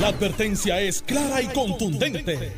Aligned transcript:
La 0.00 0.08
advertencia 0.08 0.80
es 0.80 1.02
clara 1.02 1.40
y 1.40 1.46
contundente. 1.46 2.52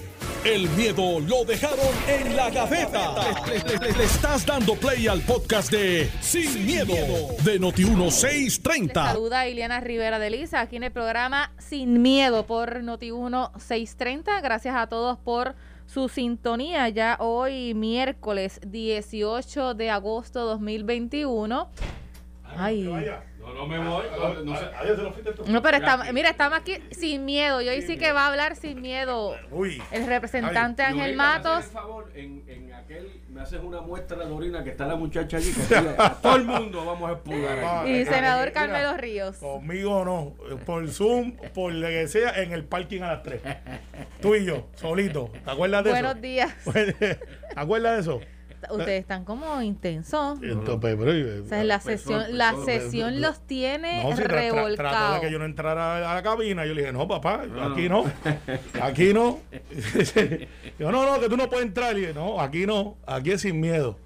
El 0.44 0.68
miedo 0.70 1.18
lo 1.20 1.44
dejaron 1.44 1.78
en 2.08 2.36
la 2.36 2.50
gaveta. 2.50 3.14
Le, 3.46 3.78
le- 3.78 3.92
le 3.98 4.04
estás 4.04 4.46
dando 4.46 4.74
play 4.76 5.06
al 5.08 5.20
podcast 5.22 5.70
de 5.72 6.08
Sin, 6.20 6.64
miedo, 6.64 6.94
de 7.44 7.52
Les 7.52 7.60
Noti1630. 7.60 8.92
saluda 8.94 9.48
Ileana 9.48 9.80
Rivera 9.80 10.18
de 10.18 10.30
Lisa 10.30 10.60
aquí 10.60 10.76
en 10.76 10.84
el 10.84 10.92
programa 10.92 11.52
Sin 11.58 12.00
Miedo 12.00 12.46
por 12.46 12.80
Noti1 12.82 13.50
630. 13.58 14.40
Gracias 14.40 14.76
a 14.76 14.86
todos 14.86 15.18
por 15.18 15.54
su 15.86 16.08
sintonía. 16.08 16.88
Ya 16.90 17.16
hoy, 17.20 17.74
miércoles 17.74 18.60
18 18.66 19.74
de 19.74 19.90
agosto 19.90 20.44
2021. 20.46 21.68
Ay. 22.56 22.88
No, 23.46 23.54
no 23.54 23.66
me 23.66 23.78
voy. 23.78 24.04
No, 24.18 24.34
no 24.42 24.56
sé. 24.56 24.66
No, 25.46 25.62
pero 25.62 25.76
estamos, 25.76 26.12
mira, 26.12 26.30
estamos 26.30 26.58
aquí 26.58 26.78
sin 26.90 27.24
miedo. 27.24 27.60
Y 27.62 27.68
hoy 27.68 27.80
sí 27.82 27.96
que 27.96 28.10
va 28.12 28.24
a 28.24 28.28
hablar 28.28 28.56
sin 28.56 28.80
miedo 28.82 29.36
Uy, 29.52 29.80
el 29.92 30.06
representante 30.06 30.82
Ángel 30.82 31.12
Yurika, 31.12 31.16
¿me 31.16 31.28
haces 31.28 31.44
Matos. 31.44 31.64
el 31.66 31.70
favor? 31.70 32.12
En, 32.16 32.42
en 32.48 32.74
aquel, 32.74 33.20
me 33.28 33.40
haces 33.42 33.60
una 33.62 33.80
muestra 33.80 34.24
de 34.24 34.32
orina 34.32 34.64
que 34.64 34.70
está 34.70 34.86
la 34.86 34.96
muchacha 34.96 35.36
allí. 35.36 35.52
Que 35.68 35.76
a 35.76 36.14
todo 36.20 36.36
el 36.36 36.44
mundo 36.44 36.84
vamos 36.84 37.08
a 37.08 37.12
expulgar. 37.12 37.88
Y 37.88 38.04
senador 38.04 38.50
Carmelo 38.52 38.96
Ríos. 38.96 39.36
conmigo 39.36 40.04
no, 40.04 40.34
por 40.64 40.88
Zoom, 40.90 41.36
por 41.54 41.72
lo 41.72 41.86
que 41.86 42.08
sea, 42.08 42.42
en 42.42 42.52
el 42.52 42.64
parking 42.64 43.02
a 43.02 43.12
las 43.12 43.22
3. 43.22 43.40
Tú 44.20 44.34
y 44.34 44.44
yo, 44.44 44.66
solito. 44.74 45.30
¿Te 45.44 45.50
acuerdas 45.50 45.84
de 45.84 45.90
Buenos 45.90 46.12
eso? 46.12 46.20
días. 46.20 46.52
¿Te 46.72 47.18
acuerdas 47.54 47.94
de 47.94 48.00
eso? 48.00 48.20
Ustedes 48.70 49.00
están 49.00 49.24
como 49.24 49.60
intensos. 49.62 50.38
Entonces, 50.42 50.96
pero, 50.98 51.44
O 51.44 51.48
sea, 51.48 51.64
la 51.64 51.80
sesión, 51.80 52.24
la 52.36 52.54
sesión 52.64 53.20
los 53.20 53.40
tiene 53.46 54.02
No, 54.02 54.16
si 54.16 54.22
tra- 54.22 54.26
tra- 54.26 54.28
trató 54.28 54.36
de 54.36 54.52
revolcados. 54.52 55.20
que 55.20 55.30
yo 55.30 55.38
no 55.38 55.44
entrara 55.44 56.10
a 56.10 56.14
la 56.14 56.22
cabina. 56.22 56.64
Yo 56.66 56.74
le 56.74 56.82
dije, 56.82 56.92
no, 56.92 57.06
papá, 57.08 57.44
No, 57.46 57.72
aquí 57.72 57.88
no. 57.88 58.04
no. 58.04 58.82
Aquí 58.82 59.12
no. 59.14 59.40
yo, 60.78 60.92
no, 60.92 61.04
no, 61.06 61.20
que 61.20 61.28
tú 61.28 61.36
no 61.36 61.48
puedes 61.48 61.66
entrar. 61.66 61.96
Y 61.96 62.00
dije, 62.02 62.14
no, 62.14 62.40
aquí 62.40 62.66
no. 62.66 62.96
Aquí 63.06 63.32
es 63.32 63.40
sin 63.42 63.60
miedo. 63.60 63.98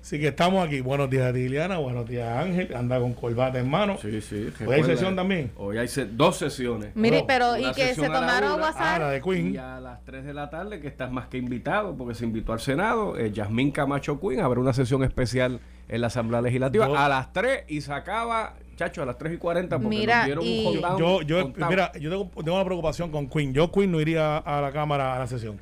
Así 0.00 0.18
que 0.18 0.28
estamos 0.28 0.66
aquí. 0.66 0.80
Buenos 0.80 1.08
días, 1.08 1.32
Liliana. 1.32 1.78
Buenos 1.78 2.08
días, 2.08 2.28
Ángel. 2.36 2.74
Anda 2.74 2.98
con 2.98 3.12
corbata 3.14 3.58
en 3.58 3.70
mano. 3.70 3.96
Sí, 4.00 4.20
sí. 4.20 4.48
¿Hoy 4.66 4.74
hay 4.74 4.84
sesión 4.84 5.14
también? 5.14 5.52
Hoy 5.56 5.78
hay 5.78 5.86
se- 5.88 6.06
dos 6.06 6.36
sesiones. 6.36 6.90
Mire, 6.96 7.20
No, 7.20 7.26
pero 7.26 7.56
y 7.56 7.70
que 7.72 7.94
se 7.94 8.02
tomaron 8.06 8.52
una. 8.54 8.68
Ah, 8.68 8.98
la 8.98 9.06
WhatsApp. 9.06 9.10
de 9.12 9.20
Queen. 9.22 9.54
Y 9.54 9.56
a 9.58 9.78
las 9.80 10.04
3 10.04 10.24
de 10.24 10.34
la 10.34 10.50
tarde, 10.50 10.80
que 10.80 10.88
estás 10.88 11.12
más 11.12 11.26
que 11.28 11.38
invitado, 11.38 11.94
porque 11.96 12.14
se 12.14 12.24
invitó 12.24 12.52
al 12.52 12.60
Senado, 12.60 13.16
eh, 13.16 13.30
Yasmín 13.32 13.70
Camacho 13.70 14.18
Quinn, 14.20 14.40
habrá 14.40 14.58
una 14.60 14.72
sesión 14.72 15.04
especial 15.04 15.60
en 15.88 16.00
la 16.00 16.06
Asamblea 16.08 16.40
Legislativa 16.42 16.86
Yo- 16.88 16.96
a 16.96 17.08
las 17.08 17.32
3 17.32 17.64
y 17.68 17.80
se 17.82 17.92
acaba, 17.92 18.54
chacho, 18.76 19.02
a 19.02 19.06
las 19.06 19.18
3 19.18 19.34
y 19.34 19.36
40, 19.36 19.78
porque 19.78 19.96
Mira, 19.96 20.16
nos 20.18 20.26
dieron 20.26 20.44
y- 20.44 20.60
un 20.60 20.66
hold 20.66 20.80
down 20.82 20.98
Yo, 20.98 21.22
yo, 21.22 21.42
contado. 21.42 21.70
mira, 21.70 21.92
yo 22.00 22.10
tengo, 22.10 22.30
tengo 22.42 22.54
una 22.56 22.64
preocupación 22.64 23.10
con 23.10 23.28
Queen. 23.28 23.52
Yo, 23.54 23.70
Queen, 23.70 23.92
no 23.92 24.00
iría 24.00 24.38
a 24.38 24.60
la 24.60 24.72
Cámara 24.72 25.14
a 25.14 25.18
la 25.20 25.26
sesión. 25.26 25.58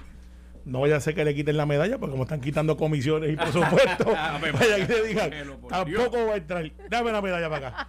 No 0.65 0.81
vaya 0.81 0.97
a 0.97 1.01
ser 1.01 1.15
que 1.15 1.25
le 1.25 1.35
quiten 1.35 1.57
la 1.57 1.67
medalla, 1.67 1.99
porque 1.99 2.11
como 2.13 2.25
están 2.25 2.41
quitando 2.41 2.77
comisiones 2.77 3.33
y 3.33 3.37
presupuestos, 3.37 4.07
Ave 4.17 4.53
vaya 4.53 4.87
que 4.87 4.93
le 4.93 5.07
digan, 5.09 5.31
tampoco 5.69 6.27
va 6.27 6.35
a 6.35 6.37
entrar. 6.37 6.71
Dame 6.89 7.13
la 7.13 7.23
medalla 7.23 7.49
para 7.49 7.69
acá. 7.69 7.89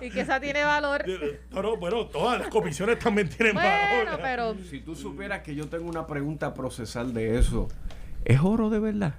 Y 0.02 0.10
que 0.10 0.20
esa 0.20 0.40
tiene 0.40 0.64
valor. 0.64 1.04
No, 1.50 1.62
no, 1.62 1.76
bueno, 1.76 2.06
todas 2.06 2.38
las 2.40 2.48
comisiones 2.48 2.98
también 2.98 3.28
tienen 3.28 3.54
Bueno, 3.54 3.68
valor. 4.04 4.20
pero 4.22 4.54
Si 4.68 4.80
tú 4.80 4.94
supieras 4.94 5.40
que 5.42 5.54
yo 5.54 5.68
tengo 5.68 5.88
una 5.88 6.06
pregunta 6.06 6.52
procesal 6.54 7.14
de 7.14 7.38
eso, 7.38 7.68
¿es 8.24 8.40
oro 8.42 8.70
de 8.70 8.78
verdad? 8.78 9.14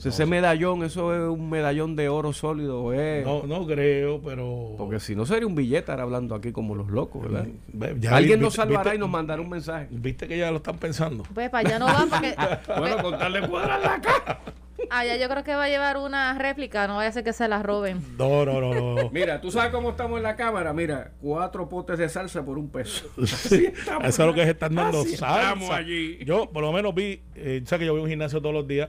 O 0.00 0.02
sea, 0.02 0.10
ese 0.12 0.24
medallón, 0.26 0.82
eso 0.82 1.14
es 1.14 1.20
un 1.38 1.50
medallón 1.50 1.94
de 1.94 2.08
oro 2.08 2.32
sólido, 2.32 2.92
¿es? 2.94 3.22
No, 3.24 3.42
no 3.46 3.66
creo, 3.66 4.20
pero. 4.22 4.74
Porque 4.78 4.98
si 4.98 5.14
no 5.14 5.26
sería 5.26 5.46
un 5.46 5.54
billete 5.54 5.90
ahora 5.90 6.04
hablando 6.04 6.34
aquí 6.34 6.52
como 6.52 6.74
los 6.74 6.88
locos, 6.88 7.22
¿verdad? 7.22 7.46
Ve, 7.68 7.96
ya 8.00 8.16
Alguien 8.16 8.38
vi- 8.38 8.44
nos 8.46 8.54
salvará 8.54 8.82
viste- 8.92 8.96
y 8.96 8.98
nos 8.98 9.10
mandará 9.10 9.42
un 9.42 9.50
mensaje. 9.50 9.88
Viste 9.90 10.26
que 10.26 10.38
ya 10.38 10.50
lo 10.50 10.56
están 10.56 10.78
pensando. 10.78 11.24
pues 11.34 11.50
para 11.50 11.68
allá 11.68 11.78
no 11.78 11.84
va 11.86 12.06
porque 12.08 12.34
Bueno, 12.78 13.02
contarle 13.02 13.46
cuadrar 13.46 13.80
la 13.82 14.00
cara. 14.00 14.40
allá 14.90 15.16
yo 15.18 15.28
creo 15.28 15.44
que 15.44 15.54
va 15.54 15.64
a 15.64 15.68
llevar 15.68 15.98
una 15.98 16.36
réplica, 16.38 16.88
no 16.88 16.96
vaya 16.96 17.10
a 17.10 17.12
ser 17.12 17.22
que 17.22 17.34
se 17.34 17.46
la 17.46 17.62
roben. 17.62 18.02
No, 18.18 18.46
no, 18.46 18.58
no, 18.58 18.72
no. 19.02 19.10
Mira, 19.10 19.40
tú 19.42 19.50
sabes 19.50 19.70
cómo 19.70 19.90
estamos 19.90 20.16
en 20.16 20.22
la 20.22 20.34
cámara. 20.34 20.72
Mira, 20.72 21.12
cuatro 21.20 21.68
potes 21.68 21.98
de 21.98 22.08
salsa 22.08 22.42
por 22.42 22.56
un 22.56 22.70
peso. 22.70 23.04
Así 23.22 23.66
estamos. 23.66 24.04
Eso 24.08 24.22
es 24.22 24.26
lo 24.28 24.34
que 24.34 24.44
se 24.44 24.50
están 24.52 24.74
dando 24.74 25.02
Así 25.02 25.16
salsa. 25.16 25.42
estamos 25.42 25.70
allí. 25.70 26.18
Yo, 26.24 26.50
por 26.50 26.62
lo 26.62 26.72
menos, 26.72 26.94
vi, 26.94 27.22
eh, 27.34 27.60
sabes 27.66 27.80
que 27.80 27.84
yo 27.86 27.92
voy 27.92 28.00
a 28.00 28.04
un 28.04 28.08
gimnasio 28.10 28.40
todos 28.40 28.54
los 28.54 28.66
días, 28.66 28.88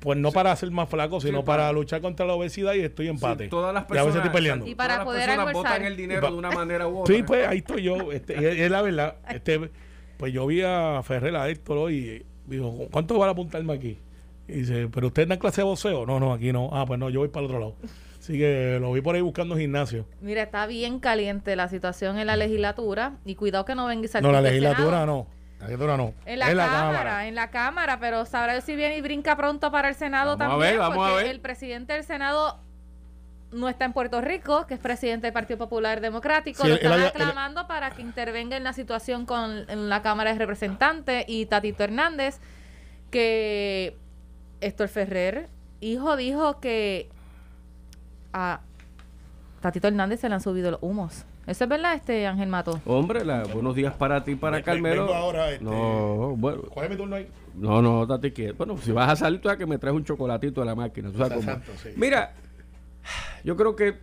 pues 0.00 0.18
no 0.18 0.32
para 0.32 0.54
ser 0.56 0.70
más 0.70 0.88
flaco, 0.88 1.20
sino 1.20 1.38
Sí, 1.40 1.44
para, 1.44 1.64
para- 1.64 1.72
luchar 1.72 2.00
contra 2.00 2.26
la 2.26 2.32
obesidad 2.34 2.74
y 2.74 2.80
estoy 2.80 3.08
empate. 3.08 3.44
Sí, 3.44 3.50
todas 3.50 3.72
las 3.72 3.82
Y 3.82 3.84
a 3.84 3.86
personas, 3.88 4.06
veces 4.06 4.24
estoy 4.24 4.34
peleando. 4.40 4.66
Y 4.66 4.74
para 4.74 4.88
todas 4.94 4.98
las 4.98 5.04
poder 5.06 5.20
personas 5.26 5.46
almorzar. 5.48 5.72
botan 5.72 5.86
el 5.86 5.96
dinero 5.96 6.26
de 6.30 6.36
una 6.36 6.50
manera 6.50 6.88
u 6.88 6.98
otra. 7.00 7.14
Sí, 7.14 7.22
pues 7.22 7.46
ahí 7.46 7.58
estoy 7.58 7.82
yo. 7.82 8.10
Este, 8.12 8.34
es, 8.34 8.58
es 8.60 8.70
la 8.70 8.82
verdad. 8.82 9.16
Este, 9.30 9.70
pues 10.16 10.32
yo 10.32 10.46
vi 10.46 10.62
a 10.62 11.00
Ferrer 11.04 11.36
a 11.36 11.48
Héctor 11.48 11.78
hoy 11.78 11.94
y 11.96 12.50
dijo, 12.50 12.88
¿cuánto 12.90 13.18
van 13.18 13.28
a 13.28 13.32
apuntarme 13.32 13.72
aquí? 13.72 13.98
Y 14.48 14.52
dice, 14.52 14.88
¿pero 14.92 15.06
usted 15.06 15.28
da 15.28 15.38
clase 15.38 15.60
de 15.60 15.64
boxeo? 15.66 16.04
No, 16.06 16.18
no, 16.18 16.32
aquí 16.32 16.52
no. 16.52 16.70
Ah, 16.72 16.84
pues 16.86 16.98
no, 16.98 17.08
yo 17.10 17.20
voy 17.20 17.28
para 17.28 17.40
el 17.46 17.46
otro 17.46 17.58
lado. 17.60 17.76
Así 18.18 18.36
que 18.38 18.78
lo 18.80 18.92
vi 18.92 19.00
por 19.00 19.14
ahí 19.14 19.20
buscando 19.20 19.56
gimnasio. 19.56 20.06
Mira, 20.20 20.42
está 20.42 20.66
bien 20.66 20.98
caliente 20.98 21.56
la 21.56 21.68
situación 21.68 22.18
en 22.18 22.26
la 22.26 22.36
legislatura 22.36 23.16
y 23.24 23.34
cuidado 23.34 23.64
que 23.64 23.74
no 23.74 23.86
venga 23.86 24.06
y 24.06 24.22
No, 24.22 24.32
la 24.32 24.40
legislatura 24.42 25.06
no. 25.06 25.26
No. 25.60 26.14
En 26.26 26.38
la, 26.38 26.46
cámara, 26.54 27.26
en 27.26 27.34
la 27.34 27.50
Cámara, 27.50 28.00
pero 28.00 28.24
sabrá 28.24 28.52
Dios 28.54 28.64
si 28.64 28.76
viene 28.76 28.96
y 28.96 29.00
brinca 29.02 29.36
pronto 29.36 29.70
para 29.70 29.88
el 29.88 29.94
Senado 29.94 30.36
Vamos 30.36 30.54
a 30.54 30.58
también, 30.58 30.70
ver, 30.72 30.78
vamos 30.80 30.96
a 31.06 31.10
porque 31.10 31.22
ver. 31.24 31.30
el 31.34 31.40
presidente 31.40 31.92
del 31.92 32.04
Senado 32.04 32.58
no 33.52 33.68
está 33.68 33.84
en 33.84 33.92
Puerto 33.92 34.20
Rico, 34.20 34.66
que 34.66 34.74
es 34.74 34.80
presidente 34.80 35.26
del 35.26 35.34
Partido 35.34 35.58
Popular 35.58 36.00
Democrático, 36.00 36.62
Sí, 36.62 36.68
lo 36.68 36.74
están 36.76 36.92
él- 36.92 37.00
él- 37.00 37.06
aclamando 37.08 37.66
para 37.66 37.90
que 37.90 38.00
intervenga 38.00 38.56
en 38.56 38.64
la 38.64 38.72
situación 38.72 39.26
con 39.26 39.68
en 39.68 39.88
la 39.88 40.02
Cámara 40.02 40.32
de 40.32 40.38
Representantes 40.38 41.24
y 41.28 41.46
Tatito 41.46 41.84
Hernández, 41.84 42.38
que 43.10 43.96
Héctor 44.60 44.88
Ferrer, 44.88 45.48
hijo, 45.80 46.16
dijo 46.16 46.60
que 46.60 47.10
a 48.32 48.60
Tatito 49.60 49.88
Hernández 49.88 50.20
se 50.20 50.28
le 50.28 50.36
han 50.36 50.40
subido 50.40 50.70
los 50.70 50.82
humos. 50.82 51.24
¿Eso 51.50 51.64
es 51.64 51.70
verdad, 51.70 51.94
este 51.94 52.28
Ángel 52.28 52.48
Mato? 52.48 52.80
Hombre, 52.86 53.24
la- 53.24 53.42
buenos 53.42 53.74
días 53.74 53.92
para 53.94 54.22
ti, 54.22 54.36
para 54.36 54.62
Carmelo. 54.62 55.02
vengo 55.02 55.14
ahora, 55.16 55.50
este- 55.50 55.64
No, 55.64 56.36
bueno, 56.36 56.62
turno 56.96 57.16
ahí. 57.16 57.26
no, 57.56 57.82
no, 57.82 58.06
date 58.06 58.32
quieto. 58.32 58.54
Bueno, 58.56 58.78
si 58.78 58.92
vas 58.92 59.10
a 59.10 59.16
salir, 59.16 59.40
tú 59.40 59.48
sabes 59.48 59.58
que 59.58 59.66
me 59.66 59.76
traes 59.76 59.96
un 59.96 60.04
chocolatito 60.04 60.60
de 60.60 60.66
la 60.66 60.76
máquina. 60.76 61.10
¿tú 61.10 61.18
sabes 61.18 61.32
cómo? 61.38 61.50
Exacto, 61.50 61.72
sí. 61.82 61.88
Mira, 61.96 62.34
yo 63.42 63.56
creo 63.56 63.74
que 63.74 63.98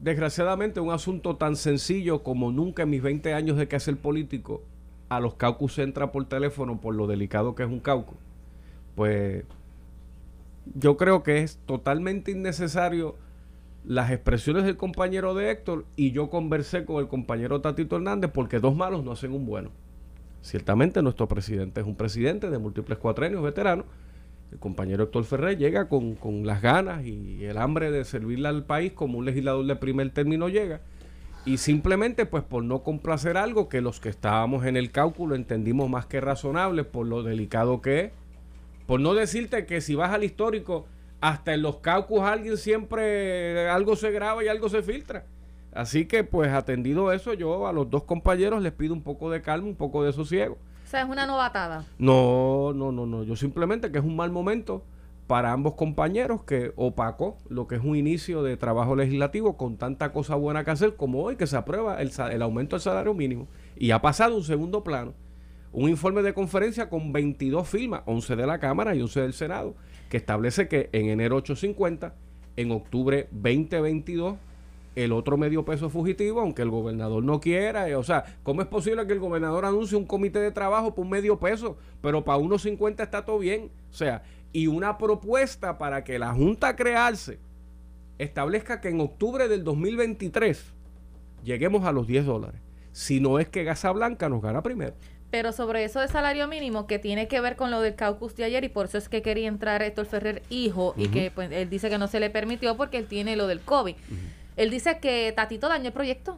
desgraciadamente 0.00 0.80
un 0.80 0.90
asunto 0.90 1.36
tan 1.36 1.56
sencillo 1.56 2.22
como 2.22 2.50
nunca 2.50 2.84
en 2.84 2.88
mis 2.90 3.02
20 3.02 3.34
años 3.34 3.58
de 3.58 3.68
que 3.68 3.76
hacer 3.76 3.98
político, 3.98 4.62
a 5.10 5.20
los 5.20 5.34
caucus 5.34 5.78
entra 5.78 6.12
por 6.12 6.24
teléfono 6.26 6.80
por 6.80 6.94
lo 6.94 7.06
delicado 7.06 7.54
que 7.54 7.62
es 7.64 7.68
un 7.68 7.80
caucus. 7.80 8.16
Pues 8.94 9.44
yo 10.74 10.96
creo 10.96 11.22
que 11.22 11.42
es 11.42 11.58
totalmente 11.66 12.30
innecesario 12.30 13.16
las 13.86 14.10
expresiones 14.10 14.64
del 14.64 14.76
compañero 14.76 15.34
de 15.34 15.50
Héctor 15.50 15.86
y 15.94 16.10
yo 16.10 16.28
conversé 16.28 16.84
con 16.84 16.96
el 16.96 17.06
compañero 17.06 17.60
Tatito 17.60 17.96
Hernández 17.96 18.32
porque 18.34 18.58
dos 18.58 18.74
malos 18.74 19.04
no 19.04 19.12
hacen 19.12 19.32
un 19.32 19.46
bueno. 19.46 19.70
Ciertamente 20.42 21.02
nuestro 21.02 21.28
presidente 21.28 21.80
es 21.80 21.86
un 21.86 21.94
presidente 21.94 22.50
de 22.50 22.58
múltiples 22.58 22.98
cuatrenios 22.98 23.44
veteranos. 23.44 23.86
El 24.50 24.58
compañero 24.58 25.04
Héctor 25.04 25.24
Ferrer 25.24 25.56
llega 25.56 25.88
con, 25.88 26.16
con 26.16 26.46
las 26.46 26.62
ganas 26.62 27.04
y 27.04 27.44
el 27.44 27.58
hambre 27.58 27.92
de 27.92 28.04
servirle 28.04 28.48
al 28.48 28.64
país 28.64 28.92
como 28.92 29.18
un 29.18 29.24
legislador 29.24 29.64
de 29.64 29.76
primer 29.76 30.10
término 30.10 30.48
llega. 30.48 30.80
Y 31.44 31.58
simplemente 31.58 32.26
pues 32.26 32.42
por 32.42 32.64
no 32.64 32.82
complacer 32.82 33.36
algo 33.36 33.68
que 33.68 33.80
los 33.80 34.00
que 34.00 34.08
estábamos 34.08 34.66
en 34.66 34.76
el 34.76 34.90
cálculo 34.90 35.36
entendimos 35.36 35.88
más 35.88 36.06
que 36.06 36.20
razonable 36.20 36.82
por 36.82 37.06
lo 37.06 37.22
delicado 37.22 37.80
que 37.80 38.00
es. 38.00 38.12
Por 38.86 38.98
no 39.00 39.14
decirte 39.14 39.64
que 39.64 39.80
si 39.80 39.94
vas 39.94 40.12
al 40.12 40.24
histórico, 40.24 40.86
hasta 41.28 41.54
en 41.54 41.62
los 41.62 41.78
caucus 41.78 42.20
alguien 42.22 42.56
siempre 42.56 43.68
algo 43.68 43.96
se 43.96 44.12
graba 44.12 44.44
y 44.44 44.48
algo 44.48 44.68
se 44.68 44.82
filtra. 44.82 45.24
Así 45.72 46.06
que 46.06 46.22
pues 46.22 46.52
atendido 46.52 47.12
eso, 47.12 47.34
yo 47.34 47.66
a 47.66 47.72
los 47.72 47.90
dos 47.90 48.04
compañeros 48.04 48.62
les 48.62 48.72
pido 48.72 48.94
un 48.94 49.02
poco 49.02 49.30
de 49.30 49.42
calma, 49.42 49.66
un 49.66 49.74
poco 49.74 50.04
de 50.04 50.12
sosiego. 50.12 50.56
O 50.84 50.88
sea, 50.88 51.02
es 51.02 51.08
una 51.08 51.26
novatada. 51.26 51.84
No, 51.98 52.72
no, 52.72 52.92
no, 52.92 53.06
no. 53.06 53.24
Yo 53.24 53.34
simplemente 53.34 53.90
que 53.90 53.98
es 53.98 54.04
un 54.04 54.14
mal 54.14 54.30
momento 54.30 54.84
para 55.26 55.52
ambos 55.52 55.74
compañeros 55.74 56.44
que 56.44 56.72
opacó 56.76 57.38
lo 57.48 57.66
que 57.66 57.74
es 57.74 57.82
un 57.82 57.96
inicio 57.96 58.44
de 58.44 58.56
trabajo 58.56 58.94
legislativo 58.94 59.56
con 59.56 59.76
tanta 59.76 60.12
cosa 60.12 60.36
buena 60.36 60.64
que 60.64 60.70
hacer 60.70 60.94
como 60.94 61.24
hoy 61.24 61.34
que 61.34 61.48
se 61.48 61.56
aprueba 61.56 62.00
el, 62.00 62.12
el 62.30 62.42
aumento 62.42 62.76
del 62.76 62.82
salario 62.82 63.14
mínimo 63.14 63.48
y 63.76 63.90
ha 63.90 64.00
pasado 64.00 64.36
un 64.36 64.44
segundo 64.44 64.84
plano. 64.84 65.12
Un 65.72 65.90
informe 65.90 66.22
de 66.22 66.32
conferencia 66.32 66.88
con 66.88 67.12
22 67.12 67.68
firmas, 67.68 68.02
11 68.06 68.36
de 68.36 68.46
la 68.46 68.60
Cámara 68.60 68.94
y 68.94 69.02
11 69.02 69.20
del 69.22 69.32
Senado, 69.34 69.74
establece 70.16 70.68
que 70.68 70.88
en 70.92 71.08
enero 71.08 71.36
850, 71.36 72.14
en 72.56 72.72
octubre 72.72 73.28
2022, 73.30 74.36
el 74.96 75.12
otro 75.12 75.36
medio 75.36 75.64
peso 75.64 75.90
fugitivo, 75.90 76.40
aunque 76.40 76.62
el 76.62 76.70
gobernador 76.70 77.22
no 77.22 77.38
quiera. 77.40 77.88
eh, 77.88 77.96
o 77.96 78.02
sea, 78.02 78.24
¿cómo 78.42 78.62
es 78.62 78.68
posible 78.68 79.06
que 79.06 79.12
el 79.12 79.20
gobernador 79.20 79.66
anuncie 79.66 79.96
un 79.96 80.06
comité 80.06 80.38
de 80.40 80.50
trabajo 80.50 80.94
por 80.94 81.04
un 81.04 81.10
medio 81.10 81.38
peso, 81.38 81.76
pero 82.00 82.24
para 82.24 82.38
unos 82.38 82.62
50 82.62 83.02
está 83.02 83.24
todo 83.24 83.38
bien? 83.38 83.70
O 83.90 83.94
sea, 83.94 84.22
y 84.52 84.68
una 84.68 84.96
propuesta 84.96 85.76
para 85.76 86.02
que 86.02 86.18
la 86.18 86.32
Junta 86.32 86.74
crearse 86.76 87.38
establezca 88.18 88.80
que 88.80 88.88
en 88.88 89.00
octubre 89.02 89.48
del 89.48 89.64
2023 89.64 90.72
lleguemos 91.44 91.84
a 91.84 91.92
los 91.92 92.06
10 92.06 92.24
dólares. 92.24 92.60
si 92.92 93.20
no 93.20 93.38
es 93.38 93.46
que 93.50 93.66
Casablanca 93.66 94.30
nos 94.30 94.40
gana 94.40 94.62
primero. 94.62 94.94
Pero 95.30 95.52
sobre 95.52 95.84
eso 95.84 96.00
de 96.00 96.08
salario 96.08 96.46
mínimo, 96.46 96.86
que 96.86 96.98
tiene 96.98 97.28
que 97.28 97.40
ver 97.40 97.56
con 97.56 97.70
lo 97.70 97.80
del 97.80 97.94
caucus 97.94 98.36
de 98.36 98.44
ayer, 98.44 98.64
y 98.64 98.68
por 98.68 98.86
eso 98.86 98.98
es 98.98 99.08
que 99.08 99.22
quería 99.22 99.48
entrar 99.48 99.82
Héctor 99.82 100.06
Ferrer, 100.06 100.42
hijo, 100.50 100.94
y 100.96 101.08
que 101.08 101.30
pues, 101.30 101.50
él 101.50 101.68
dice 101.68 101.90
que 101.90 101.98
no 101.98 102.06
se 102.06 102.20
le 102.20 102.30
permitió 102.30 102.76
porque 102.76 102.98
él 102.98 103.06
tiene 103.06 103.36
lo 103.36 103.46
del 103.46 103.60
COVID. 103.60 103.96
Él 104.56 104.70
dice 104.70 104.98
que 105.00 105.32
Tatito 105.34 105.68
dañó 105.68 105.88
el 105.88 105.92
proyecto. 105.92 106.36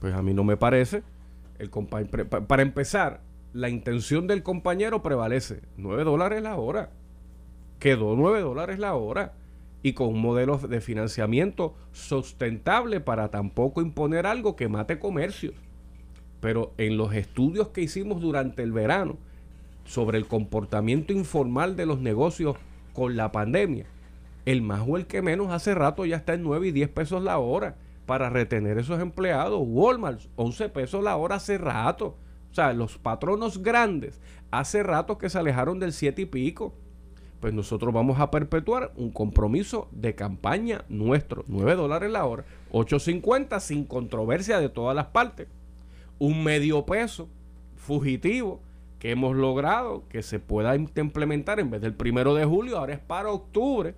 Pues 0.00 0.14
a 0.14 0.22
mí 0.22 0.32
no 0.32 0.44
me 0.44 0.56
parece. 0.56 1.02
El 1.58 1.70
para 1.70 2.62
empezar, 2.62 3.20
la 3.52 3.68
intención 3.68 4.26
del 4.26 4.42
compañero 4.42 5.02
prevalece. 5.02 5.60
9 5.76 6.04
dólares 6.04 6.42
la 6.42 6.56
hora. 6.56 6.90
Quedó 7.78 8.16
9 8.16 8.40
dólares 8.40 8.78
la 8.78 8.94
hora. 8.94 9.32
Y 9.82 9.92
con 9.92 10.08
un 10.08 10.20
modelo 10.20 10.56
de 10.56 10.80
financiamiento 10.80 11.74
sustentable 11.92 13.00
para 13.00 13.30
tampoco 13.30 13.82
imponer 13.82 14.26
algo 14.26 14.56
que 14.56 14.68
mate 14.68 14.98
comercios. 14.98 15.54
Pero 16.44 16.74
en 16.76 16.98
los 16.98 17.14
estudios 17.14 17.68
que 17.68 17.80
hicimos 17.80 18.20
durante 18.20 18.62
el 18.62 18.70
verano 18.70 19.16
sobre 19.86 20.18
el 20.18 20.26
comportamiento 20.26 21.14
informal 21.14 21.74
de 21.74 21.86
los 21.86 22.00
negocios 22.00 22.56
con 22.92 23.16
la 23.16 23.32
pandemia, 23.32 23.86
el 24.44 24.60
más 24.60 24.82
o 24.86 24.98
el 24.98 25.06
que 25.06 25.22
menos 25.22 25.50
hace 25.50 25.74
rato 25.74 26.04
ya 26.04 26.16
está 26.16 26.34
en 26.34 26.42
9 26.42 26.68
y 26.68 26.72
10 26.72 26.90
pesos 26.90 27.22
la 27.22 27.38
hora 27.38 27.76
para 28.04 28.28
retener 28.28 28.76
esos 28.76 29.00
empleados. 29.00 29.58
Walmart, 29.64 30.20
11 30.36 30.68
pesos 30.68 31.02
la 31.02 31.16
hora 31.16 31.36
hace 31.36 31.56
rato. 31.56 32.18
O 32.50 32.54
sea, 32.54 32.74
los 32.74 32.98
patronos 32.98 33.62
grandes 33.62 34.20
hace 34.50 34.82
rato 34.82 35.16
que 35.16 35.30
se 35.30 35.38
alejaron 35.38 35.80
del 35.80 35.94
7 35.94 36.20
y 36.20 36.26
pico. 36.26 36.74
Pues 37.40 37.54
nosotros 37.54 37.94
vamos 37.94 38.20
a 38.20 38.30
perpetuar 38.30 38.92
un 38.96 39.12
compromiso 39.12 39.88
de 39.92 40.14
campaña 40.14 40.84
nuestro. 40.90 41.46
9 41.48 41.74
dólares 41.74 42.10
la 42.12 42.26
hora, 42.26 42.44
8.50 42.70 43.60
sin 43.60 43.86
controversia 43.86 44.60
de 44.60 44.68
todas 44.68 44.94
las 44.94 45.06
partes. 45.06 45.48
Un 46.18 46.44
medio 46.44 46.86
peso 46.86 47.28
fugitivo 47.76 48.60
que 48.98 49.10
hemos 49.10 49.36
logrado 49.36 50.04
que 50.08 50.22
se 50.22 50.38
pueda 50.38 50.74
implementar 50.76 51.60
en 51.60 51.70
vez 51.70 51.80
del 51.80 51.94
primero 51.94 52.34
de 52.34 52.44
julio, 52.44 52.78
ahora 52.78 52.94
es 52.94 53.00
para 53.00 53.30
octubre 53.30 53.94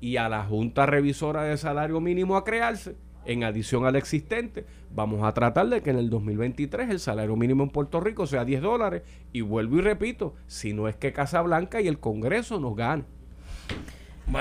y 0.00 0.18
a 0.18 0.28
la 0.28 0.44
Junta 0.44 0.84
Revisora 0.84 1.44
de 1.44 1.56
Salario 1.56 2.00
Mínimo 2.00 2.36
a 2.36 2.44
crearse, 2.44 2.96
en 3.26 3.44
adición 3.44 3.86
al 3.86 3.96
existente, 3.96 4.66
vamos 4.90 5.24
a 5.24 5.32
tratar 5.32 5.68
de 5.68 5.82
que 5.82 5.90
en 5.90 5.96
el 5.96 6.10
2023 6.10 6.90
el 6.90 7.00
salario 7.00 7.36
mínimo 7.36 7.62
en 7.62 7.70
Puerto 7.70 8.00
Rico 8.00 8.26
sea 8.26 8.44
10 8.44 8.62
dólares. 8.62 9.02
Y 9.32 9.40
vuelvo 9.40 9.78
y 9.78 9.80
repito, 9.80 10.34
si 10.46 10.72
no 10.72 10.88
es 10.88 10.96
que 10.96 11.12
Casablanca 11.12 11.80
y 11.80 11.88
el 11.88 11.98
Congreso 11.98 12.60
nos 12.60 12.76
ganan. 12.76 13.06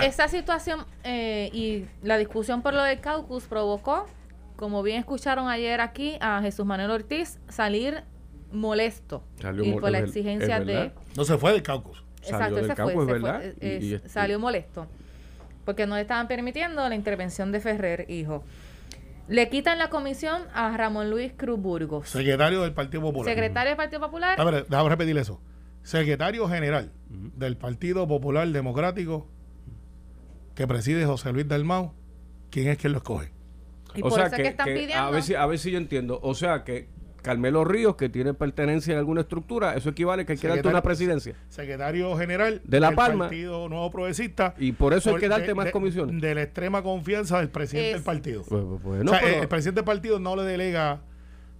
Esa 0.01 0.27
situación 0.27 0.86
eh, 1.04 1.50
y 1.54 1.86
la 2.01 2.18
discusión 2.18 2.62
por 2.62 2.74
lo 2.74 2.83
del 2.83 3.00
caucus 3.01 3.45
provocó, 3.45 4.06
como 4.55 4.83
bien 4.83 5.00
escucharon 5.00 5.47
ayer 5.50 5.81
aquí, 5.81 6.17
a 6.21 6.41
Jesús 6.41 6.65
Manuel 6.65 6.91
Ortiz 6.91 7.39
salir 7.50 8.03
molesto 8.51 9.23
Salió 9.41 9.63
y 9.63 9.73
por 9.73 9.89
la 9.91 10.00
exigencia 10.00 10.59
de... 10.59 10.91
No 11.17 11.25
se 11.25 11.38
fue 11.38 11.51
del 11.53 11.63
caucus. 11.63 12.03
Salió 12.21 12.35
Exacto, 12.38 12.55
del 12.55 12.65
ese 12.65 12.75
caucus, 12.75 12.94
fue, 12.95 13.05
fue, 13.05 13.13
verdad, 13.13 13.44
eh, 13.44 13.79
y- 13.81 13.85
y 13.85 13.94
eh, 13.95 14.01
salió 14.05 14.39
molesto 14.39 14.88
porque 15.65 15.88
no 15.88 15.95
le 15.95 16.01
estaban 16.01 16.27
permitiendo 16.27 16.88
la 16.88 16.95
intervención 16.95 17.51
de 17.51 17.59
Ferrer, 17.61 18.05
hijo. 18.09 18.44
Le 19.29 19.50
quitan 19.50 19.77
la 19.79 19.89
comisión 19.89 20.44
a 20.53 20.75
Ramón 20.75 21.09
Luis 21.09 21.31
Cruz 21.35 21.57
Burgos, 21.59 22.09
Secretario 22.09 22.61
del 22.61 22.73
Partido 22.73 23.01
Popular. 23.01 23.33
secretario 23.33 23.69
del 23.69 23.77
Partido 23.77 24.01
Popular. 24.01 24.39
A 24.39 24.44
ver, 24.44 24.65
déjame 24.67 24.89
repetir 24.89 25.17
eso. 25.17 25.41
Secretario 25.81 26.47
general 26.47 26.91
del 27.09 27.57
Partido 27.57 28.07
Popular 28.07 28.47
Democrático 28.50 29.27
que 30.55 30.67
preside 30.67 31.05
José 31.05 31.31
Luis 31.33 31.47
Dalmau, 31.47 31.94
¿quién 32.51 32.67
es 32.67 32.77
quien 32.77 32.91
lo 32.94 33.00
escoge? 33.00 33.31
Y 33.95 34.01
o 34.01 34.10
por 34.10 34.13
sea 34.13 34.25
eso 34.28 34.36
es 34.36 34.42
que 34.42 34.48
están 34.48 34.66
que 34.68 34.74
pidiendo. 34.74 34.98
a, 34.98 35.12
ver 35.12 35.24
si, 35.24 35.36
a 35.36 35.45
ver 35.45 35.60
si 35.60 35.72
yo 35.72 35.78
entiendo. 35.78 36.19
O 36.24 36.34
sea 36.36 36.63
que 36.63 36.88
Carmelo 37.22 37.63
Ríos, 37.63 37.95
que 37.95 38.10
tiene 38.10 38.34
pertenencia 38.34 38.92
en 38.92 39.00
alguna 39.00 39.22
estructura, 39.22 39.75
eso 39.75 39.90
equivale 39.90 40.24
a 40.24 40.25
que 40.25 40.36
quiera 40.36 40.56
darte 40.56 40.68
Secretario- 40.68 40.72
una 40.75 40.81
presidencia. 40.81 41.36
Secretario 41.48 42.18
general 42.18 42.62
De 42.66 42.80
La 42.81 42.88
del 42.88 42.95
Palma. 42.98 43.25
Partido 43.30 43.69
Nuevo 43.69 43.90
Progresista. 43.92 44.56
Y 44.57 44.74
por 44.74 44.94
eso 44.94 45.12
hay 45.12 45.18
que 45.22 45.30
darte 45.30 45.48
de- 45.48 45.56
más 45.56 45.72
comisiones. 45.72 46.22
De 46.22 46.36
la 46.36 46.42
extrema 46.44 46.84
confianza 46.84 47.38
del 47.40 47.48
presidente 47.50 47.90
Es- 47.92 47.95
del 47.95 48.04
partido. 48.04 48.44
Pues, 48.48 48.63
pues, 48.68 48.84
bueno, 48.84 49.12
o 49.12 49.13
sea, 49.13 49.22
pero- 49.24 49.36
el, 49.38 49.42
el 49.44 49.48
presidente 49.48 49.80
del 49.80 49.86
partido 49.86 50.19
no 50.19 50.36
le 50.36 50.44
delega. 50.44 51.01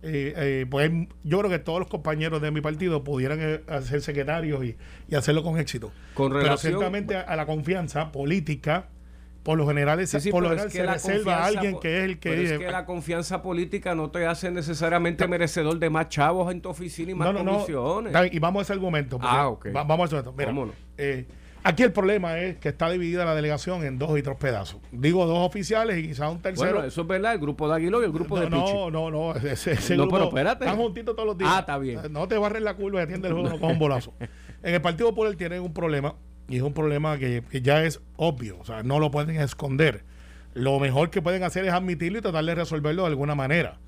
eh, 0.06 0.34
eh, 0.36 0.66
pues 0.70 0.92
yo 1.24 1.40
creo 1.40 1.50
que 1.50 1.60
todos 1.60 1.80
los 1.80 1.88
compañeros 1.88 2.42
de 2.42 2.52
mi 2.52 2.60
partido 2.60 3.06
pudieran 3.06 3.40
eh, 3.42 3.62
ser 3.84 4.02
secretarios 4.02 4.62
y, 4.66 4.76
y 5.08 5.16
hacerlo 5.16 5.44
con 5.44 5.58
éxito. 5.58 5.94
Con 6.14 6.28
Pero 6.34 6.44
relación- 6.44 6.74
ciertamente 6.74 7.16
a, 7.16 7.22
a 7.22 7.38
la 7.38 7.46
confianza 7.46 8.12
política, 8.12 8.90
por 9.44 9.58
lo 9.58 9.68
general, 9.68 10.00
es, 10.00 10.10
Sí, 10.10 10.20
sí, 10.22 10.32
por 10.32 10.42
lo 10.42 10.50
general 10.50 10.68
es 10.68 10.74
que 10.74 10.80
se 10.80 10.86
reserva 10.86 11.38
a 11.38 11.46
alguien 11.48 11.80
que 11.80 11.98
es 12.00 12.04
el 12.06 12.20
que 12.20 12.30
pero 12.30 12.42
es 12.42 12.58
que 12.60 12.72
la 12.72 12.86
confianza 12.86 13.42
política 13.42 13.94
no 13.94 14.10
te 14.10 14.26
hace 14.26 14.50
necesariamente 14.52 15.28
merecedor 15.28 15.78
de 15.80 15.90
más 15.90 16.10
chavos 16.10 16.52
en 16.52 16.62
tu 16.62 16.70
oficina 16.70 17.12
y 17.12 17.16
más 17.16 17.28
No, 17.28 17.34
no, 17.34 17.44
no. 17.44 17.52
comisiones. 17.54 18.14
Y 18.34 18.40
vamos 18.40 18.62
a 18.62 18.64
ese 18.64 18.74
argumento. 18.74 19.20
Ah, 19.22 19.50
ok. 19.50 19.68
va- 19.76 19.84
vamos 19.84 20.06
a 20.06 20.06
ese 20.18 20.28
argumento. 20.28 20.54
Mira, 20.54 20.74
eh, 20.98 21.26
aquí 21.64 21.84
el 21.84 21.92
problema 21.92 22.40
es 22.40 22.58
que 22.58 22.70
está 22.70 22.90
dividida 22.90 23.26
la 23.26 23.36
delegación 23.36 23.84
en 23.84 24.00
dos 24.00 24.18
y 24.18 24.22
tres 24.22 24.38
pedazos. 24.38 24.80
Digo 24.92 25.26
dos 25.26 25.46
oficiales 25.46 25.98
y 25.98 26.08
quizás 26.08 26.32
un 26.32 26.42
tercero. 26.42 26.72
Bueno, 26.72 26.88
eso 26.88 27.02
es 27.02 27.08
verdad, 27.08 27.34
el 27.34 27.40
grupo 27.40 27.68
de 27.68 27.76
Aguiló 27.76 28.02
y 28.02 28.06
el 28.06 28.12
grupo 28.14 28.40
de 28.40 28.48
Pichi. 28.48 28.74
no, 28.74 28.90
no, 28.92 29.12
no, 29.12 29.36
ese, 29.36 29.74
ese 29.74 29.96
No, 29.98 30.04
grupo 30.04 30.16
pero 30.18 30.28
espérate. 30.30 30.64
Están 30.66 30.78
juntitos 30.80 31.16
todos 31.16 31.28
los 31.28 31.38
días. 31.38 31.52
Ah, 31.54 31.60
está 31.60 31.78
bien. 31.78 32.00
No 32.12 32.28
te 32.28 32.38
barren 32.38 32.64
la 32.64 32.76
curva 32.76 33.02
y 33.02 33.04
atiende 33.04 33.28
el 33.28 33.34
juego, 33.34 33.52
cojan 33.52 33.72
un 33.72 33.80
bolazo. 33.80 34.14
En 34.64 34.74
el 34.74 34.82
Partido 34.82 35.10
Popular 35.10 35.36
tienen 35.36 35.62
un 35.62 35.74
problema, 35.74 36.16
y 36.50 36.58
es 36.58 36.62
un 36.62 36.74
problema 36.74 37.18
que, 37.18 37.44
ya 37.62 37.84
es 37.84 38.02
obvio, 38.18 38.58
o 38.60 38.66
sea, 38.66 38.84
no 38.84 39.00
lo 39.00 39.12
pueden 39.12 39.38
esconder. 39.40 40.04
Lo 40.54 40.80
mejor 40.80 41.10
que 41.10 41.22
pueden 41.22 41.44
hacer 41.44 41.66
es 41.66 41.72
admitirlo 41.74 42.20
y 42.20 42.22
tratar 42.22 42.46
de 42.46 42.56
resolverlo 42.56 43.04
de 43.04 43.10
alguna 43.10 43.34
manera. 43.36 43.80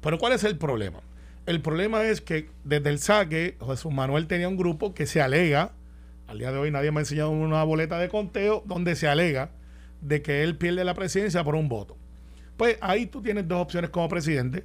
Pero 0.00 0.18
¿cuál 0.18 0.32
es 0.32 0.44
el 0.44 0.58
problema? 0.58 1.00
El 1.46 1.60
problema 1.62 2.04
es 2.04 2.20
que 2.20 2.50
desde 2.64 2.90
el 2.90 2.98
saque, 2.98 3.56
Jesús 3.66 3.92
Manuel 3.92 4.26
tenía 4.26 4.48
un 4.48 4.56
grupo 4.56 4.92
que 4.92 5.06
se 5.06 5.22
alega, 5.22 5.72
al 6.26 6.38
día 6.38 6.52
de 6.52 6.58
hoy 6.58 6.70
nadie 6.70 6.90
me 6.90 6.98
ha 6.98 7.02
enseñado 7.02 7.30
una 7.30 7.64
boleta 7.64 7.98
de 7.98 8.08
conteo, 8.08 8.62
donde 8.66 8.94
se 8.96 9.08
alega 9.08 9.50
de 10.00 10.22
que 10.22 10.42
él 10.42 10.56
pierde 10.56 10.84
la 10.84 10.94
presidencia 10.94 11.42
por 11.42 11.54
un 11.54 11.68
voto. 11.68 11.96
Pues 12.56 12.76
ahí 12.82 13.06
tú 13.06 13.22
tienes 13.22 13.48
dos 13.48 13.60
opciones 13.62 13.90
como 13.90 14.08
presidente. 14.08 14.64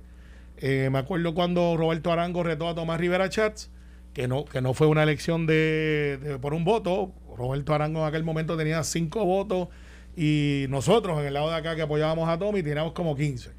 Eh, 0.57 0.89
me 0.91 0.99
acuerdo 0.99 1.33
cuando 1.33 1.75
Roberto 1.77 2.11
Arango 2.11 2.43
retó 2.43 2.67
a 2.67 2.75
Tomás 2.75 2.99
Rivera 2.99 3.29
Chats, 3.29 3.71
que 4.13 4.27
no, 4.27 4.45
que 4.45 4.61
no 4.61 4.73
fue 4.73 4.87
una 4.87 5.03
elección 5.03 5.45
de- 5.45 6.37
por 6.41 6.53
un 6.53 6.63
voto. 6.65 7.13
Roberto 7.35 7.73
Arango 7.73 8.01
en 8.01 8.05
aquel 8.05 8.23
momento 8.23 8.57
tenía 8.57 8.83
cinco 8.83 9.25
votos 9.25 9.69
y 10.15 10.65
nosotros 10.69 11.19
en 11.19 11.27
el 11.27 11.33
lado 11.33 11.49
de 11.49 11.55
acá 11.55 11.75
que 11.75 11.81
apoyábamos 11.81 12.29
a 12.29 12.37
Tommy 12.37 12.63
teníamos 12.63 12.93
como 12.93 13.15
15. 13.15 13.51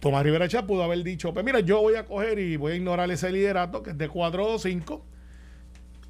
Tomás 0.00 0.22
Rivera 0.22 0.48
Chats 0.48 0.66
pudo 0.66 0.84
haber 0.84 1.02
dicho, 1.02 1.32
pues 1.34 1.44
mira, 1.44 1.60
yo 1.60 1.80
voy 1.80 1.96
a 1.96 2.04
coger 2.04 2.38
y 2.38 2.56
voy 2.56 2.72
a 2.72 2.74
ignorar 2.76 3.10
ese 3.10 3.30
liderato 3.32 3.82
que 3.82 3.90
es 3.90 3.98
de 3.98 4.08
4 4.08 4.46
o 4.46 4.58
5 4.58 5.04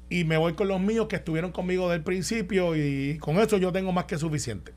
y 0.09 0.23
me 0.23 0.37
voy 0.37 0.53
con 0.53 0.67
los 0.67 0.79
míos 0.79 1.07
que 1.07 1.17
estuvieron 1.17 1.51
conmigo 1.51 1.85
desde 1.85 1.97
el 1.97 2.03
principio 2.03 2.75
y 2.75 3.17
con 3.19 3.37
eso 3.37 3.57
yo 3.57 3.71
tengo 3.71 3.91
más 3.91 4.05
que 4.05 4.17
suficiente. 4.17 4.73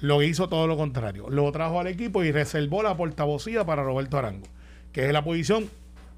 Lo 0.00 0.22
hizo 0.22 0.48
todo 0.48 0.66
lo 0.66 0.76
contrario. 0.76 1.28
Lo 1.28 1.50
trajo 1.52 1.78
al 1.78 1.86
equipo 1.86 2.24
y 2.24 2.32
reservó 2.32 2.82
la 2.82 2.96
portavocía 2.96 3.64
para 3.66 3.82
Roberto 3.82 4.16
Arango, 4.16 4.46
que 4.92 5.06
es 5.06 5.12
la 5.12 5.22
posición, 5.22 5.68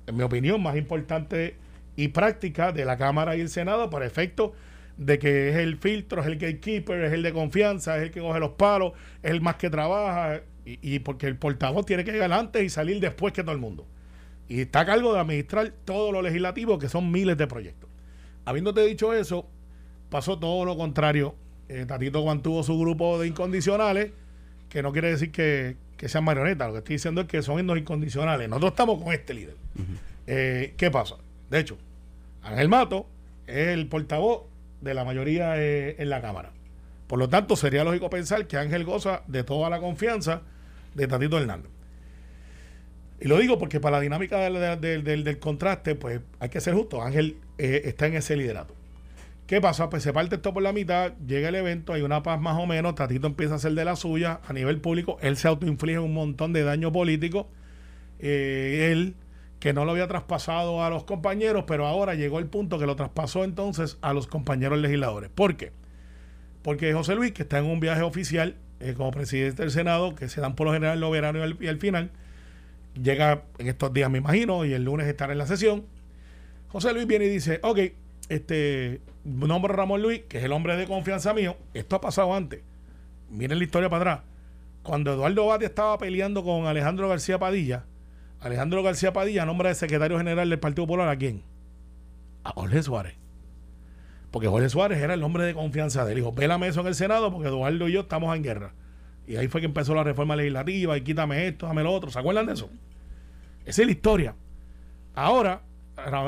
en 0.07 0.17
mi 0.17 0.23
opinión, 0.23 0.63
más 0.63 0.77
importante 0.77 1.57
y 1.97 2.09
práctica 2.09 2.73
de 2.73 2.85
la 2.85 2.97
Cámara 2.97 3.37
y 3.37 3.41
el 3.41 3.49
Senado 3.49 3.91
para 3.91 4.07
efecto 4.07 4.53
de 4.97 5.19
que 5.19 5.51
es 5.51 5.57
el 5.57 5.77
filtro, 5.79 6.21
es 6.21 6.27
el 6.27 6.37
gatekeeper, 6.37 7.03
es 7.05 7.13
el 7.13 7.23
de 7.23 7.33
confianza, 7.33 7.97
es 7.97 8.05
el 8.05 8.11
que 8.11 8.21
coge 8.21 8.41
los 8.41 8.53
palos, 8.53 8.93
es 9.23 9.31
el 9.31 9.41
más 9.41 9.57
que 9.57 9.71
trabaja 9.71 10.43
y, 10.65 10.79
y 10.95 10.99
porque 11.01 11.27
el 11.27 11.37
portavoz 11.37 11.87
tiene 11.87 12.05
que 12.05 12.13
llegar 12.13 12.33
antes 12.33 12.63
y 12.63 12.69
salir 12.69 13.01
después 13.01 13.33
que 13.33 13.43
todo 13.43 13.53
el 13.53 13.61
mundo. 13.61 13.87
Y 14.49 14.61
está 14.61 14.81
a 14.81 14.87
cargo 14.87 15.15
de 15.15 15.21
administrar 15.21 15.73
todo 15.85 16.13
lo 16.13 16.21
legislativo, 16.21 16.79
que 16.79 16.89
son 16.89 17.11
miles 17.11 17.37
de 17.39 17.47
proyectos. 17.47 17.89
Habiéndote 18.45 18.85
dicho 18.85 19.13
eso, 19.15 19.49
pasó 20.11 20.39
todo 20.39 20.65
lo 20.65 20.77
contrario. 20.77 21.35
Eh, 21.69 21.87
Tatito 21.87 22.25
mantuvo 22.25 22.63
su 22.63 22.79
grupo 22.79 23.19
de 23.19 23.29
incondicionales, 23.29 24.13
que 24.69 24.83
no 24.83 24.93
quiere 24.93 25.11
decir 25.11 25.31
que, 25.31 25.77
que 25.97 26.09
sean 26.09 26.25
marionetas, 26.25 26.69
lo 26.69 26.73
que 26.75 26.79
estoy 26.79 26.97
diciendo 26.97 27.21
es 27.23 27.29
que 27.29 27.43
son 27.43 27.67
los 27.67 27.79
incondicionales. 27.79 28.49
Nosotros 28.49 28.73
estamos 28.73 29.03
con 29.03 29.13
este 29.13 29.35
líder. 29.35 29.57
Eh, 30.27 30.75
¿Qué 30.77 30.91
pasa? 30.91 31.17
De 31.53 31.61
hecho, 31.61 31.77
Ángel 32.43 32.69
Mato 32.71 33.07
es 33.47 33.69
el 33.69 33.87
portavoz 33.87 34.45
de 34.81 34.95
la 34.95 35.05
mayoría 35.05 35.55
eh, 35.59 35.97
en 35.99 36.09
la 36.09 36.23
Cámara. 36.23 36.51
Por 37.07 37.19
lo 37.19 37.29
tanto, 37.29 37.57
sería 37.57 37.85
lógico 37.85 38.09
pensar 38.09 38.47
que 38.47 38.57
Ángel 38.57 38.85
goza 38.85 39.23
de 39.27 39.45
toda 39.45 39.69
la 39.69 39.79
confianza 39.79 40.41
de 40.95 41.07
Tatito 41.07 41.39
Hernández. 41.39 41.71
Y 43.21 43.29
lo 43.29 43.39
digo 43.39 43.59
porque 43.59 43.81
para 43.81 43.99
la 43.99 44.03
dinámica 44.03 44.39
del, 44.39 44.81
del- 45.05 45.25
del- 45.25 45.39
contraste, 45.39 45.95
pues 45.95 46.21
hay 46.41 46.49
que 46.49 46.61
ser 46.63 46.73
justo. 46.75 47.03
Ángel 47.03 47.37
eh, 47.59 47.83
está 47.85 48.07
en 48.07 48.15
ese 48.15 48.35
liderato. 48.35 48.75
¿Qué 49.47 49.61
pasa? 49.61 49.91
Pues 49.91 50.03
se 50.03 50.15
parte 50.15 50.37
esto 50.37 50.55
por 50.55 50.63
la 50.63 50.73
mitad, 50.73 51.13
llega 51.27 51.51
el 51.51 51.55
evento, 51.57 51.93
hay 51.93 52.01
una 52.01 52.23
paz 52.23 52.41
más 52.41 52.59
o 52.59 52.65
menos, 52.67 52.95
Tatito 52.95 53.27
empieza 53.27 53.53
a 53.53 53.57
hacer 53.57 53.73
de 53.73 53.85
la 53.85 53.95
suya 53.97 54.41
a 54.49 54.55
nivel 54.55 54.81
público, 54.81 55.19
él 55.21 55.37
se 55.37 55.49
autoinflige 55.49 55.99
un 55.99 56.15
montón 56.15 56.55
de 56.55 56.63
daño 56.63 56.91
político, 56.93 57.47
eh, 58.21 58.89
él 58.91 59.15
que 59.63 59.73
no 59.73 59.85
lo 59.85 59.93
había 59.93 60.09
traspasado 60.09 60.83
a 60.83 60.91
los 60.91 61.05
compañeros, 61.05 61.63
pero 61.69 61.87
ahora 61.87 62.17
llegó 62.17 62.41
el 62.41 62.47
punto 62.47 62.81
que 62.81 62.87
lo 62.87 62.97
traspasó 62.97 63.45
entonces 63.45 63.97
a 64.01 64.13
los 64.13 64.27
compañeros 64.27 64.77
legisladores. 64.81 65.31
¿Por 65.33 65.57
qué? 65.57 65.71
Porque 66.63 66.93
José 66.93 67.15
Luis, 67.15 67.31
que 67.31 67.43
está 67.43 67.61
en 67.61 67.67
un 67.67 67.79
viaje 67.79 68.03
oficial 68.03 68.57
eh, 68.81 68.95
como 68.97 69.13
presidente 69.13 69.63
del 69.63 69.71
Senado, 69.71 70.17
que 70.17 70.29
se 70.29 70.41
dan 70.41 70.57
por 70.57 70.67
lo 70.67 70.73
general 70.73 70.95
en 70.95 71.01
los 71.01 71.13
veranos 71.13 71.55
y 71.61 71.69
al, 71.69 71.79
final, 71.79 72.11
llega 73.01 73.45
en 73.59 73.69
estos 73.69 73.93
días, 73.93 74.11
me 74.11 74.19
imagino, 74.19 74.65
y 74.65 74.73
el 74.73 74.83
lunes 74.83 75.07
estará 75.07 75.31
en 75.31 75.39
la 75.39 75.47
sesión. 75.47 75.85
José 76.67 76.93
Luis 76.93 77.07
viene 77.07 77.27
y 77.27 77.29
dice, 77.29 77.61
ok, 77.63 77.79
este, 78.31 79.01
nombre 79.23 79.73
Ramón 79.73 80.03
Luis, 80.03 80.23
que 80.29 80.39
es 80.39 80.45
el 80.45 80.51
hombre 80.51 80.77
de 80.77 80.89
confianza 80.89 81.35
mío, 81.35 81.57
esto 81.73 81.95
ha 81.95 82.01
pasado 82.01 82.35
antes. 82.35 82.63
Miren 83.31 83.59
la 83.59 83.65
historia 83.65 83.89
para 83.89 84.15
atrás. 84.15 84.29
Cuando 84.83 85.13
Eduardo 85.13 85.47
Bate 85.47 85.67
estaba 85.67 85.97
peleando 85.99 86.43
con 86.43 86.67
Alejandro 86.67 87.09
García 87.09 87.39
Padilla, 87.39 87.85
Alejandro 88.43 88.83
García 88.83 89.13
Padilla 89.13 89.47
nombra 89.47 89.69
de 89.69 89.77
secretario 89.77 90.19
general 90.19 90.51
del 90.51 90.59
Partido 90.59 90.85
Popular 90.85 91.09
a 91.09 91.17
quién? 91.17 91.43
A 92.43 92.51
Jorge 92.51 92.83
Suárez. 92.83 93.15
Porque 94.33 94.49
Jorge 94.49 94.69
Suárez 94.69 95.01
era 95.01 95.15
el 95.15 95.23
hombre 95.23 95.45
de 95.45 95.55
confianza 95.55 96.05
del 96.05 96.19
hijo. 96.19 96.33
Vélame 96.33 96.67
eso 96.67 96.81
en 96.81 96.89
el 96.89 96.95
Senado 96.95 97.31
porque 97.31 97.49
Eduardo 97.49 97.89
y 97.89 97.93
yo 97.93 98.01
estamos 98.01 98.35
en 98.37 98.43
guerra. 98.43 98.75
Y 99.29 99.37
ahí 99.37 99.47
fue 99.47 99.61
que 99.61 99.67
empezó 99.67 99.95
la 99.95 100.03
reforma 100.03 100.35
legislativa 100.35 100.97
y 100.97 101.03
quítame 101.03 101.47
esto, 101.47 101.67
dame 101.67 101.85
lo 101.85 101.93
otro. 101.93 102.11
¿Se 102.11 102.19
acuerdan 102.19 102.47
de 102.47 102.55
eso? 102.55 102.69
Esa 103.65 103.83
es 103.83 103.87
la 103.87 103.93
historia. 103.93 104.35
Ahora, 105.15 105.63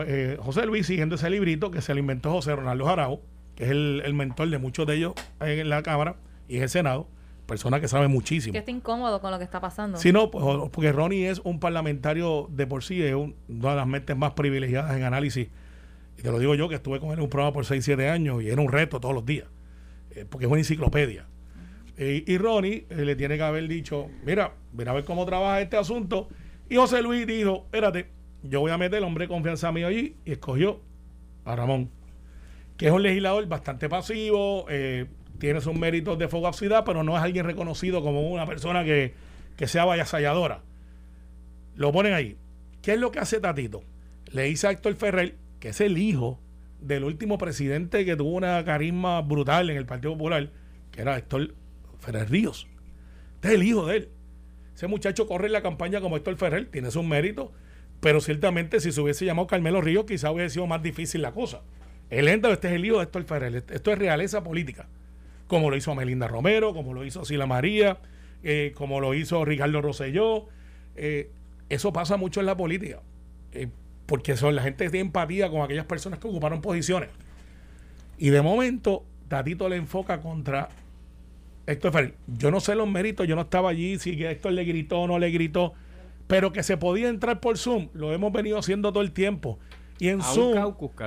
eh, 0.06 0.36
José 0.40 0.66
Luis, 0.66 0.86
siguiendo 0.86 1.16
ese 1.16 1.28
librito 1.30 1.72
que 1.72 1.82
se 1.82 1.94
le 1.94 2.00
inventó 2.00 2.30
José 2.30 2.54
Ronaldo 2.54 2.84
Jarao, 2.84 3.20
que 3.56 3.64
es 3.64 3.70
el, 3.70 4.02
el 4.04 4.14
mentor 4.14 4.50
de 4.50 4.58
muchos 4.58 4.86
de 4.86 4.94
ellos 4.94 5.14
en 5.40 5.68
la 5.68 5.82
Cámara 5.82 6.16
y 6.46 6.58
en 6.58 6.62
el 6.62 6.68
Senado, 6.68 7.08
persona 7.46 7.80
que 7.80 7.88
sabe 7.88 8.08
muchísimo. 8.08 8.52
Que 8.52 8.58
está 8.58 8.70
incómodo 8.70 9.20
con 9.20 9.30
lo 9.30 9.38
que 9.38 9.44
está 9.44 9.60
pasando. 9.60 9.98
Sí, 9.98 10.12
no, 10.12 10.30
pues, 10.30 10.44
porque 10.70 10.92
Ronnie 10.92 11.28
es 11.28 11.40
un 11.44 11.60
parlamentario 11.60 12.48
de 12.50 12.66
por 12.66 12.82
sí, 12.82 13.02
es 13.02 13.14
una 13.14 13.34
de 13.70 13.76
las 13.76 13.86
mentes 13.86 14.16
más 14.16 14.32
privilegiadas 14.32 14.96
en 14.96 15.04
análisis. 15.04 15.48
Y 16.18 16.22
te 16.22 16.30
lo 16.30 16.38
digo 16.38 16.54
yo, 16.54 16.68
que 16.68 16.76
estuve 16.76 17.00
con 17.00 17.10
él 17.10 17.18
en 17.18 17.24
un 17.24 17.30
programa 17.30 17.52
por 17.52 17.64
6, 17.64 17.84
7 17.84 18.08
años 18.08 18.42
y 18.42 18.48
era 18.48 18.60
un 18.60 18.70
reto 18.70 19.00
todos 19.00 19.14
los 19.14 19.26
días, 19.26 19.46
eh, 20.12 20.24
porque 20.28 20.46
es 20.46 20.50
una 20.50 20.60
enciclopedia. 20.60 21.26
y 21.96 22.38
Ronnie 22.38 22.86
eh, 22.90 23.04
le 23.04 23.14
tiene 23.14 23.36
que 23.36 23.42
haber 23.42 23.68
dicho, 23.68 24.08
mira, 24.24 24.54
mira 24.72 24.90
a 24.90 24.94
ver 24.94 25.04
cómo 25.04 25.24
trabaja 25.26 25.60
este 25.60 25.76
asunto. 25.76 26.28
Y 26.68 26.76
José 26.76 27.02
Luis 27.02 27.26
dijo, 27.26 27.64
espérate, 27.66 28.10
yo 28.42 28.60
voy 28.60 28.70
a 28.70 28.78
meter 28.78 28.98
el 28.98 29.04
hombre 29.04 29.24
de 29.24 29.28
confianza 29.28 29.72
mío 29.72 29.86
allí 29.86 30.16
y 30.24 30.32
escogió 30.32 30.80
a 31.44 31.56
Ramón, 31.56 31.90
que 32.76 32.86
es 32.86 32.92
un 32.92 33.02
legislador 33.02 33.46
bastante 33.46 33.88
pasivo, 33.88 34.66
eh, 34.68 35.06
tiene 35.44 35.60
sus 35.60 35.74
méritos 35.74 36.18
de 36.18 36.26
fogosidad, 36.26 36.86
pero 36.86 37.04
no 37.04 37.18
es 37.18 37.22
alguien 37.22 37.44
reconocido 37.44 38.02
como 38.02 38.30
una 38.30 38.46
persona 38.46 38.82
que, 38.82 39.12
que 39.58 39.68
sea 39.68 39.84
vallasalladora. 39.84 40.62
Lo 41.76 41.92
ponen 41.92 42.14
ahí. 42.14 42.38
¿Qué 42.80 42.94
es 42.94 42.98
lo 42.98 43.10
que 43.10 43.18
hace 43.18 43.40
Tatito? 43.40 43.84
Le 44.32 44.44
dice 44.44 44.68
a 44.68 44.70
Héctor 44.70 44.94
Ferrer, 44.94 45.36
que 45.60 45.68
es 45.68 45.82
el 45.82 45.98
hijo 45.98 46.40
del 46.80 47.04
último 47.04 47.36
presidente 47.36 48.06
que 48.06 48.16
tuvo 48.16 48.30
una 48.30 48.64
carisma 48.64 49.20
brutal 49.20 49.68
en 49.68 49.76
el 49.76 49.84
Partido 49.84 50.14
Popular, 50.14 50.48
que 50.90 51.02
era 51.02 51.18
Héctor 51.18 51.54
Ferrer 51.98 52.30
Ríos. 52.30 52.66
Este 53.34 53.48
es 53.48 53.54
el 53.56 53.64
hijo 53.64 53.86
de 53.86 53.96
él. 53.98 54.08
Ese 54.74 54.86
muchacho 54.86 55.26
corre 55.26 55.48
en 55.48 55.52
la 55.52 55.60
campaña 55.60 56.00
como 56.00 56.16
Héctor 56.16 56.36
Ferrer, 56.36 56.70
tiene 56.70 56.90
sus 56.90 57.04
méritos, 57.04 57.50
pero 58.00 58.22
ciertamente 58.22 58.80
si 58.80 58.92
se 58.92 59.00
hubiese 59.02 59.26
llamado 59.26 59.46
Carmelo 59.46 59.82
Ríos, 59.82 60.06
quizá 60.06 60.30
hubiese 60.30 60.54
sido 60.54 60.66
más 60.66 60.82
difícil 60.82 61.20
la 61.20 61.32
cosa. 61.32 61.60
El 62.08 62.28
este 62.28 62.68
es 62.68 62.72
el 62.72 62.86
hijo 62.86 62.96
de 62.96 63.02
Héctor 63.02 63.24
Ferrer. 63.24 63.62
Esto 63.68 63.92
es 63.92 63.98
realeza 63.98 64.42
política 64.42 64.88
como 65.46 65.70
lo 65.70 65.76
hizo 65.76 65.94
Melinda 65.94 66.28
Romero, 66.28 66.72
como 66.72 66.94
lo 66.94 67.04
hizo 67.04 67.24
Sila 67.24 67.46
María, 67.46 67.98
eh, 68.42 68.72
como 68.76 69.00
lo 69.00 69.14
hizo 69.14 69.44
Ricardo 69.44 69.80
Rosselló. 69.80 70.46
Eh, 70.96 71.30
eso 71.68 71.92
pasa 71.92 72.16
mucho 72.16 72.40
en 72.40 72.46
la 72.46 72.56
política, 72.56 73.00
eh, 73.52 73.68
porque 74.06 74.36
son, 74.36 74.54
la 74.54 74.62
gente 74.62 74.90
tiene 74.90 75.06
empatía 75.06 75.50
con 75.50 75.62
aquellas 75.62 75.86
personas 75.86 76.18
que 76.18 76.28
ocuparon 76.28 76.60
posiciones. 76.60 77.10
Y 78.18 78.30
de 78.30 78.42
momento, 78.42 79.04
Tatito 79.28 79.68
le 79.68 79.76
enfoca 79.76 80.20
contra 80.20 80.68
Héctor 81.66 81.92
Ferrer. 81.92 82.14
Yo 82.26 82.50
no 82.50 82.60
sé 82.60 82.74
los 82.74 82.88
méritos, 82.88 83.26
yo 83.26 83.34
no 83.34 83.42
estaba 83.42 83.70
allí, 83.70 83.98
si 83.98 84.22
Héctor 84.22 84.52
le 84.52 84.64
gritó 84.64 85.00
o 85.00 85.06
no 85.06 85.18
le 85.18 85.30
gritó, 85.30 85.72
pero 86.26 86.52
que 86.52 86.62
se 86.62 86.76
podía 86.76 87.08
entrar 87.08 87.40
por 87.40 87.58
Zoom, 87.58 87.88
lo 87.92 88.12
hemos 88.12 88.32
venido 88.32 88.58
haciendo 88.58 88.92
todo 88.92 89.02
el 89.02 89.12
tiempo. 89.12 89.58
Y 89.98 90.08
en 90.08 90.22
Zoom. 90.22 90.58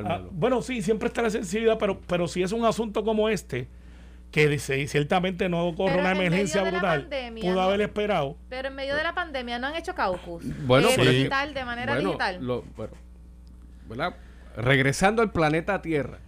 Ah, 0.05 0.21
bueno, 0.31 0.61
sí, 0.61 0.81
siempre 0.81 1.07
está 1.07 1.21
la 1.21 1.29
sensibilidad, 1.29 1.77
pero, 1.77 1.99
pero 2.07 2.27
si 2.27 2.41
es 2.41 2.51
un 2.51 2.65
asunto 2.65 3.03
como 3.03 3.29
este, 3.29 3.67
que 4.31 4.47
dice, 4.47 4.87
ciertamente 4.87 5.49
no 5.49 5.73
corre 5.75 5.99
una 5.99 6.11
emergencia 6.11 6.63
brutal, 6.63 7.09
pudo 7.41 7.61
haber 7.61 7.81
esperado. 7.81 8.37
Pero 8.49 8.67
en 8.67 8.75
medio 8.75 8.95
de 8.95 9.03
la 9.03 9.13
pandemia 9.13 9.59
no 9.59 9.67
han 9.67 9.75
hecho 9.75 9.95
caucus. 9.95 10.43
Bueno, 10.65 10.89
eh, 10.89 11.09
digital, 11.09 11.53
de 11.53 11.65
manera 11.65 11.97
digital. 11.97 12.39
bueno, 13.87 14.13
Regresando 14.55 15.21
al 15.21 15.31
planeta 15.31 15.81
Tierra. 15.81 16.19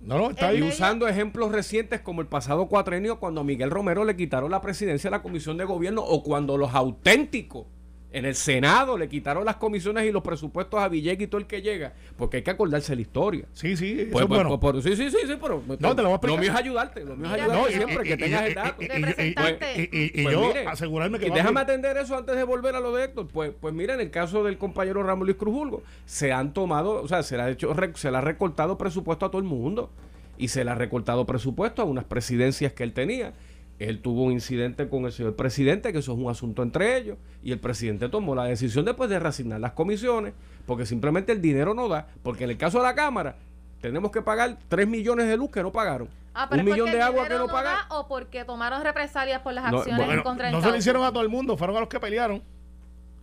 No, 0.00 0.16
no, 0.16 0.30
está 0.30 0.54
y 0.54 0.62
usando 0.62 1.08
ejemplos 1.08 1.50
recientes 1.50 2.00
como 2.00 2.20
el 2.20 2.28
pasado 2.28 2.68
cuatrenio 2.68 3.18
cuando 3.18 3.40
a 3.40 3.44
Miguel 3.44 3.70
Romero 3.70 4.04
le 4.04 4.14
quitaron 4.14 4.50
la 4.50 4.60
presidencia 4.60 5.10
de 5.10 5.16
la 5.16 5.22
Comisión 5.22 5.56
de 5.56 5.64
Gobierno 5.64 6.02
o 6.02 6.22
cuando 6.22 6.56
los 6.56 6.72
auténticos 6.72 7.66
en 8.10 8.24
el 8.24 8.34
Senado 8.34 8.96
le 8.96 9.08
quitaron 9.08 9.44
las 9.44 9.56
comisiones 9.56 10.06
y 10.06 10.12
los 10.12 10.22
presupuestos 10.22 10.80
a 10.80 10.88
Villegas 10.88 11.22
y 11.22 11.26
todo 11.26 11.40
el 11.40 11.46
que 11.46 11.60
llega, 11.60 11.92
porque 12.16 12.38
hay 12.38 12.42
que 12.42 12.50
acordarse 12.50 12.94
la 12.94 13.02
historia. 13.02 13.44
Sí, 13.52 13.76
sí, 13.76 14.08
pues, 14.10 14.26
pues, 14.26 14.28
bueno. 14.28 14.58
Pues, 14.58 14.82
sí, 14.82 14.96
sí, 14.96 15.10
sí, 15.10 15.18
sí, 15.26 15.34
pero 15.40 15.62
no, 15.66 15.76
te 15.76 16.02
lo, 16.02 16.08
voy 16.08 16.18
a 16.22 16.26
lo 16.26 16.36
mío 16.38 16.50
es 16.50 16.56
ayudarte, 16.56 17.04
lo 17.04 17.16
mío 17.16 17.26
es 17.26 17.32
ayudarte 17.32 17.72
siempre, 17.72 18.04
que 18.04 18.16
tengas 18.16 18.42
el 18.46 18.54
dato. 18.54 18.82
Y, 18.82 20.22
yo 20.22 20.52
asegurarme 20.66 21.18
que... 21.18 21.30
déjame 21.30 21.60
atender 21.60 21.96
eso 21.98 22.16
antes 22.16 22.34
de 22.36 22.44
volver 22.44 22.74
a 22.74 22.80
lo 22.80 22.94
de 22.94 23.04
Héctor. 23.04 23.28
Pues, 23.28 23.52
pues 23.60 23.74
mira, 23.74 23.94
en 23.94 24.00
el 24.00 24.10
caso 24.10 24.42
del 24.42 24.56
compañero 24.56 25.02
Ramón 25.02 25.26
Luis 25.26 25.36
Cruzulgo, 25.36 25.82
se 26.06 26.32
han 26.32 26.54
tomado, 26.54 27.02
o 27.02 27.08
sea, 27.08 27.22
se 27.22 27.36
le 27.36 27.42
ha, 27.42 27.50
hecho, 27.50 27.74
se 27.94 28.10
le 28.10 28.16
ha 28.16 28.20
recortado 28.20 28.78
presupuesto 28.78 29.26
a 29.26 29.30
todo 29.30 29.40
el 29.40 29.46
mundo 29.46 29.90
y 30.38 30.48
se 30.48 30.64
le 30.64 30.70
ha 30.70 30.74
recortado 30.74 31.26
presupuesto 31.26 31.82
a 31.82 31.84
unas 31.84 32.04
presidencias 32.04 32.72
que 32.72 32.84
él 32.84 32.92
tenía 32.92 33.34
él 33.78 34.00
tuvo 34.00 34.24
un 34.24 34.32
incidente 34.32 34.88
con 34.88 35.04
el 35.04 35.12
señor 35.12 35.36
presidente, 35.36 35.92
que 35.92 35.98
eso 35.98 36.12
es 36.12 36.18
un 36.18 36.30
asunto 36.30 36.62
entre 36.62 36.96
ellos, 36.96 37.16
y 37.42 37.52
el 37.52 37.58
presidente 37.58 38.08
tomó 38.08 38.34
la 38.34 38.44
decisión 38.44 38.84
después 38.84 39.08
de 39.08 39.18
reasignar 39.18 39.60
las 39.60 39.72
comisiones, 39.72 40.34
porque 40.66 40.84
simplemente 40.84 41.32
el 41.32 41.40
dinero 41.40 41.74
no 41.74 41.88
da, 41.88 42.08
porque 42.22 42.44
en 42.44 42.50
el 42.50 42.56
caso 42.56 42.78
de 42.78 42.84
la 42.84 42.94
Cámara 42.94 43.36
tenemos 43.80 44.10
que 44.10 44.22
pagar 44.22 44.58
3 44.68 44.88
millones 44.88 45.28
de 45.28 45.36
luz 45.36 45.50
que 45.50 45.62
no 45.62 45.70
pagaron. 45.70 46.08
Ah, 46.34 46.48
un 46.52 46.64
millón 46.64 46.90
de 46.90 47.00
agua 47.00 47.26
que 47.26 47.34
no, 47.34 47.46
pagaron. 47.46 47.84
O 47.90 48.06
porque 48.06 48.44
tomaron 48.44 48.82
represalias 48.82 49.40
por 49.42 49.52
las 49.52 49.72
acciones 49.72 50.08
en 50.08 50.22
contra 50.22 50.50
No 50.50 50.60
se 50.60 50.70
lo 50.70 50.76
hicieron 50.76 51.04
a 51.04 51.10
todo 51.10 51.22
el 51.22 51.28
mundo, 51.28 51.56
fueron 51.56 51.76
a 51.76 51.80
los 51.80 51.88
que 51.88 51.98
pelearon. 52.00 52.42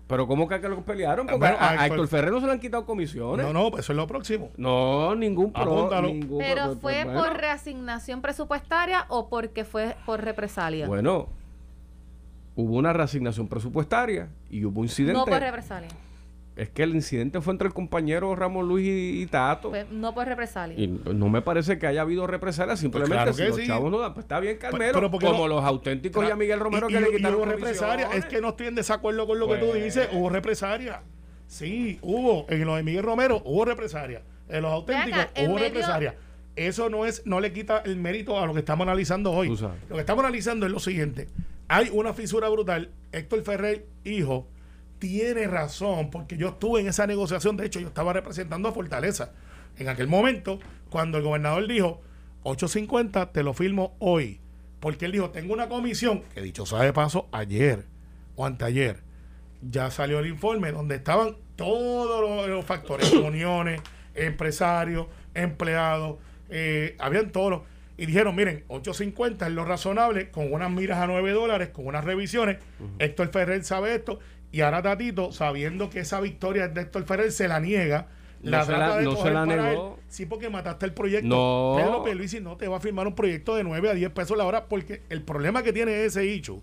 Pero 0.08 0.28
¿cómo 0.28 0.48
que, 0.48 0.62
que 0.62 0.70
los 0.70 0.84
pelearon? 0.84 1.26
Porque 1.26 1.48
a, 1.48 1.88
Héctor 1.88 2.08
Ferrer 2.08 2.32
no 2.32 2.40
se 2.40 2.46
le 2.46 2.52
han 2.52 2.60
quitado 2.60 2.86
comisiones. 2.86 3.46
No, 3.46 3.54
no, 3.54 3.72
pues 3.72 3.86
eso 3.86 3.94
es 3.94 3.98
lo 3.98 4.06
próximo. 4.06 4.52
No, 4.56 5.16
ningún 5.16 5.52
problema. 5.52 6.02
Pero 6.38 6.76
fue 6.76 7.06
por 7.06 7.38
reasignación 7.38 8.22
presupuestaria 8.22 9.06
o 9.10 9.30
porque 9.30 9.66
fue 9.66 9.96
por 10.06 10.24
represalia. 10.24 10.88
Bueno, 10.88 11.28
hubo 12.56 12.76
una 12.76 12.94
reasignación 12.94 13.48
presupuestaria 13.48 14.30
y 14.50 14.64
hubo 14.64 14.84
incidente. 14.84 15.18
No 15.18 15.26
por 15.26 15.40
represalia 15.40 15.90
es 16.56 16.70
que 16.70 16.84
el 16.84 16.96
incidente 16.96 17.42
fue 17.42 17.52
entre 17.52 17.68
el 17.68 17.74
compañero 17.74 18.34
Ramón 18.36 18.68
Luis 18.68 18.88
y, 18.88 19.26
Tato. 19.28 19.70
Pues, 19.70 19.90
no 19.92 20.14
por 20.14 20.26
represalia. 20.26 20.80
Y 20.80 20.88
no 20.88 21.28
me 21.28 21.42
parece 21.42 21.78
que 21.78 21.88
haya 21.88 22.02
habido 22.02 22.28
represalia, 22.28 22.78
simplemente 22.78 23.34
si 23.34 23.44
los 23.44 23.62
chavos 23.64 23.92
no 23.92 24.00
dan, 24.00 24.14
pues 24.14 24.24
está 24.24 24.40
bien, 24.40 24.58
Carmelo. 24.58 25.12
como 25.12 25.48
los 25.48 25.64
auténticos 25.64 26.26
y 26.26 26.32
a 26.32 26.36
Miguel 26.36 26.60
Romero 26.60 26.88
que 26.88 27.00
le 27.00 27.12
quitaron 27.12 27.40
hubo 27.40 27.46
represalia. 27.46 28.10
Es 28.14 28.26
que 28.26 28.40
no 28.40 28.50
estoy 28.50 28.68
en 28.68 28.76
desacuerdo 28.76 29.28
con 29.28 29.38
lo 29.38 29.48
que 29.48 29.58
tú 29.58 29.68
pues. 29.68 29.84
dices. 29.84 30.10
Hubo 30.14 30.30
represalia. 30.30 31.02
Sí, 31.48 32.00
hubo. 32.02 32.46
En 32.50 32.66
lo 32.66 32.76
de 32.76 32.84
Miguel 32.84 33.04
Romero 33.04 33.42
hubo 33.46 33.66
represalia. 33.66 34.22
En 34.48 34.62
los 34.62 34.72
auténticos 34.72 35.28
hubo 35.46 35.58
represalia. 35.58 36.16
Eso 36.56 36.90
no 36.90 37.06
es, 37.06 37.24
no 37.26 37.42
le 37.42 37.52
quita 37.52 37.80
el 37.80 37.98
mérito 37.98 38.40
a 38.40 38.46
lo 38.46 38.54
que 38.54 38.60
estamos 38.60 38.88
analizando 38.88 39.34
hoy. 39.34 39.50
Lo 39.50 39.96
que 39.96 40.00
estamos 40.00 40.24
analizando 40.24 40.66
es 40.66 40.72
lo 40.72 40.80
siguiente. 40.80 41.28
Hay 41.68 41.90
una 41.92 42.14
fisura 42.14 42.48
brutal. 42.48 42.92
Héctor 43.12 43.42
Ferrer, 43.44 43.86
hijo, 44.06 44.48
tiene 45.00 45.48
razón, 45.48 46.10
porque 46.10 46.38
yo 46.38 46.50
estuve 46.50 46.82
en 46.82 46.88
esa 46.88 47.08
negociación, 47.08 47.58
de 47.58 47.66
hecho 47.66 47.80
yo 47.80 47.88
estaba 47.88 48.14
representando 48.14 48.70
a 48.70 48.72
Fortaleza 48.72 49.32
en 49.78 49.90
aquel 49.90 50.08
momento, 50.08 50.60
cuando 50.90 51.18
el 51.18 51.24
gobernador 51.24 51.68
dijo, 51.68 52.02
850 52.44 53.32
te 53.32 53.44
lo 53.44 53.54
firmo 53.54 53.96
hoy, 54.00 54.40
porque 54.80 55.06
él 55.06 55.12
dijo, 55.12 55.32
tengo 55.32 55.54
una 55.54 55.68
comisión, 55.68 56.24
que 56.34 56.42
dicho 56.42 56.66
sea 56.66 56.80
de 56.80 56.94
paso, 56.94 57.28
ayer 57.32 57.86
o 58.36 58.46
anteayer, 58.46 59.04
ya 59.62 59.90
salió 59.92 60.20
el 60.20 60.28
informe 60.28 60.72
donde 60.72 60.96
estaban 60.96 61.38
todos 61.56 62.48
los, 62.48 62.66
factores, 62.66 63.12
uniones, 63.14 63.82
empresarios, 64.14 65.08
empleados, 65.34 66.18
eh, 66.50 66.96
habían 67.00 67.32
todos 67.32 67.50
los, 67.52 67.62
y 67.98 68.06
dijeron, 68.06 68.36
miren, 68.36 68.66
850 68.68 69.48
es 69.48 69.54
lo 69.54 69.64
razonable, 69.64 70.30
con 70.30 70.52
unas 70.52 70.70
miras 70.70 71.00
a 71.00 71.08
9 71.08 71.32
dólares, 71.32 71.70
con 71.70 71.88
unas 71.88 72.04
revisiones, 72.04 72.58
Héctor 73.00 73.30
Ferrer 73.30 73.64
sabe 73.64 73.96
esto, 73.96 74.20
y 74.56 74.62
ahora 74.62 74.82
Tatito, 74.82 75.34
sabiendo 75.34 75.90
que 75.90 76.00
esa 76.00 76.22
victoria 76.22 76.70
de 76.70 76.80
Héctor 76.80 77.04
Ferrer 77.04 77.30
se 77.34 77.50
la 77.50 77.60
niega, 77.60 78.08
la 78.42 78.60
no 78.60 78.66
trata 78.66 78.98
de 79.00 79.04
no 79.04 79.18
se 79.18 79.30
la 79.30 79.46
negó. 79.46 80.00
Sí, 80.08 80.26
porque 80.26 80.50
mataste 80.50 80.86
el 80.86 80.94
proyecto. 80.94 81.28
No. 81.28 81.74
Pedro 81.76 82.42
no 82.42 82.56
te 82.56 82.70
va 82.70 82.78
a 82.78 82.80
firmar 82.80 83.06
un 83.06 83.16
proyecto 83.16 83.58
de 83.58 83.66
9 83.66 83.90
a 83.90 83.94
10 83.94 84.12
pesos 84.12 84.38
la 84.38 84.46
hora 84.46 84.68
porque 84.68 85.02
el 85.10 85.24
problema 85.24 85.62
que 85.62 85.74
tiene 85.74 86.06
ese 86.06 86.32
hecho 86.32 86.62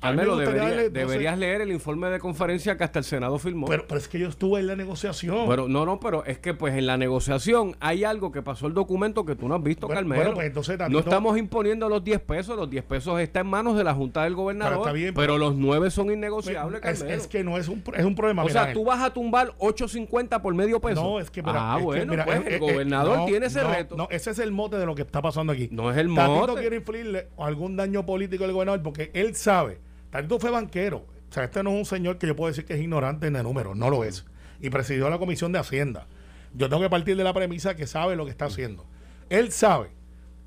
A 0.00 0.10
mí 0.12 0.16
me 0.16 0.22
Carmelo, 0.22 0.34
gustaría 0.36 0.52
debería- 0.60 0.68
darle 0.76 0.90
12 0.90 1.06
deberías 1.06 1.38
leer 1.38 1.60
el 1.62 1.72
informe 1.72 2.08
de 2.08 2.18
conferencia 2.20 2.76
que 2.76 2.84
hasta 2.84 2.98
el 3.00 3.04
Senado 3.04 3.38
firmó. 3.38 3.66
Pero, 3.66 3.84
pero 3.88 3.98
es 3.98 4.06
que 4.08 4.18
yo 4.18 4.28
estuve 4.28 4.60
en 4.60 4.66
la 4.68 4.76
negociación. 4.76 5.46
Pero 5.48 5.66
no, 5.68 5.84
no, 5.86 5.98
pero 6.00 6.24
es 6.24 6.38
que 6.38 6.54
pues 6.54 6.74
en 6.74 6.86
la 6.86 6.96
negociación 6.96 7.76
hay 7.80 8.04
algo 8.04 8.30
que 8.30 8.42
pasó 8.42 8.66
el 8.68 8.74
documento 8.74 9.24
que 9.24 9.34
tú 9.34 9.48
no 9.48 9.56
has 9.56 9.62
visto, 9.62 9.86
Bueno, 9.86 10.00
Carmelo. 10.00 10.22
bueno, 10.22 10.34
pues, 10.36 10.46
entonces, 10.46 10.78
no 10.78 10.84
Tatito- 10.86 10.98
estamos 11.00 11.38
imponiendo 11.38 11.88
los 11.88 12.04
10 12.04 12.20
pesos, 12.20 12.56
los 12.56 12.70
10 12.70 12.84
pesos 12.84 13.20
están 13.20 13.46
en 13.46 13.50
manos 13.50 13.76
de 13.76 13.84
la 13.84 13.94
Junta 13.94 14.24
del 14.24 14.34
Gobernador, 14.34 14.74
Pero 14.74 14.82
está 14.82 14.92
bien, 14.92 15.14
pero, 15.14 15.34
pero- 15.34 15.38
los 15.38 15.56
9 15.56 15.90
son 15.90 16.10
innegociables, 16.12 16.80
es, 16.84 16.98
Carmelo. 17.00 17.16
es 17.20 17.26
que 17.26 17.42
no 17.44 17.58
es 17.58 17.68
un, 17.68 17.82
es 17.96 18.04
un 18.04 18.14
problema. 18.14 18.42
o 18.42 18.46
mira, 18.46 18.64
sea, 18.66 18.72
tú 18.72 18.84
vas 18.84 19.02
a 19.02 19.12
tumbar 19.12 19.52
8.50 19.58 20.40
por 20.42 20.54
medio 20.54 20.80
peso. 20.80 21.02
No, 21.02 21.20
es 21.20 21.30
que, 21.30 21.42
mira, 21.42 21.54
ah, 21.74 21.74
es 21.74 21.78
que, 21.80 21.84
bueno, 21.86 22.10
mira, 22.12 22.24
pues 22.24 22.38
eh, 22.40 22.44
el 22.46 22.54
eh, 22.54 22.58
gobernador 22.58 23.18
no, 23.18 23.24
tiene 23.26 23.46
ese 23.46 23.64
reto. 23.64 23.96
No, 23.96 24.06
ese 24.10 24.30
es 24.30 24.38
el 24.38 24.52
mote 24.52 24.76
de 24.76 24.86
lo 24.86 24.94
que 24.94 25.02
está 25.02 25.20
pasando 25.22 25.52
aquí. 25.52 25.68
No 25.72 25.90
es 25.90 25.96
el 25.96 26.14
Tatito 26.14 26.46
mote. 26.48 26.60
quiere 26.60 26.76
infligirle 26.76 27.28
algún 27.38 27.76
daño 27.76 28.04
político 28.06 28.44
al 28.44 28.52
gobernador 28.52 28.82
porque 28.82 29.10
él 29.14 29.34
sabe. 29.34 29.78
Tatito 30.10 30.38
fue 30.38 30.50
banquero. 30.50 30.98
O 31.30 31.32
sea, 31.32 31.44
este 31.44 31.62
no 31.62 31.70
es 31.70 31.76
un 31.76 31.84
señor 31.84 32.18
que 32.18 32.26
yo 32.26 32.34
puedo 32.36 32.48
decir 32.48 32.64
que 32.64 32.74
es 32.74 32.80
ignorante 32.80 33.26
en 33.26 33.34
de 33.34 33.42
números. 33.42 33.76
No 33.76 33.90
lo 33.90 34.04
es. 34.04 34.24
Y 34.60 34.70
presidió 34.70 35.10
la 35.10 35.18
Comisión 35.18 35.52
de 35.52 35.58
Hacienda. 35.58 36.06
Yo 36.54 36.68
tengo 36.68 36.82
que 36.82 36.88
partir 36.90 37.16
de 37.16 37.24
la 37.24 37.34
premisa 37.34 37.76
que 37.76 37.86
sabe 37.86 38.16
lo 38.16 38.24
que 38.24 38.30
está 38.30 38.46
haciendo. 38.46 38.86
Él 39.28 39.52
sabe, 39.52 39.90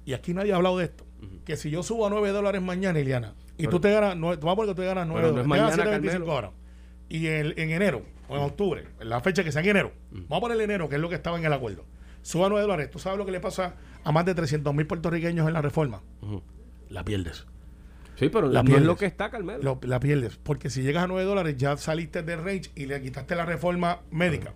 y 0.06 0.13
aquí 0.13 0.34
nadie 0.34 0.53
ha 0.53 0.56
hablado 0.56 0.80
de 0.80 0.86
esto, 0.86 1.06
que 1.46 1.56
si 1.56 1.70
yo 1.70 1.84
subo 1.84 2.08
a 2.08 2.10
9 2.10 2.30
dólares 2.32 2.62
mañana, 2.62 3.00
Iliana, 3.00 3.36
y 3.58 3.68
tú 3.68 3.80
te 3.80 3.91
ganas, 3.91 4.18
nueve- 4.18 4.38
vamos 4.41 4.53
a 4.53 4.56
poner 4.56 4.70
que 4.72 4.75
tú 4.75 4.82
te 4.82 4.88
ganas 4.88 5.08
9 5.08 5.22
Pero 5.22 5.34
no 5.36 5.41
es 5.41 5.48
dólares, 5.48 5.75
te 5.75 5.77
ganas 5.77 6.01
mañana, 6.01 6.18
7.25 6.25 6.32
ahora. 6.34 6.51
Y 7.10 7.27
el- 7.27 7.53
en 7.58 7.70
enero, 7.70 8.01
o 8.27 8.36
en 8.38 8.41
octubre, 8.41 8.88
en 9.00 9.10
la 9.10 9.22
fecha 9.22 9.44
que 9.44 9.51
sea 9.51 9.62
en 9.62 9.70
enero, 9.70 9.91
vamos 10.12 10.38
a 10.38 10.41
poner 10.41 10.60
enero, 10.60 10.89
que 10.89 10.96
es 10.96 11.01
lo 11.01 11.10
que 11.10 11.15
estaba 11.15 11.38
en 11.38 11.46
el 11.46 11.53
acuerdo, 11.53 11.86
suba 12.24 12.48
a 12.48 12.50
9 12.50 12.63
dólares. 12.63 12.89
¿Tú 12.89 12.98
sabes 12.98 13.20
lo 13.20 13.25
que 13.27 13.32
le 13.32 13.39
pasa 13.39 13.75
a 14.03 14.12
más 14.12 14.25
de 14.25 14.34
300 14.34 14.74
mil 14.74 14.88
puertorriqueños 14.88 15.46
en 15.48 15.53
la 15.53 15.62
reforma? 15.62 16.01
Ujú. 16.22 16.41
La 16.89 17.06
pierdes. 17.06 17.46
Sí, 18.15 18.30
pero 18.30 18.48
La 18.48 18.56
no 18.56 18.60
es 18.60 18.65
pierdes. 18.65 18.86
lo 18.88 18.96
que 18.98 19.06
está, 19.06 19.30
Carmelo. 19.32 19.63
Lo- 19.63 19.80
la 19.84 20.00
pierdes. 20.00 20.38
Porque 20.38 20.70
si 20.70 20.84
llegas 20.84 21.03
a 21.03 21.08
9 21.08 21.24
dólares, 21.27 21.58
ya 21.58 21.75
saliste 21.77 22.22
del 22.24 22.44
range 22.44 22.70
y 22.75 22.86
le 22.86 23.01
quitaste 23.01 23.36
la 23.36 23.46
reforma 23.46 24.01
médica 24.12 24.53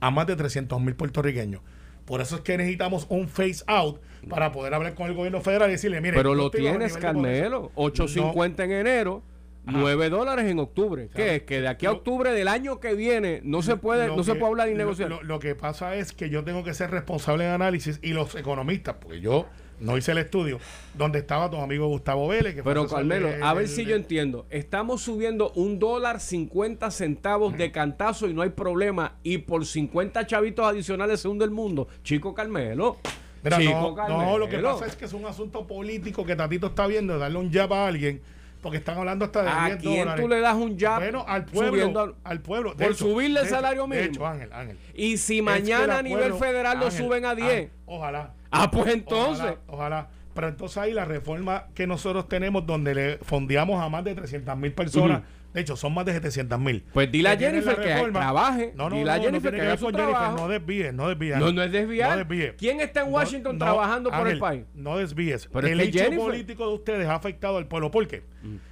a 0.00 0.10
más 0.10 0.26
de 0.26 0.36
300 0.36 0.80
mil 0.80 0.94
puertorriqueños. 0.96 1.62
Por 2.04 2.20
eso 2.20 2.36
es 2.36 2.40
que 2.42 2.56
necesitamos 2.58 3.06
un 3.08 3.28
face 3.28 3.62
out 3.66 4.00
para 4.28 4.52
poder 4.52 4.74
hablar 4.74 4.94
con 4.94 5.06
el 5.06 5.14
gobierno 5.14 5.40
federal 5.40 5.68
y 5.70 5.72
decirle, 5.72 6.00
mire, 6.00 6.16
pero 6.16 6.34
lo 6.34 6.50
tienes, 6.50 6.72
nivel 6.72 6.80
de 6.82 6.88
pobreza". 6.88 7.00
Carmelo. 7.00 7.72
8.50 7.76 8.64
en 8.64 8.72
enero. 8.72 9.22
Ajá. 9.66 9.78
9 9.78 10.10
dólares 10.10 10.44
en 10.50 10.58
octubre. 10.58 11.08
¿Qué 11.14 11.36
es? 11.36 11.42
Que 11.44 11.62
de 11.62 11.68
aquí 11.68 11.86
a 11.86 11.92
octubre 11.92 12.32
del 12.32 12.48
año 12.48 12.80
que 12.80 12.94
viene 12.94 13.40
no 13.44 13.62
se 13.62 13.76
puede, 13.76 14.08
no 14.08 14.22
se 14.22 14.34
puede 14.34 14.50
hablar 14.50 14.68
lo- 14.68 14.76
negociar. 14.76 15.08
Lo, 15.08 15.22
lo 15.22 15.38
que 15.38 15.54
pasa 15.54 15.94
es 15.96 16.12
que 16.12 16.28
yo 16.28 16.44
tengo 16.44 16.62
que 16.64 16.74
ser 16.74 16.90
responsable 16.90 17.44
de 17.44 17.50
análisis 17.50 17.98
y 18.02 18.12
los 18.12 18.34
economistas, 18.34 18.96
porque 19.00 19.22
yo 19.22 19.46
no 19.80 19.96
hice 19.96 20.12
el 20.12 20.18
estudio, 20.18 20.58
donde 20.96 21.18
estaba 21.18 21.50
tu 21.50 21.56
amigo 21.56 21.88
Gustavo 21.88 22.28
Vélez. 22.28 22.54
Que 22.54 22.62
fue 22.62 22.72
Pero 22.72 22.86
Carmelo, 22.86 23.28
a 23.42 23.54
ver 23.54 23.68
si 23.68 23.84
yo 23.84 23.96
entiendo. 23.96 24.46
Estamos 24.50 25.02
subiendo 25.02 25.50
un 25.54 25.78
dólar 25.78 26.20
50 26.20 26.90
centavos 26.90 27.56
de 27.56 27.72
cantazo 27.72 28.28
y 28.28 28.34
no 28.34 28.42
hay 28.42 28.50
problema. 28.50 29.16
Y 29.22 29.38
por 29.38 29.66
50 29.66 30.26
chavitos 30.26 30.66
adicionales 30.66 31.20
se 31.20 31.28
hunde 31.28 31.44
el 31.44 31.50
mundo. 31.50 31.88
Chico 32.02 32.34
Carmelo. 32.34 32.98
Mira, 33.42 33.58
Chico 33.58 33.80
no, 33.80 33.94
Carmelo. 33.94 34.22
no, 34.22 34.38
lo 34.38 34.48
que 34.48 34.58
pasa 34.58 34.86
es 34.86 34.96
que 34.96 35.04
es 35.04 35.12
un 35.12 35.26
asunto 35.26 35.66
político 35.66 36.24
que 36.24 36.34
Tatito 36.34 36.68
está 36.68 36.86
viendo, 36.86 37.12
de 37.14 37.18
darle 37.18 37.38
un 37.38 37.52
jab 37.52 37.72
a 37.74 37.86
alguien, 37.86 38.22
porque 38.64 38.78
están 38.78 38.96
hablando 38.98 39.26
hasta 39.26 39.42
de 39.42 39.48
¿A 39.50 39.66
10 39.66 39.76
quién 39.78 39.98
dólares. 40.00 40.22
tú 40.24 40.28
le 40.28 40.40
das 40.40 40.54
un 40.54 40.78
jab 40.78 41.00
Bueno, 41.02 41.24
al 41.28 41.44
pueblo. 41.44 42.00
al- 42.00 42.14
al 42.24 42.40
pueblo. 42.40 42.74
por 42.76 42.94
subirle 42.96 43.26
el 43.28 43.34
de 43.34 43.40
hecho- 43.42 43.54
salario 43.54 43.82
De 43.82 43.88
mínimo? 43.88 44.08
hecho, 44.08 44.26
Ángel, 44.26 44.52
Ángel. 44.52 44.78
Y 44.94 45.18
si 45.18 45.42
mañana 45.42 45.96
a 45.96 45.98
el 45.98 46.04
nivel 46.06 46.30
pueblo- 46.30 46.38
federal 46.38 46.78
lo 46.80 46.86
Ángel, 46.86 47.04
suben 47.04 47.24
a 47.26 47.34
10. 47.34 47.48
Ángel, 47.52 47.70
ojalá. 47.86 48.32
Ah, 48.50 48.70
pues 48.70 48.86
entonces. 48.92 49.44
Ojalá, 49.44 49.58
ojalá. 49.68 50.08
Pero 50.34 50.48
entonces 50.48 50.76
ahí 50.78 50.92
la 50.92 51.04
reforma 51.04 51.66
que 51.74 51.86
nosotros 51.86 52.28
tenemos 52.28 52.66
donde 52.66 52.94
le 52.94 53.18
fondeamos 53.18 53.80
a 53.82 53.88
más 53.88 54.02
de 54.04 54.14
300 54.14 54.56
mil 54.56 54.72
personas, 54.72 55.22
de 55.52 55.60
hecho 55.60 55.76
son 55.76 55.94
más 55.94 56.04
de 56.04 56.12
700 56.12 56.58
mil. 56.58 56.84
Pues 56.92 57.10
dile 57.12 57.28
a 57.28 57.36
Jennifer 57.36 57.76
que 57.76 58.10
trabaje. 58.12 58.72
No, 58.74 58.90
no, 58.90 58.96
Dile 58.96 59.10
a 59.10 59.14
no, 59.14 59.18
no 59.20 59.24
Jennifer 59.26 59.50
tiene 59.52 59.58
que 59.64 59.68
haga 59.70 59.76
su 59.78 59.84
con 59.84 59.94
Jennifer, 59.94 60.14
trabajo. 60.18 60.36
no 60.36 60.48
desvíes, 60.48 60.92
no 60.92 61.08
desvíes. 61.08 61.36
No, 61.38 61.52
no 61.52 61.62
es 61.62 61.70
desviar. 61.70 62.10
No 62.10 62.16
desvíes. 62.16 62.54
¿Quién 62.58 62.80
está 62.80 63.02
en 63.02 63.06
No, 63.10 63.12
Washington 63.16 63.58
no, 63.58 63.64
trabajando 63.64 64.10
por 64.10 64.28
el 64.28 64.38
país? 64.40 64.64
No 64.74 64.96
desvíes. 64.98 65.48
Pero 65.52 65.68
el 65.68 65.80
hecho 65.80 65.98
Jennifer- 66.00 66.18
político 66.26 66.66
de 66.68 66.74
ustedes 66.74 67.06
ha 67.06 67.14
afectado 67.14 67.56
al 67.58 67.68
pueblo. 67.68 67.90
¿Por 67.92 68.08
qué? 68.08 68.24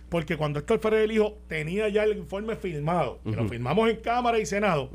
Porque 0.09 0.37
cuando 0.37 0.59
Héctor 0.59 0.81
Ferrer 0.81 1.03
el 1.05 1.13
hijo 1.13 1.39
tenía 1.47 1.89
ya 1.89 2.03
el 2.03 2.19
informe 2.19 2.57
firmado, 2.57 3.21
que 3.25 3.31
lo 3.37 3.49
firmamos 3.49 3.89
en 3.89 3.97
Cámara 4.01 4.39
y 4.41 4.47
Senado, 4.47 4.91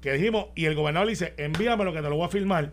que 0.00 0.12
dijimos, 0.14 0.46
y 0.56 0.64
el 0.64 0.74
gobernador 0.74 1.06
le 1.06 1.12
dice, 1.12 1.32
envíame 1.36 1.84
lo 1.84 1.92
que 1.92 2.02
te 2.02 2.08
lo 2.10 2.16
voy 2.16 2.26
a 2.26 2.28
firmar. 2.28 2.72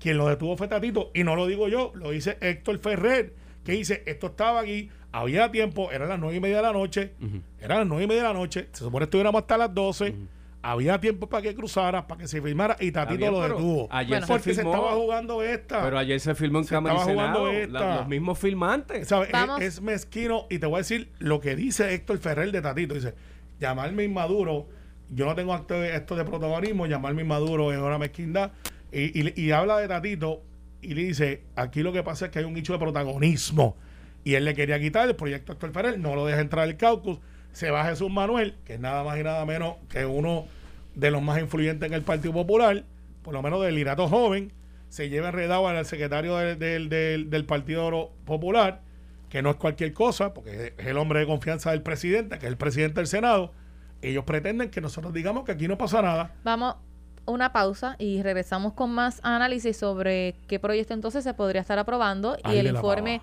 Quien 0.00 0.16
lo 0.16 0.26
detuvo 0.28 0.56
fue 0.56 0.66
Tatito, 0.66 1.10
y 1.14 1.22
no 1.24 1.36
lo 1.36 1.46
digo 1.46 1.68
yo, 1.68 1.92
lo 1.94 2.10
dice 2.10 2.38
Héctor 2.40 2.78
Ferrer, 2.78 3.34
que 3.64 3.72
dice, 3.72 4.02
esto 4.06 4.28
estaba 4.28 4.60
aquí, 4.60 4.88
había 5.12 5.50
tiempo, 5.52 5.92
eran 5.92 6.08
las 6.08 6.18
nueve 6.18 6.36
y 6.36 6.40
media 6.40 6.56
de 6.56 6.62
la 6.62 6.72
noche, 6.72 7.12
eran 7.60 7.78
las 7.80 7.86
nueve 7.86 8.04
y 8.04 8.06
media 8.06 8.22
de 8.22 8.28
la 8.28 8.34
noche, 8.34 8.68
se 8.72 8.84
supone 8.84 9.00
que 9.04 9.08
estuviéramos 9.08 9.42
hasta 9.42 9.58
las 9.58 9.74
12, 9.74 10.14
había 10.62 10.98
tiempo 11.00 11.26
para 11.28 11.42
que 11.42 11.54
cruzara, 11.54 12.06
para 12.06 12.20
que 12.22 12.28
se 12.28 12.40
firmara, 12.40 12.76
y 12.80 12.92
Tatito 12.92 13.30
lo 13.30 13.40
detuvo. 13.42 13.88
ayer 13.90 14.08
Bueno. 14.10 14.26
se 14.26 14.32
porque 14.32 14.54
se 14.54 14.62
estaba 14.62 14.92
jugando 14.92 15.42
esta. 15.42 15.82
pero 15.82 15.98
ayer 15.98 16.18
se 16.20 16.34
firmó 16.34 16.58
en 16.60 16.64
Se 16.64 16.70
Cámara 16.74 16.94
y 16.94 16.98
estaba 16.98 17.12
jugando 17.14 17.38
Senado, 17.46 17.62
esta. 17.62 17.80
la- 17.80 17.96
los 17.96 18.08
mismos 18.08 18.38
firmantes. 18.38 19.08
¿Sabes? 19.08 19.28
Es- 19.28 19.32
Vamos. 19.32 19.60
Es, 19.60 19.80
mezquino 19.82 20.46
y 20.48 20.58
te 20.58 20.66
voy 20.66 20.76
a 20.76 20.78
decir 20.78 21.10
lo 21.18 21.40
que 21.40 21.56
dice 21.56 21.92
Héctor 21.92 22.18
Ferrer 22.18 22.50
de 22.52 22.62
Tatito. 22.62 22.94
Dice, 22.94 23.14
llamarme 23.58 24.04
inmaduro, 24.04 24.66
yo 25.10 25.26
no 25.26 25.34
tengo 25.34 25.52
acto 25.52 25.74
de- 25.80 25.94
esto 25.96 26.14
de 26.16 26.24
protagonismo, 26.24 26.86
llamarme 26.86 27.22
inmaduro 27.22 27.72
es 27.72 27.78
una 27.78 27.98
mezquindad. 27.98 28.52
Y, 28.92 29.20
y- 29.28 29.32
y 29.40 29.50
habla 29.52 29.78
de 29.78 29.88
Tatito 29.88 30.42
y 30.82 30.94
le 30.94 31.02
dice, 31.04 31.42
aquí 31.56 31.82
lo 31.82 31.92
que 31.92 32.02
pasa 32.02 32.26
es 32.26 32.30
que 32.30 32.38
hay 32.40 32.44
un 32.44 32.54
nicho 32.54 32.72
de 32.72 32.78
protagonismo. 32.78 33.76
Y 34.24 34.34
él 34.34 34.44
le 34.44 34.54
quería 34.54 34.78
quitar 34.78 35.08
el 35.08 35.16
proyecto 35.16 35.52
Héctor 35.52 35.72
Ferrer, 35.72 35.98
no 35.98 36.14
lo 36.14 36.26
deja 36.26 36.40
entrar 36.40 36.64
al 36.64 36.76
caucus, 36.76 37.18
se 37.52 37.70
va 37.70 37.84
Jesús 37.84 38.10
Manuel, 38.10 38.54
que 38.64 38.74
es 38.74 38.80
nada 38.80 39.02
más 39.02 39.18
y 39.18 39.22
nada 39.22 39.44
menos 39.46 39.76
que 39.88 40.04
uno 40.06 40.46
de 40.94 41.10
los 41.10 41.22
más 41.22 41.40
influyentes 41.40 41.86
en 41.86 41.94
el 41.94 42.02
Partido 42.02 42.32
Popular, 42.34 42.84
por 43.22 43.32
lo 43.34 43.42
menos 43.42 43.62
del 43.62 43.78
Irato 43.78 44.08
Joven, 44.08 44.52
se 44.88 45.08
lleva 45.08 45.28
enredado 45.28 45.66
al 45.68 45.84
secretario 45.86 46.36
del- 46.36 46.88
del- 46.88 47.30
del 47.30 47.44
Partido 47.44 48.10
Popular, 48.24 48.82
que 49.28 49.40
no 49.42 49.50
es 49.50 49.56
cualquier 49.56 49.92
cosa, 49.92 50.34
porque 50.34 50.74
es 50.76 50.86
el 50.86 50.96
hombre 50.98 51.20
de 51.20 51.26
confianza 51.26 51.70
del 51.70 51.82
presidente, 51.82 52.38
que 52.38 52.46
es 52.46 52.50
el 52.52 52.56
presidente 52.58 52.96
del 53.00 53.06
Senado. 53.06 53.52
Ellos 54.02 54.24
pretenden 54.24 54.70
que 54.70 54.80
nosotros 54.80 55.12
digamos 55.14 55.44
que 55.44 55.52
aquí 55.52 55.68
no 55.68 55.78
pasa 55.78 56.02
nada. 56.02 56.34
Vamos 56.42 56.74
una 57.26 57.52
pausa 57.52 57.96
y 57.98 58.22
regresamos 58.22 58.72
con 58.72 58.90
más 58.90 59.20
análisis 59.22 59.76
sobre 59.76 60.34
qué 60.48 60.58
proyecto 60.58 60.94
entonces 60.94 61.22
se 61.24 61.34
podría 61.34 61.60
estar 61.60 61.78
aprobando 61.78 62.36
Ay, 62.42 62.56
y 62.56 62.58
el 62.60 62.66
informe 62.68 63.20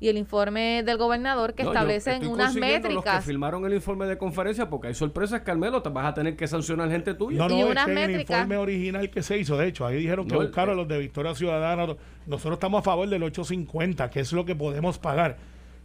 y 0.00 0.08
el 0.08 0.16
informe 0.16 0.84
del 0.84 0.96
gobernador 0.96 1.54
que 1.54 1.64
No, 1.64 1.70
establecen 1.72 2.14
estoy 2.14 2.28
unas 2.28 2.46
consiguiendo 2.52 2.88
Los 2.90 3.02
que 3.02 3.08
métricas. 3.10 3.24
firmaron 3.24 3.64
el 3.66 3.74
informe 3.74 4.06
de 4.06 4.16
conferencia 4.16 4.70
porque 4.70 4.86
hay 4.86 4.94
sorpresas, 4.94 5.40
Carmelo, 5.40 5.82
te 5.82 5.88
vas 5.88 6.06
a 6.06 6.14
tener 6.14 6.36
que 6.36 6.46
sancionar 6.46 6.88
gente 6.88 7.14
tuya. 7.14 7.38
No, 7.38 7.48
no, 7.48 7.56
Y 7.56 7.60
es 7.62 7.66
unas 7.68 7.84
que 7.86 7.90
en 7.92 7.98
el 7.98 8.06
métricas. 8.12 8.36
informe 8.36 8.56
original 8.58 9.10
que 9.10 9.22
se 9.24 9.38
hizo, 9.38 9.56
de 9.56 9.66
hecho, 9.66 9.84
ahí 9.84 9.96
dijeron 9.96 10.28
que 10.28 10.34
No, 10.34 10.40
el- 10.42 10.46
buscaron 10.48 10.76
los 10.76 10.86
de 10.86 10.98
Victoria 10.98 11.34
Ciudadana. 11.34 11.96
Nosotros 12.26 12.54
estamos 12.58 12.78
a 12.78 12.82
favor 12.82 13.08
del 13.08 13.24
850, 13.24 14.08
que 14.08 14.20
es 14.20 14.32
lo 14.32 14.44
que 14.44 14.54
podemos 14.54 14.98
pagar. 15.00 15.36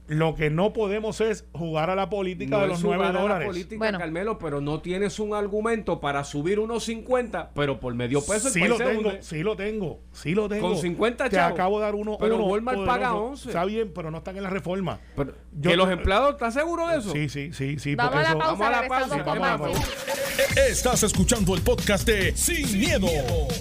Lo 0.07 0.35
que 0.35 0.49
no 0.49 0.73
podemos 0.73 1.21
es 1.21 1.45
jugar 1.53 1.89
a 1.89 1.95
la 1.95 2.09
política 2.09 2.57
No 2.57 2.61
de 2.63 2.67
los 2.67 2.81
jugar 2.81 2.97
9 2.99 3.09
a 3.09 3.13
la 3.13 3.21
dólares. 3.21 3.47
política, 3.47 3.77
Bueno. 3.77 3.99
Carmelo, 3.99 4.37
pero 4.37 4.59
no 4.59 4.81
tienes 4.81 5.17
un 5.17 5.33
argumento 5.33 6.01
para 6.01 6.25
subir 6.25 6.59
unos 6.59 6.83
50, 6.83 7.51
pero 7.55 7.79
por 7.79 7.93
medio 7.95 8.19
peso 8.19 8.47
el 8.49 8.53
Sí 8.53 8.59
país 8.59 8.71
lo 8.71 8.77
tengo, 8.77 9.09
hunde. 9.09 9.23
sí 9.23 9.43
lo 9.43 9.55
tengo, 9.55 10.01
sí 10.11 10.35
lo 10.35 10.49
tengo. 10.49 10.67
Con 10.71 10.77
50 10.77 11.29
Te 11.29 11.37
chavos. 11.37 11.53
acabo 11.53 11.79
de 11.79 11.85
dar 11.85 11.95
uno. 11.95 12.17
Pero 12.19 12.35
uno 12.35 12.47
Walmart 12.47 12.79
paga 12.85 13.11
poderoso. 13.11 13.29
11. 13.31 13.49
Está 13.49 13.63
bien, 13.65 13.91
pero 13.95 14.11
no 14.11 14.17
están 14.17 14.35
en 14.35 14.43
la 14.43 14.49
reforma. 14.49 14.99
Pero, 15.15 15.33
Yo- 15.53 15.71
¿Que 15.71 15.77
los 15.77 15.89
empleados, 15.89 16.31
estás 16.33 16.53
seguro 16.53 16.87
de 16.87 16.97
eso? 16.97 17.11
Sí, 17.13 17.29
sí, 17.29 17.53
sí, 17.53 17.79
sí. 17.79 17.95
Vamos 17.95 18.15
a 18.15 18.21
la 18.23 18.27
eso- 18.29 18.37
pausa, 18.39 18.51
Vamos 18.51 18.67
a 18.67 18.81
la 18.81 18.87
pausa, 18.89 19.23
con 19.23 19.25
vamos 19.25 19.47
a 19.47 19.51
la 19.51 19.57
más. 19.57 19.71
pausa. 19.71 19.87
Estás 20.67 21.03
escuchando 21.03 21.55
el 21.55 21.61
podcast 21.61 22.05
de 22.05 22.35
Sin, 22.35 22.77
miedo, 22.77 23.07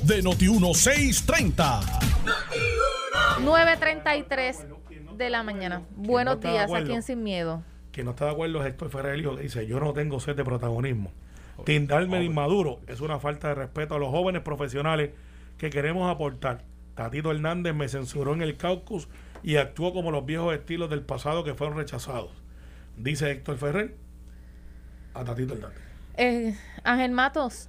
de 0.02 0.22
Noti1630. 0.24 1.80
9.33 3.44 4.66
de 5.22 5.30
la 5.30 5.42
mañana. 5.42 5.82
Buenos 5.96 6.40
días 6.40 6.64
acuerdo? 6.64 6.84
aquí 6.84 6.94
en 6.94 7.02
Sin 7.02 7.22
Miedo. 7.22 7.62
que 7.92 8.04
no 8.04 8.10
está 8.10 8.26
de 8.26 8.32
acuerdo 8.32 8.60
es 8.60 8.66
Héctor 8.66 8.90
Ferrer, 8.90 9.14
el 9.14 9.20
hijo, 9.20 9.36
que 9.36 9.42
dice, 9.42 9.66
yo 9.66 9.78
no 9.78 9.92
tengo 9.92 10.18
sed 10.18 10.34
de 10.34 10.44
protagonismo. 10.44 11.12
Tindarme 11.64 12.18
de 12.18 12.24
inmaduro 12.24 12.80
es 12.86 13.00
una 13.00 13.20
falta 13.20 13.48
de 13.48 13.54
respeto 13.54 13.94
a 13.94 13.98
los 13.98 14.10
jóvenes 14.10 14.42
profesionales 14.42 15.10
que 15.58 15.70
queremos 15.70 16.10
aportar. 16.10 16.64
Tatito 16.94 17.30
Hernández 17.30 17.74
me 17.74 17.88
censuró 17.88 18.34
en 18.34 18.42
el 18.42 18.56
caucus 18.56 19.08
y 19.42 19.56
actuó 19.56 19.92
como 19.92 20.10
los 20.10 20.24
viejos 20.26 20.54
estilos 20.54 20.90
del 20.90 21.02
pasado 21.02 21.44
que 21.44 21.54
fueron 21.54 21.76
rechazados. 21.76 22.30
Dice 22.96 23.30
Héctor 23.30 23.58
Ferrer 23.58 23.96
a 25.14 25.24
Tatito 25.24 25.54
Hernández. 25.54 25.82
Eh, 26.16 26.56
Ángel 26.84 27.12
Matos, 27.12 27.68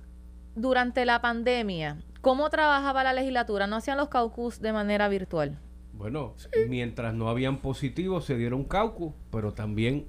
durante 0.56 1.06
la 1.06 1.22
pandemia, 1.22 1.98
¿cómo 2.22 2.50
trabajaba 2.50 3.04
la 3.04 3.14
legislatura? 3.14 3.68
¿No 3.68 3.76
hacían 3.78 3.98
los 3.98 4.10
caucus 4.10 4.60
de 4.62 4.74
manera 4.74 5.08
virtual? 5.10 5.60
Bueno, 5.94 6.34
mientras 6.70 7.14
no 7.14 7.30
habían 7.30 7.58
positivos, 7.58 8.26
se 8.26 8.36
dieron 8.36 8.64
caucus, 8.64 9.14
pero 9.32 9.54
también 9.54 10.06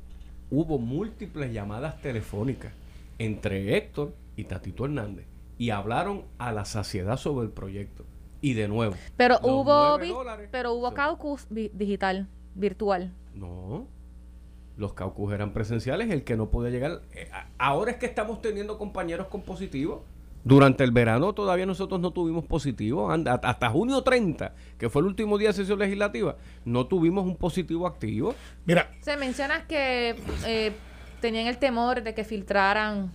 hubo 0.50 0.78
múltiples 0.78 1.52
llamadas 1.52 2.00
telefónicas 2.00 2.72
entre 3.18 3.76
Héctor 3.76 4.14
y 4.36 4.44
Tatito 4.44 4.84
Hernández 4.86 5.26
y 5.58 5.70
hablaron 5.70 6.22
a 6.38 6.52
la 6.52 6.64
saciedad 6.64 7.16
sobre 7.16 7.46
el 7.46 7.52
proyecto. 7.52 8.04
Y 8.40 8.54
de 8.54 8.68
nuevo, 8.68 8.94
Pero 9.16 9.38
hubo, 9.42 9.98
dólares 9.98 10.48
pero 10.50 10.72
hubo 10.74 10.92
caucus 10.94 11.46
vi- 11.48 11.70
digital, 11.72 12.28
virtual. 12.54 13.12
no. 13.34 13.86
los 14.76 14.92
caucus 14.94 15.32
eran 15.32 15.52
presenciales, 15.52 16.10
el 16.10 16.24
que 16.24 16.36
no 16.36 16.50
podía 16.50 16.70
llegar. 16.70 17.02
eh, 17.12 17.28
ahora 17.58 17.92
es 17.92 17.96
que 17.98 18.06
estamos 18.06 18.42
teniendo 18.42 18.76
compañeros 18.76 19.28
con 19.28 19.42
positivos. 19.42 20.00
Durante 20.44 20.84
el 20.84 20.90
verano 20.92 21.32
todavía 21.32 21.64
nosotros 21.66 22.00
no 22.00 22.10
tuvimos 22.12 22.44
positivos. 22.44 23.10
Anda- 23.12 23.40
Hasta 23.42 23.70
junio 23.70 24.02
30, 24.02 24.54
que 24.78 24.90
fue 24.90 25.00
el 25.00 25.06
último 25.06 25.38
día 25.38 25.48
de 25.48 25.54
sesión 25.54 25.78
legislativa, 25.78 26.36
no 26.66 26.86
tuvimos 26.86 27.24
un 27.24 27.36
positivo 27.36 27.86
activo. 27.86 28.34
Mira, 28.66 28.90
Se 29.00 29.16
mencionas 29.16 29.64
que 29.64 30.14
eh, 30.46 30.72
tenían 31.22 31.46
el 31.46 31.56
temor 31.58 32.02
de 32.02 32.12
que 32.14 32.24
filtraran 32.24 33.10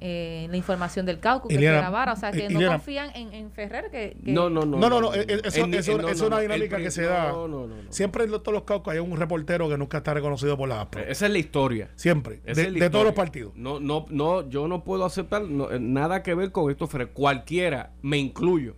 eh, 0.00 0.46
la 0.50 0.56
información 0.56 1.06
del 1.06 1.18
caucus, 1.20 1.48
que 1.48 1.54
se 1.54 1.60
Ileana, 1.60 1.78
grabara. 1.80 2.12
O 2.12 2.16
sea, 2.16 2.30
que 2.32 2.48
no 2.48 2.66
confían 2.66 3.10
en, 3.14 3.32
en 3.32 3.50
Ferrer. 3.50 3.90
Que, 3.90 4.16
que- 4.24 4.32
No, 4.32 4.50
no, 4.50 4.64
no. 4.64 4.76
No, 4.78 4.88
no, 4.90 5.00
no, 5.00 5.14
eh, 5.14 5.26
eso, 5.44 5.64
En- 5.64 5.74
eso- 5.74 5.92
en- 5.92 6.02
no, 6.02 6.08
es 6.08 6.20
no, 6.20 6.26
una 6.26 6.36
no, 6.36 6.42
dinámica 6.42 6.76
el 6.76 6.82
que 6.82 6.90
se 6.90 7.02
da. 7.02 7.32
No, 7.32 7.48
no, 7.48 7.66
no. 7.66 7.82
no. 7.82 7.92
Siempre 7.92 8.24
en 8.24 8.30
todos 8.30 8.52
los 8.52 8.62
caucus 8.64 8.92
hay 8.92 8.98
un 8.98 9.16
reportero 9.16 9.68
que 9.68 9.78
nunca 9.78 9.98
está 9.98 10.14
reconocido 10.14 10.56
por 10.56 10.68
la 10.68 10.82
ASPRO. 10.82 11.02
Esa 11.02 11.26
es 11.26 11.32
la 11.32 11.38
historia. 11.38 11.90
Siempre, 11.96 12.40
de, 12.44 12.54
la 12.54 12.54
de 12.54 12.62
todos 12.64 12.74
historia. 12.84 13.04
los 13.04 13.14
partidos. 13.14 13.52
No, 13.56 13.80
no, 13.80 14.06
no, 14.10 14.48
yo 14.48 14.68
no 14.68 14.84
puedo 14.84 15.04
aceptar 15.04 15.42
no, 15.42 15.70
eh, 15.70 15.78
nada 15.80 16.22
que 16.22 16.34
ver 16.34 16.52
con 16.52 16.70
esto, 16.70 16.86
Ferrer. 16.86 17.08
Cualquiera, 17.10 17.92
me 18.02 18.18
incluyo. 18.18 18.74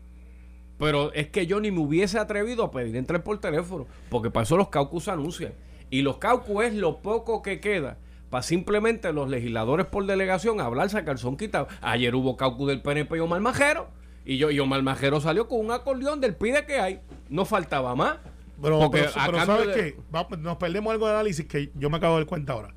Pero 0.79 1.13
es 1.13 1.29
que 1.29 1.47
yo 1.47 1.59
ni 1.61 1.71
me 1.73 1.81
hubiese 1.81 2.19
atrevido 2.21 2.63
a 2.63 2.71
pedir 2.71 2.95
entrar 2.95 3.25
por 3.25 3.41
teléfono, 3.41 3.87
porque 4.11 4.31
para 4.31 4.45
eso 4.45 4.57
los 4.57 4.69
caucus 4.69 5.09
anuncian. 5.09 5.53
Y 5.91 6.03
los 6.03 6.19
caucus 6.19 6.65
es 6.67 6.75
lo 6.75 6.99
poco 7.03 7.43
que 7.43 7.59
queda 7.61 7.97
para 8.31 8.43
simplemente 8.43 9.13
los 9.13 9.29
legisladores 9.29 9.87
por 9.87 10.05
delegación 10.07 10.61
hablar, 10.61 10.91
sacar 10.91 11.19
son 11.19 11.37
quitado. 11.37 11.69
Ayer 11.81 12.15
hubo 12.15 12.37
caucus 12.37 12.69
del 12.69 12.83
PNP 12.83 13.17
y 13.17 13.21
Omar 13.21 13.41
Majero, 13.41 13.89
y, 14.25 14.37
yo, 14.37 14.51
y 14.51 14.61
Omar 14.61 14.83
Majero 14.83 15.21
salió 15.21 15.49
con 15.49 15.61
un 15.61 15.71
acordeón 15.73 16.21
del 16.21 16.35
pide 16.35 16.67
que 16.67 16.79
hay. 16.81 17.01
No 17.31 17.45
faltaba 17.45 17.95
más. 17.95 18.19
Pero, 18.61 18.79
Porque 18.81 19.07
pero- 19.25 19.39
a 19.39 19.47
¿sabes 19.47 19.69
de- 19.69 19.75
qué? 19.75 19.97
Va- 20.15 20.27
nos 20.39 20.57
perdemos 20.57 20.93
algo 20.93 21.07
de 21.07 21.13
análisis 21.15 21.47
que 21.47 21.71
yo 21.77 21.89
me 21.91 21.97
acabo 21.99 22.15
de 22.17 22.21
dar 22.23 22.27
cuenta 22.29 22.53
ahora. 22.55 22.75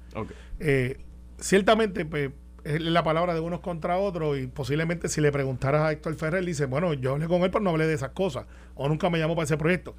Eh, 0.59 0.99
ciertamente, 1.39 2.05
pues, 2.05 2.31
es 2.63 2.79
la 2.79 3.03
palabra 3.03 3.33
de 3.33 3.39
unos 3.39 3.59
contra 3.61 3.97
otros 3.97 4.37
y 4.37 4.45
posiblemente 4.47 5.09
si 5.09 5.19
le 5.19 5.31
preguntaras 5.31 5.81
a 5.81 5.91
Héctor 5.91 6.13
Ferrer, 6.15 6.45
dice, 6.45 6.65
bueno, 6.67 6.93
yo 6.93 7.13
hablé 7.13 7.27
con 7.27 7.41
él, 7.41 7.49
pero 7.49 7.63
no 7.63 7.71
hablé 7.71 7.87
de 7.87 7.95
esas 7.95 8.11
cosas. 8.11 8.45
O 8.75 8.87
nunca 8.87 9.09
me 9.09 9.17
llamó 9.17 9.35
para 9.35 9.45
ese 9.45 9.57
proyecto. 9.57 9.95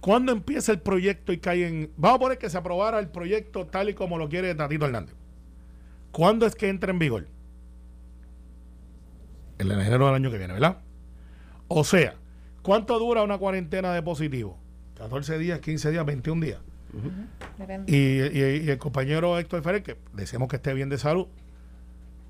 ¿Cuándo 0.00 0.32
empieza 0.32 0.72
el 0.72 0.80
proyecto 0.80 1.32
y 1.32 1.38
cae 1.38 1.66
en... 1.66 1.90
Vamos 1.96 2.16
a 2.16 2.20
poner 2.20 2.38
que 2.38 2.48
se 2.50 2.56
aprobara 2.58 2.98
el 2.98 3.08
proyecto 3.08 3.66
tal 3.66 3.88
y 3.88 3.94
como 3.94 4.18
lo 4.18 4.28
quiere 4.28 4.54
Tatito 4.54 4.84
Hernández. 4.86 5.14
¿Cuándo 6.12 6.46
es 6.46 6.54
que 6.54 6.68
entra 6.68 6.90
en 6.92 6.98
vigor? 6.98 7.26
En 9.58 9.70
enero 9.70 10.06
del 10.06 10.14
año 10.14 10.30
que 10.30 10.38
viene, 10.38 10.52
¿verdad? 10.52 10.78
O 11.68 11.82
sea, 11.82 12.14
¿cuánto 12.62 12.98
dura 12.98 13.22
una 13.22 13.38
cuarentena 13.38 13.92
de 13.92 14.02
positivo? 14.02 14.58
14 14.98 15.38
días, 15.38 15.60
15 15.60 15.90
días, 15.90 16.04
21 16.06 16.44
días. 16.44 16.60
Y, 17.86 17.94
y- 17.96 18.62
y 18.64 18.70
el 18.70 18.78
compañero 18.78 19.38
Héctor 19.38 19.62
Ferrer, 19.62 19.82
que 19.82 19.96
deseamos 20.12 20.48
que 20.48 20.56
esté 20.56 20.72
bien 20.74 20.88
de 20.88 20.98
salud, 20.98 21.26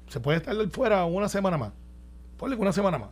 se 0.09 0.21
puede 0.21 0.39
estar 0.39 0.55
fuera 0.71 1.05
una 1.05 1.29
semana 1.29 1.59
más. 1.59 1.73
Ponle 2.37 2.57
una 2.57 2.73
semana 2.73 2.99
más. 2.99 3.11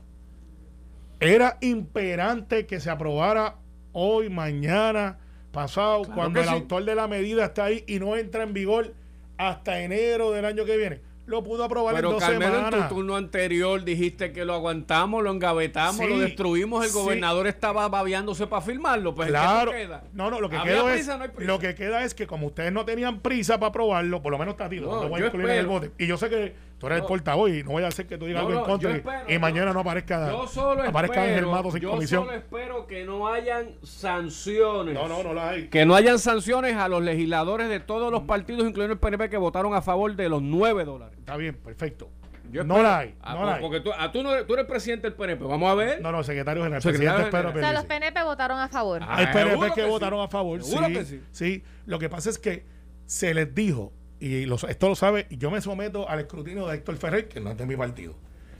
Era 1.20 1.58
imperante 1.60 2.66
que 2.66 2.80
se 2.80 2.90
aprobara 2.90 3.56
hoy, 3.94 4.28
mañana, 4.28 5.18
pasado, 5.52 6.02
Claro 6.02 6.14
cuando 6.14 6.40
el 6.40 6.46
sí. 6.46 6.52
autor 6.52 6.84
de 6.84 6.94
la 6.94 7.08
medida 7.08 7.46
está 7.46 7.64
ahí 7.64 7.82
y 7.86 7.98
no 7.98 8.16
entra 8.16 8.42
en 8.42 8.52
vigor 8.52 8.92
hasta 9.38 9.80
enero 9.80 10.30
del 10.32 10.44
año 10.44 10.64
que 10.64 10.76
viene. 10.76 11.00
Lo 11.26 11.42
pudo 11.42 11.64
aprobar 11.64 11.94
Pero 11.94 12.08
en 12.08 12.14
dos 12.16 12.22
Carmelo, 12.22 12.54
en 12.58 12.64
semanas. 12.66 12.88
tu 12.90 12.96
turno 12.96 13.16
anterior 13.16 13.82
dijiste 13.82 14.30
que 14.32 14.44
lo 14.44 14.52
aguantamos, 14.52 15.22
lo 15.24 15.30
engavetamos, 15.30 15.96
Sí, 15.96 16.06
lo 16.06 16.18
destruimos, 16.18 16.84
el 16.84 16.90
sí. 16.90 16.98
gobernador 16.98 17.46
estaba 17.46 17.88
babeándose 17.88 18.46
para 18.46 18.60
firmarlo. 18.60 19.14
Pues 19.14 19.28
¿en 19.28 19.34
qué 19.34 19.40
Claro. 19.40 19.72
se 19.72 19.78
queda? 19.78 20.04
No, 20.12 20.30
no, 20.30 20.38
lo 20.38 20.50
que, 20.50 20.56
¿Había 20.56 20.74
queda 20.74 20.92
prisa 20.92 21.14
es, 21.24 21.32
no 21.38 21.40
lo 21.46 21.58
que 21.58 21.74
queda 21.74 22.04
es 22.04 22.12
que 22.14 22.26
como 22.26 22.48
ustedes 22.48 22.72
no 22.72 22.84
tenían 22.84 23.20
prisa 23.20 23.58
para 23.58 23.70
aprobarlo, 23.70 24.20
por 24.20 24.32
lo 24.32 24.38
menos 24.38 24.58
Tatito, 24.58 24.84
No, 24.84 25.02
no, 25.04 25.08
voy 25.08 25.22
a 25.22 25.26
incluir 25.26 25.46
en 25.46 25.52
el 25.52 25.58
espero. 25.60 25.72
bote. 25.80 25.92
Y 25.96 26.06
yo 26.06 26.18
sé 26.18 26.28
que 26.28 26.54
tú 26.84 26.86
eres 26.88 26.98
No. 26.98 27.04
el 27.04 27.08
portavoz 27.08 27.50
y 27.50 27.62
no 27.62 27.70
voy 27.70 27.82
a 27.82 27.88
hacer 27.88 28.06
que 28.06 28.18
tú 28.18 28.26
digas 28.26 28.42
No, 28.42 28.48
algo 28.48 28.60
en 28.60 28.66
contra 28.66 28.90
yo 28.90 28.94
y- 28.96 28.98
espero, 28.98 29.18
y 29.28 29.32
yo- 29.34 29.40
mañana 29.40 29.72
no 29.72 29.80
aparezca, 29.80 30.30
Yo 30.30 30.46
solo 30.46 30.82
aparezca 30.82 31.26
espero, 31.26 31.50
Mato 31.50 31.70
sin 31.70 31.80
yo 31.80 31.90
comisión. 31.90 32.24
solo 32.24 32.36
espero 32.36 32.86
que 32.86 33.04
no 33.04 33.26
hayan 33.28 33.70
sanciones. 33.82 34.94
No, 34.94 35.08
no, 35.08 35.22
no 35.22 35.34
la 35.34 35.50
hay. 35.50 35.68
Que 35.68 35.86
no 35.86 35.94
hayan 35.94 36.18
sanciones 36.18 36.76
a 36.76 36.88
los 36.88 37.02
legisladores 37.02 37.68
de 37.68 37.80
todos 37.80 38.10
los 38.12 38.22
partidos, 38.22 38.66
incluyendo 38.66 38.92
el 38.94 38.98
PNP, 38.98 39.30
que 39.30 39.36
votaron 39.36 39.74
a 39.74 39.82
favor 39.82 40.14
de 40.14 40.28
los 40.28 40.42
9 40.42 40.84
dólares. 40.84 41.16
Está 41.18 41.36
bien, 41.36 41.54
perfecto. 41.54 42.10
Yo 42.50 42.62
no 42.62 42.82
la 42.82 42.98
hay, 43.00 43.14
Ah, 43.20 43.32
no 43.32 43.38
pues, 43.38 43.48
la 43.48 43.54
hay. 43.56 43.60
Porque 43.62 43.80
tú, 43.80 43.90
ah, 43.98 44.12
tú, 44.12 44.22
no 44.22 44.32
eres, 44.32 44.46
tú 44.46 44.54
eres 44.54 44.66
presidente 44.66 45.08
del 45.08 45.14
PNP. 45.16 45.44
Vamos 45.44 45.68
a 45.68 45.74
ver. 45.74 46.00
No, 46.00 46.12
no, 46.12 46.22
secretario 46.22 46.62
general, 46.62 46.82
Secretario 46.82 47.10
presidente 47.14 47.36
Pedro 47.36 47.48
o 47.58 47.60
sea, 47.60 47.72
los. 47.72 47.84
PNP 47.86 48.22
votaron 48.22 48.58
a 48.60 48.68
favor. 48.68 49.00
Ah, 49.02 49.16
Hay 49.16 49.26
PNP 49.28 49.66
que, 49.68 49.74
que 49.74 49.82
sí. 49.82 49.88
votaron 49.88 50.20
a 50.20 50.28
favor, 50.28 50.62
Seguro 50.62 50.86
sí, 50.86 50.92
que 50.92 51.04
sí. 51.04 51.22
sí. 51.32 51.64
Lo 51.86 51.98
que 51.98 52.08
pasa 52.08 52.30
es 52.30 52.38
que 52.38 52.64
se 53.06 53.34
les 53.34 53.52
dijo, 53.54 53.92
y 54.26 54.46
los- 54.46 54.64
esto 54.64 54.88
lo 54.88 54.94
sabe, 54.94 55.26
y 55.30 55.36
yo 55.38 55.50
me 55.50 55.60
someto 55.60 56.08
al 56.08 56.20
escrutinio 56.20 56.66
de 56.66 56.76
Héctor 56.76 56.96
Ferrer, 56.96 57.28
que 57.28 57.40
no 57.40 57.50
es 57.50 57.58
de 57.58 57.66
mi 57.66 57.76
partido. 57.76 58.14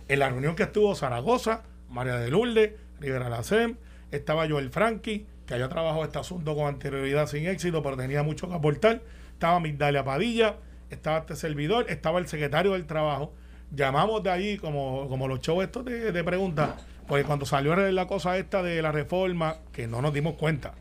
En 0.08 0.18
la 0.18 0.28
reunión 0.28 0.54
que 0.56 0.64
estuvo 0.64 0.94
Zaragoza, 0.94 1.62
María 1.88 2.16
de 2.16 2.30
Lourdes, 2.30 2.72
Rivera 3.00 3.28
Lacem, 3.28 3.76
estaba 4.10 4.48
Joel 4.48 4.70
Franqui, 4.70 5.26
que 5.46 5.54
había 5.54 5.68
trabajado 5.68 6.04
este 6.04 6.18
asunto 6.18 6.54
con 6.54 6.66
anterioridad 6.66 7.26
sin 7.26 7.46
éxito, 7.46 7.82
pero 7.82 7.96
tenía 7.96 8.22
mucho 8.22 8.48
que 8.48 8.54
aportar. 8.54 9.02
Estaba 9.32 9.60
Migdalia 9.60 10.04
Padilla, 10.04 10.56
estaba 10.90 11.18
este 11.18 11.36
servidor, 11.36 11.86
estaba 11.88 12.18
el 12.18 12.26
secretario 12.28 12.72
del 12.72 12.86
trabajo. 12.86 13.32
Llamamos 13.74 14.22
de 14.22 14.30
allí, 14.30 14.56
como, 14.58 15.08
como 15.08 15.26
los 15.28 15.40
shows 15.40 15.64
estos 15.64 15.84
de, 15.84 16.12
de 16.12 16.24
preguntas, 16.24 16.70
porque 17.08 17.24
cuando 17.24 17.44
salió 17.44 17.74
la 17.76 18.06
cosa 18.06 18.38
esta 18.38 18.62
de 18.62 18.80
la 18.80 18.92
reforma, 18.92 19.56
que 19.72 19.86
no 19.86 20.00
nos 20.00 20.14
dimos 20.14 20.34
cuenta. 20.34 20.74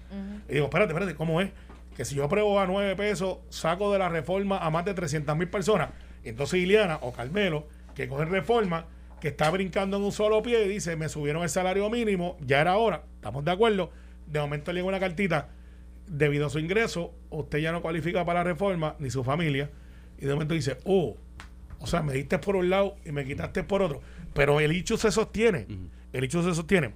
Y 0.49 0.53
digo, 0.53 0.65
espérate, 0.65 0.91
espérate, 0.93 1.15
¿cómo 1.15 1.41
es? 1.41 1.49
Que 1.95 2.05
si 2.05 2.15
yo 2.15 2.25
apruebo 2.25 2.59
a 2.59 2.65
9 2.65 2.95
pesos, 2.95 3.39
saco 3.49 3.91
de 3.91 3.99
la 3.99 4.09
reforma 4.09 4.57
a 4.57 4.69
más 4.69 4.85
de 4.85 4.93
300 4.93 5.37
mil 5.37 5.49
personas. 5.49 5.89
Entonces 6.23 6.59
Iliana 6.59 6.99
o 7.01 7.13
Carmelo, 7.13 7.67
que 7.95 8.07
coge 8.07 8.25
reforma, 8.25 8.87
que 9.21 9.29
está 9.29 9.49
brincando 9.51 9.97
en 9.97 10.03
un 10.03 10.11
solo 10.11 10.41
pie 10.41 10.65
y 10.65 10.69
dice, 10.69 10.95
me 10.95 11.07
subieron 11.09 11.43
el 11.43 11.49
salario 11.49 11.89
mínimo, 11.89 12.37
ya 12.41 12.59
era 12.61 12.77
hora, 12.77 13.03
estamos 13.15 13.45
de 13.45 13.51
acuerdo. 13.51 13.91
De 14.27 14.39
momento 14.39 14.71
le 14.71 14.79
llega 14.79 14.89
una 14.89 14.99
cartita, 14.99 15.49
debido 16.07 16.47
a 16.47 16.49
su 16.49 16.59
ingreso, 16.59 17.13
usted 17.29 17.59
ya 17.59 17.71
no 17.71 17.81
cualifica 17.81 18.25
para 18.25 18.39
la 18.39 18.43
reforma, 18.43 18.95
ni 18.99 19.09
su 19.09 19.23
familia. 19.23 19.69
Y 20.17 20.25
de 20.25 20.33
momento 20.33 20.53
dice, 20.53 20.77
oh, 20.85 21.15
o 21.79 21.87
sea, 21.87 22.01
me 22.01 22.13
diste 22.13 22.39
por 22.39 22.55
un 22.55 22.69
lado 22.69 22.95
y 23.05 23.11
me 23.11 23.25
quitaste 23.25 23.63
por 23.63 23.81
otro. 23.81 24.01
Pero 24.33 24.59
el 24.59 24.71
hecho 24.71 24.97
se 24.97 25.11
sostiene. 25.11 25.67
El 26.11 26.23
hecho 26.23 26.43
se 26.43 26.53
sostiene. 26.55 26.93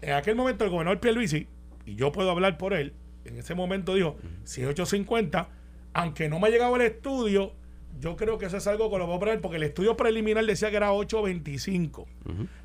En 0.00 0.14
aquel 0.14 0.36
momento 0.36 0.64
el 0.64 0.70
gobernador 0.70 1.00
Pierluisi, 1.00 1.48
y 1.84 1.94
yo 1.96 2.12
puedo 2.12 2.30
hablar 2.30 2.58
por 2.58 2.74
él, 2.74 2.94
en 3.24 3.38
ese 3.38 3.54
momento 3.54 3.94
dijo, 3.94 4.16
si 4.44 4.62
es 4.62 4.68
850, 4.68 5.48
aunque 5.92 6.28
no 6.28 6.40
me 6.40 6.48
ha 6.48 6.50
llegado 6.50 6.76
el 6.76 6.82
estudio, 6.82 7.52
yo 8.00 8.16
creo 8.16 8.38
que 8.38 8.46
eso 8.46 8.56
es 8.56 8.66
algo 8.66 8.90
que 8.90 8.98
lo 8.98 9.12
a 9.12 9.18
poner 9.18 9.40
porque 9.40 9.58
el 9.58 9.62
estudio 9.62 9.96
preliminar 9.96 10.44
decía 10.44 10.70
que 10.70 10.76
era 10.76 10.92
825. 10.92 12.06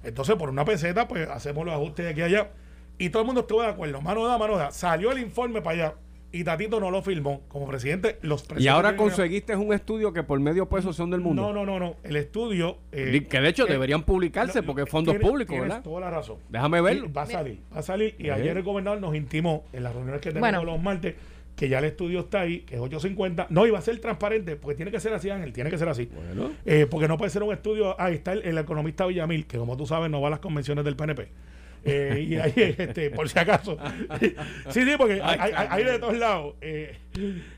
Entonces, 0.03 0.35
por 0.35 0.49
una 0.49 0.65
peseta, 0.65 1.07
pues 1.07 1.29
hacemos 1.29 1.65
los 1.65 1.75
ajustes 1.75 2.05
de 2.05 2.11
aquí 2.11 2.21
a 2.21 2.25
allá. 2.25 2.51
Y 2.97 3.09
todo 3.09 3.21
el 3.21 3.25
mundo 3.27 3.41
estuvo 3.41 3.61
de 3.61 3.67
acuerdo. 3.67 4.01
Mano 4.01 4.25
da, 4.25 4.37
mano 4.37 4.57
da. 4.57 4.71
Salió 4.71 5.11
el 5.11 5.19
informe 5.19 5.61
para 5.61 5.85
allá. 5.85 5.95
Y 6.31 6.43
Tatito 6.43 6.79
no 6.79 6.91
lo 6.91 7.01
firmó. 7.01 7.41
Como 7.47 7.65
presidente, 7.67 8.17
los 8.21 8.41
presidentes. 8.43 8.65
Y 8.65 8.67
ahora 8.67 8.95
conseguiste 8.97 9.55
un 9.55 9.73
estudio 9.73 10.11
que 10.13 10.23
por 10.23 10.39
medio 10.39 10.67
peso 10.67 10.91
son 10.93 11.09
del 11.09 11.21
mundo. 11.21 11.41
No, 11.41 11.53
no, 11.53 11.65
no, 11.65 11.79
no. 11.79 11.95
El 12.03 12.15
estudio. 12.17 12.77
eh, 12.91 13.25
que 13.29 13.39
de 13.39 13.49
hecho 13.49 13.65
eh, 13.67 13.71
deberían 13.71 14.03
publicarse 14.03 14.59
lo- 14.59 14.65
porque 14.65 14.81
es 14.83 14.89
fondos 14.89 15.15
tienes- 15.15 15.27
públicos, 15.29 15.53
tienes 15.53 15.69
¿verdad? 15.69 15.83
toda 15.83 16.01
la 16.01 16.11
razón. 16.11 16.37
Déjame 16.49 16.81
verlo. 16.81 17.05
Y 17.05 17.11
va 17.11 17.21
a 17.21 17.25
salir, 17.27 17.59
va 17.73 17.79
a 17.79 17.83
salir. 17.83 18.15
Y 18.19 18.23
Sí. 18.23 18.29
ayer 18.29 18.57
el 18.57 18.63
gobernador 18.63 18.99
nos 18.99 19.15
intimó 19.15 19.63
en 19.73 19.83
las 19.83 19.93
reuniones 19.93 20.21
que 20.21 20.29
tenemos 20.29 20.49
Bueno. 20.51 20.63
los 20.65 20.81
martes 20.81 21.15
que 21.55 21.69
ya 21.69 21.79
el 21.79 21.85
estudio 21.85 22.19
está 22.19 22.41
ahí, 22.41 22.59
que 22.59 22.75
es 22.75 22.81
850. 22.81 23.47
No, 23.49 23.71
va 23.71 23.79
a 23.79 23.81
ser 23.81 23.97
transparente, 23.99 24.57
porque 24.57 24.75
tiene 24.75 24.91
que 24.91 24.99
ser 24.99 25.11
así, 25.13 25.29
Ángel, 25.31 25.53
tiene 25.53 25.71
que 25.71 25.77
ser 25.79 25.89
así. 25.89 26.07
Bueno. 26.13 26.51
Eh, 26.65 26.85
porque 26.87 27.07
no 27.07 27.17
puede 27.17 27.31
ser 27.31 27.41
un 27.41 27.51
estudio. 27.51 27.99
Ahí 27.99 28.13
está 28.13 28.33
el, 28.33 28.43
el 28.43 28.57
economista 28.59 29.07
Villamil, 29.07 29.47
que 29.47 29.57
como 29.57 29.75
tú 29.75 29.87
sabes 29.87 30.11
no 30.11 30.21
va 30.21 30.27
a 30.27 30.31
las 30.31 30.39
convenciones 30.39 30.85
del 30.85 30.95
PNP. 30.95 31.29
Eh, 31.85 32.25
y 32.27 32.35
ahí, 32.35 32.53
este, 32.77 33.09
por 33.11 33.29
si 33.29 33.39
acaso. 33.39 33.77
sí, 34.69 34.83
sí, 34.83 34.91
porque 34.97 35.21
hay, 35.21 35.51
hay- 35.53 35.67
hay 35.69 35.83
de 35.83 35.99
todos 35.99 36.17
lados. 36.17 36.55
Eh, 36.61 36.97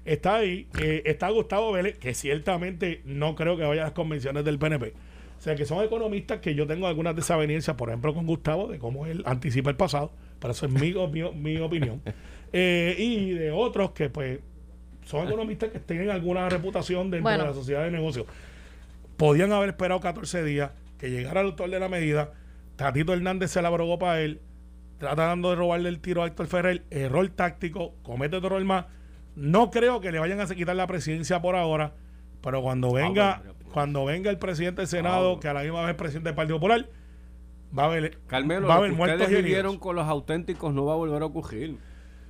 está 0.05 0.35
ahí. 0.37 0.67
eh, 0.79 1.01
está 1.05 1.29
Gustavo 1.29 1.71
Vélez, 1.71 1.97
que 1.97 2.13
ciertamente 2.13 3.01
no 3.05 3.35
creo 3.35 3.57
que 3.57 3.63
vaya 3.63 3.81
a 3.81 3.85
las 3.85 3.93
convenciones 3.93 4.45
del 4.45 4.59
PNP. 4.59 4.93
O 5.37 5.41
sea, 5.41 5.55
que 5.55 5.65
son 5.65 5.83
economistas 5.83 6.39
que 6.39 6.53
yo 6.53 6.67
tengo 6.67 6.85
algunas 6.87 7.15
desavenencias, 7.15 7.75
por 7.77 7.87
ejemplo, 7.89 8.13
con 8.13 8.25
Gustavo, 8.27 8.67
de 8.67 8.77
cómo 8.77 9.05
él 9.07 9.23
anticipa 9.25 9.69
el 9.69 9.77
pasado. 9.77 10.11
Pero 10.39 10.51
eso 10.51 10.65
es 10.65 10.71
mi, 10.73 10.93
mi, 11.11 11.31
mi 11.31 11.57
opinión. 11.59 12.01
Eh, 12.51 12.95
y 12.97 13.31
de 13.31 13.51
otros 13.51 13.91
que, 13.91 14.09
pues, 14.09 14.39
son 15.05 15.27
economistas 15.27 15.69
que 15.71 15.79
tienen 15.79 16.09
alguna 16.11 16.47
reputación 16.49 17.09
dentro 17.09 17.23
Bueno. 17.23 17.43
de 17.45 17.49
la 17.49 17.55
sociedad 17.55 17.83
de 17.83 17.91
negocios. 17.91 18.25
Podían 19.17 19.51
haber 19.51 19.69
esperado 19.69 19.99
14 19.99 20.43
días 20.43 20.71
que 20.97 21.09
llegara 21.09 21.41
el 21.41 21.47
autor 21.47 21.69
de 21.69 21.79
la 21.79 21.89
medida. 21.89 22.33
Tatito 22.79 23.11
Hernández 23.11 23.51
se 23.51 23.61
la 23.61 23.67
abrogó 23.67 23.99
para 23.99 24.21
él, 24.21 24.39
tratando 24.99 25.49
de 25.49 25.57
robarle 25.57 25.89
el 25.89 25.99
tiro 25.99 26.23
a 26.23 26.27
Héctor 26.27 26.47
Ferrer. 26.47 26.85
Error 26.91 27.27
táctico, 27.27 27.93
comete 28.03 28.37
otro 28.37 28.55
error 28.55 28.63
más. 28.63 28.85
No 29.35 29.69
creo 29.69 29.99
que 29.99 30.13
le 30.13 30.19
vayan 30.19 30.39
a 30.39 30.45
quitar 30.47 30.77
la 30.77 30.87
presidencia 30.87 31.41
por 31.41 31.57
ahora, 31.57 31.91
pero 32.41 32.61
cuando 32.61 32.93
venga, 32.93 33.39
bueno, 33.39 33.53
pues. 33.59 33.73
cuando 33.73 34.05
venga 34.05 34.29
el 34.29 34.37
presidente 34.37 34.83
del 34.83 34.87
Senado, 34.87 35.25
bueno. 35.25 35.41
que 35.41 35.49
a 35.49 35.53
la 35.53 35.63
misma 35.63 35.81
vez 35.81 35.89
es 35.89 35.95
presidente 35.97 36.29
del 36.29 36.35
Partido 36.37 36.55
Popular, 36.55 36.87
va 37.77 37.83
a 37.83 37.85
haber, 37.87 38.17
Carmelo, 38.27 38.69
va 38.69 38.75
a 38.75 38.79
lo 38.79 38.85
que 38.85 38.91
muertos 38.93 39.21
ustedes 39.23 39.43
vivieron 39.43 39.77
con 39.77 39.97
los 39.97 40.07
auténticos 40.07 40.73
no 40.73 40.85
va 40.85 40.93
a 40.93 40.95
volver 40.95 41.21
a 41.21 41.25
ocurrir. 41.25 41.77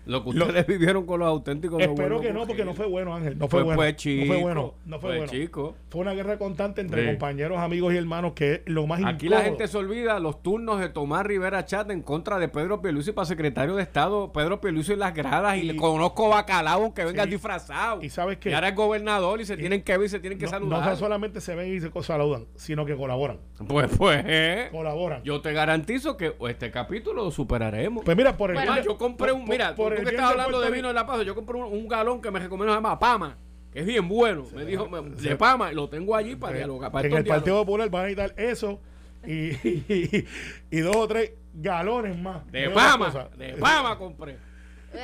Lo 0.09 0.23
que 0.23 0.31
Lo- 0.33 0.45
ustedes 0.45 0.65
vivieron 0.67 1.05
con 1.05 1.19
los 1.19 1.27
auténticos. 1.29 1.79
Espero 1.81 2.19
que 2.19 2.33
no, 2.33 2.47
porque 2.47 2.65
no 2.65 2.73
fue 2.73 2.87
bueno, 2.87 3.13
Ángel. 3.15 3.37
No 3.37 3.47
fue, 3.47 3.59
Fue- 3.59 3.75
bueno. 3.75 3.77
fue 3.81 3.91
no 3.91 3.97
chico, 3.97 4.25
fue 4.33 4.41
bueno. 4.41 4.73
No 4.85 4.99
fue, 4.99 5.09
fue 5.11 5.17
bueno. 5.19 5.31
chico. 5.31 5.75
Fue 5.89 6.01
una 6.01 6.13
guerra 6.13 6.37
constante 6.39 6.81
entre 6.81 7.01
Sí. 7.03 7.07
compañeros, 7.09 7.59
amigos 7.59 7.93
y 7.93 7.97
hermanos, 7.97 8.33
que 8.33 8.53
es 8.53 8.61
lo 8.65 8.87
más 8.87 9.01
Aquí 9.05 9.29
la 9.29 9.41
gente 9.41 9.67
se 9.67 9.77
olvida 9.77 10.19
los 10.19 10.41
turnos 10.41 10.79
de 10.79 10.89
Tomás 10.89 11.25
Rivera 11.25 11.63
Chat 11.65 11.91
en 11.91 12.01
contra 12.01 12.39
de 12.39 12.47
Pedro 12.47 12.81
Pierluisi 12.81 13.11
para 13.11 13.25
secretario 13.25 13.75
de 13.75 13.83
Estado. 13.83 14.31
Pedro 14.33 14.59
Pierluisi 14.59 14.93
en 14.93 14.99
las 14.99 15.13
gradas 15.13 15.57
y, 15.57 15.59
Y- 15.61 15.63
le 15.63 15.75
conozco 15.75 16.29
bacalao 16.29 16.83
aunque 16.83 17.05
venga 17.05 17.25
Sí. 17.25 17.29
disfrazado. 17.29 18.01
¿Y 18.01 18.09
sabes 18.09 18.37
qué? 18.39 18.49
Y 18.49 18.53
ahora 18.53 18.69
es 18.69 18.75
gobernador 18.75 19.39
y 19.41 19.45
se 19.45 19.57
tienen 19.57 19.83
que 19.83 19.95
ver 19.97 20.07
y 20.07 20.09
se 20.09 20.19
tienen 20.19 20.39
que 20.39 20.45
no, 20.45 20.51
saludar. 20.51 20.89
no 20.89 20.95
solamente 20.95 21.39
se 21.41 21.53
ven 21.53 21.73
y 21.73 21.79
se 21.79 21.91
saludan, 22.01 22.45
sino 22.55 22.85
que 22.85 22.95
colaboran. 22.95 23.37
Pues, 23.67 23.89
pues, 23.97 24.23
eh, 24.25 24.69
Colaboran. 24.71 25.21
yo 25.23 25.41
te 25.41 25.53
garantizo 25.53 26.17
que 26.17 26.33
este 26.49 26.71
capítulo 26.71 27.25
lo 27.25 27.31
superaremos. 27.31 28.03
pues 28.03 28.15
mira, 28.17 28.35
por 28.37 28.49
el 28.51 28.55
Bueno, 28.55 28.81
yo 28.81 28.97
compré 28.97 29.31
un, 29.31 29.41
por- 29.41 29.49
mira, 29.49 29.75
por 29.75 29.93
tú 29.99 30.05
que 30.09 30.15
estás 30.15 30.27
de 30.27 30.31
hablando 30.33 30.62
de 30.62 30.71
vino 30.71 30.88
de 30.88 30.93
la 30.93 31.05
paz, 31.05 31.23
yo 31.25 31.35
compré 31.35 31.57
un, 31.57 31.63
un 31.73 31.88
galón 31.88 32.21
que 32.21 32.31
me 32.31 32.39
recomendó, 32.39 32.73
se 32.73 32.77
llama 32.77 32.99
Pama, 32.99 33.38
que 33.71 33.79
es 33.81 33.85
bien 33.85 34.07
bueno. 34.07 34.45
Me 34.53 34.65
dijo, 34.65 34.88
me- 34.89 35.01
de 35.01 35.35
Pama, 35.35 35.71
y 35.71 35.75
lo 35.75 35.89
tengo 35.89 36.15
allí 36.15 36.35
para 36.35 36.57
dialogar. 36.57 36.91
Para 36.91 37.07
en 37.07 37.13
el 37.15 37.25
Partido. 37.25 37.57
Popular 37.65 37.89
van 37.89 38.01
a 38.01 38.07
necesitar 38.07 38.33
eso 38.39 38.79
y, 39.25 39.51
y, 39.67 40.27
y 40.71 40.79
dos 40.79 40.95
o 40.95 41.07
tres 41.07 41.33
galones 41.53 42.17
más. 42.17 42.49
De 42.51 42.69
Pama, 42.69 43.29
de 43.38 43.53
Pama 43.53 43.97
compré. 43.97 44.38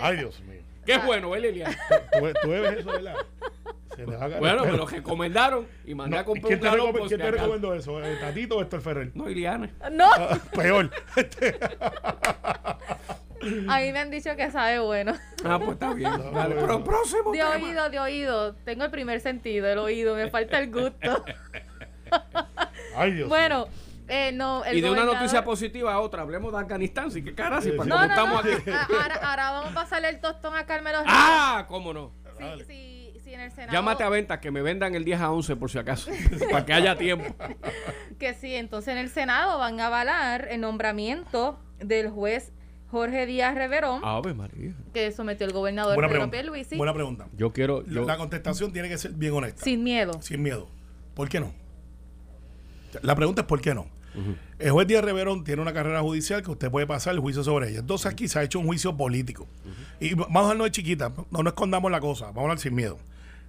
Ay, 0.01 0.17
Dios 0.17 0.39
mío. 0.41 0.61
Qué 0.85 0.97
bueno, 0.99 1.35
¿eh, 1.35 1.39
Lilian? 1.39 1.71
¿Tú, 2.11 2.19
tú 2.43 2.49
bebes 2.49 2.79
eso, 2.79 2.89
¿verdad? 2.91 3.15
Se 3.95 4.05
te 4.05 4.11
va 4.15 4.25
a 4.25 4.29
caer 4.29 4.39
Bueno, 4.39 4.65
me 4.65 4.71
lo 4.73 4.85
recomendaron 4.85 5.65
y 5.85 5.95
mandé 5.95 6.15
No, 6.17 6.21
a 6.21 6.25
comprar 6.25 6.47
¿Quién 6.47 6.59
un 6.59 6.65
galón 6.65 6.91
quién 6.93 7.09
si 7.09 7.17
te 7.17 7.31
recomendó 7.31 7.73
eso? 7.73 8.03
¿El 8.03 8.19
¿Tatito 8.19 8.57
o 8.57 8.61
Héctor 8.61 8.81
Ferrer? 8.81 9.11
No, 9.15 9.27
Iliana. 9.29 9.69
No, 9.91 10.05
Ah, 10.13 10.37
peor. 10.55 10.91
a 13.69 13.79
mí 13.79 13.91
me 13.91 13.99
han 13.99 14.09
dicho 14.11 14.35
que 14.35 14.49
sabe 14.51 14.79
bueno. 14.79 15.13
Ah, 15.43 15.57
pues 15.59 15.71
está 15.71 15.93
bien. 15.93 16.11
Dale, 16.33 16.55
pero 16.55 16.83
próximo 16.83 17.31
De 17.31 17.39
tema. 17.39 17.51
oído, 17.55 17.89
de 17.89 17.99
oído. 17.99 18.55
Tengo 18.65 18.83
el 18.85 18.91
primer 18.91 19.19
sentido, 19.21 19.67
el 19.67 19.77
oído. 19.77 20.15
Me 20.15 20.29
falta 20.29 20.59
el 20.59 20.71
gusto. 20.71 21.23
Ay, 22.95 23.11
Dios 23.13 23.27
bueno, 23.29 23.67
eh, 24.07 24.31
no. 24.33 24.63
El 24.63 24.77
Y 24.77 24.81
de 24.81 24.89
una 24.91 25.03
noticia 25.03 25.43
positiva 25.43 25.93
a 25.93 25.99
otra, 25.99 26.21
hablemos 26.21 26.51
de 26.53 26.59
Afganistán, 26.59 27.11
sí 27.11 27.23
que 27.23 27.33
cara, 27.33 27.61
si 27.61 27.71
Sí, 27.71 27.77
para 27.77 27.83
sí. 27.85 27.89
No, 27.89 27.95
como 27.95 28.35
no, 28.41 28.43
no. 28.43 28.49
estamos 28.49 28.83
aquí. 28.83 28.93
ahora 29.21 29.51
vamos 29.51 29.71
a 29.71 29.73
pasarle 29.73 30.09
el 30.09 30.19
tostón 30.21 30.55
a 30.55 30.65
Carmelo 30.65 30.99
Ríos. 30.99 31.13
Ah, 31.13 31.65
cómo 31.67 31.93
no. 31.93 32.11
Sí, 32.37 32.63
sí, 32.67 33.19
sí, 33.23 33.33
en 33.33 33.39
el 33.41 33.51
Senado. 33.51 33.71
Llámate 33.73 34.03
a 34.03 34.09
venta 34.09 34.39
que 34.39 34.51
me 34.51 34.61
vendan 34.61 34.93
el 34.95 35.03
10 35.05 35.21
a 35.21 35.31
11 35.31 35.55
por 35.55 35.71
si 35.71 35.77
acaso, 35.79 36.11
para 36.51 36.65
que 36.65 36.73
haya 36.73 36.95
tiempo. 36.97 37.33
Que 38.19 38.33
sí, 38.33 38.55
entonces 38.55 38.89
en 38.93 38.97
el 38.99 39.09
Senado 39.09 39.57
van 39.57 39.79
a 39.79 39.87
avalar 39.87 40.47
el 40.51 40.61
nombramiento 40.61 41.59
del 41.79 42.09
juez 42.09 42.53
Jorge 42.95 43.25
Díaz 43.25 43.53
Reverón, 43.55 44.01
Ave 44.03 44.33
María. 44.33 44.73
que 44.93 45.11
sometió 45.11 45.45
el 45.45 45.53
gobernador 45.53 45.95
Buena 45.95 46.07
Pedro 46.07 46.19
pregunta. 46.29 46.37
Pierluisi, 46.37 46.77
Buena 46.77 46.93
pregunta. 46.93 47.27
Yo 47.37 47.51
quiero, 47.53 47.81
La- 47.85 47.93
yo, 47.93 48.05
La 48.05 48.17
contestación 48.17 48.71
tiene 48.71 48.87
que 48.89 48.97
ser 48.97 49.11
bien 49.11 49.33
honesta. 49.33 49.63
sin 49.63 49.83
miedo. 49.83 50.13
Sin 50.21 50.41
miedo. 50.41 50.67
¿Por 51.13 51.27
qué 51.29 51.39
no? 51.39 51.53
La 53.01 53.15
pregunta 53.15 53.41
es 53.41 53.47
¿por 53.47 53.61
qué 53.61 53.73
no? 53.75 53.87
El 54.59 54.71
juez 54.71 54.87
Díaz 54.87 55.03
Reverón 55.03 55.43
tiene 55.43 55.61
una 55.61 55.73
carrera 55.73 55.99
judicial 56.01 56.41
que 56.41 56.49
usted 56.49 56.71
puede 56.71 56.87
pasar 56.87 57.13
el 57.15 57.19
juicio 57.19 57.43
sobre 57.43 57.69
ella. 57.69 57.79
Entonces 57.79 58.05
aquí 58.09 58.29
se 58.29 58.39
ha 58.39 58.43
hecho 58.43 58.59
un 58.59 58.65
juicio 58.65 58.95
político. 58.95 59.45
Y 59.99 60.13
vamos 60.13 60.45
a 60.45 60.47
darnos 60.47 60.67
de 60.67 60.71
chiquita, 60.71 61.11
no 61.31 61.43
nos 61.43 61.47
escondamos 61.51 61.91
la 61.91 61.99
cosa, 61.99 62.27
vamos 62.27 62.37
a 62.37 62.41
hablar 62.43 62.59
sin 62.59 62.75
miedo. 62.75 62.97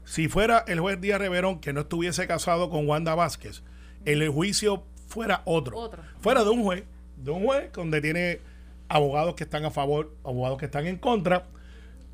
Si 0.04 0.26
fuera 0.28 0.64
el 0.66 0.80
juez 0.80 1.00
Díaz 1.00 1.20
Reverón 1.20 1.60
que 1.60 1.72
no 1.72 1.82
estuviese 1.82 2.26
casado 2.26 2.68
con 2.70 2.88
Wanda 2.88 3.14
Vázquez, 3.14 3.62
el 4.04 4.28
juicio 4.28 4.82
fuera 5.06 5.42
otro. 5.44 5.78
Otro. 5.78 6.02
Fuera 6.18 6.42
de 6.42 6.50
un 6.50 6.62
juez, 6.64 6.82
de 7.16 7.30
un 7.30 7.44
juez 7.44 7.70
donde 7.72 8.00
tiene 8.00 8.40
abogados 8.88 9.34
que 9.34 9.44
están 9.44 9.64
a 9.64 9.70
favor, 9.70 10.14
abogados 10.24 10.58
que 10.58 10.66
están 10.66 10.86
en 10.86 10.96
contra, 10.96 11.46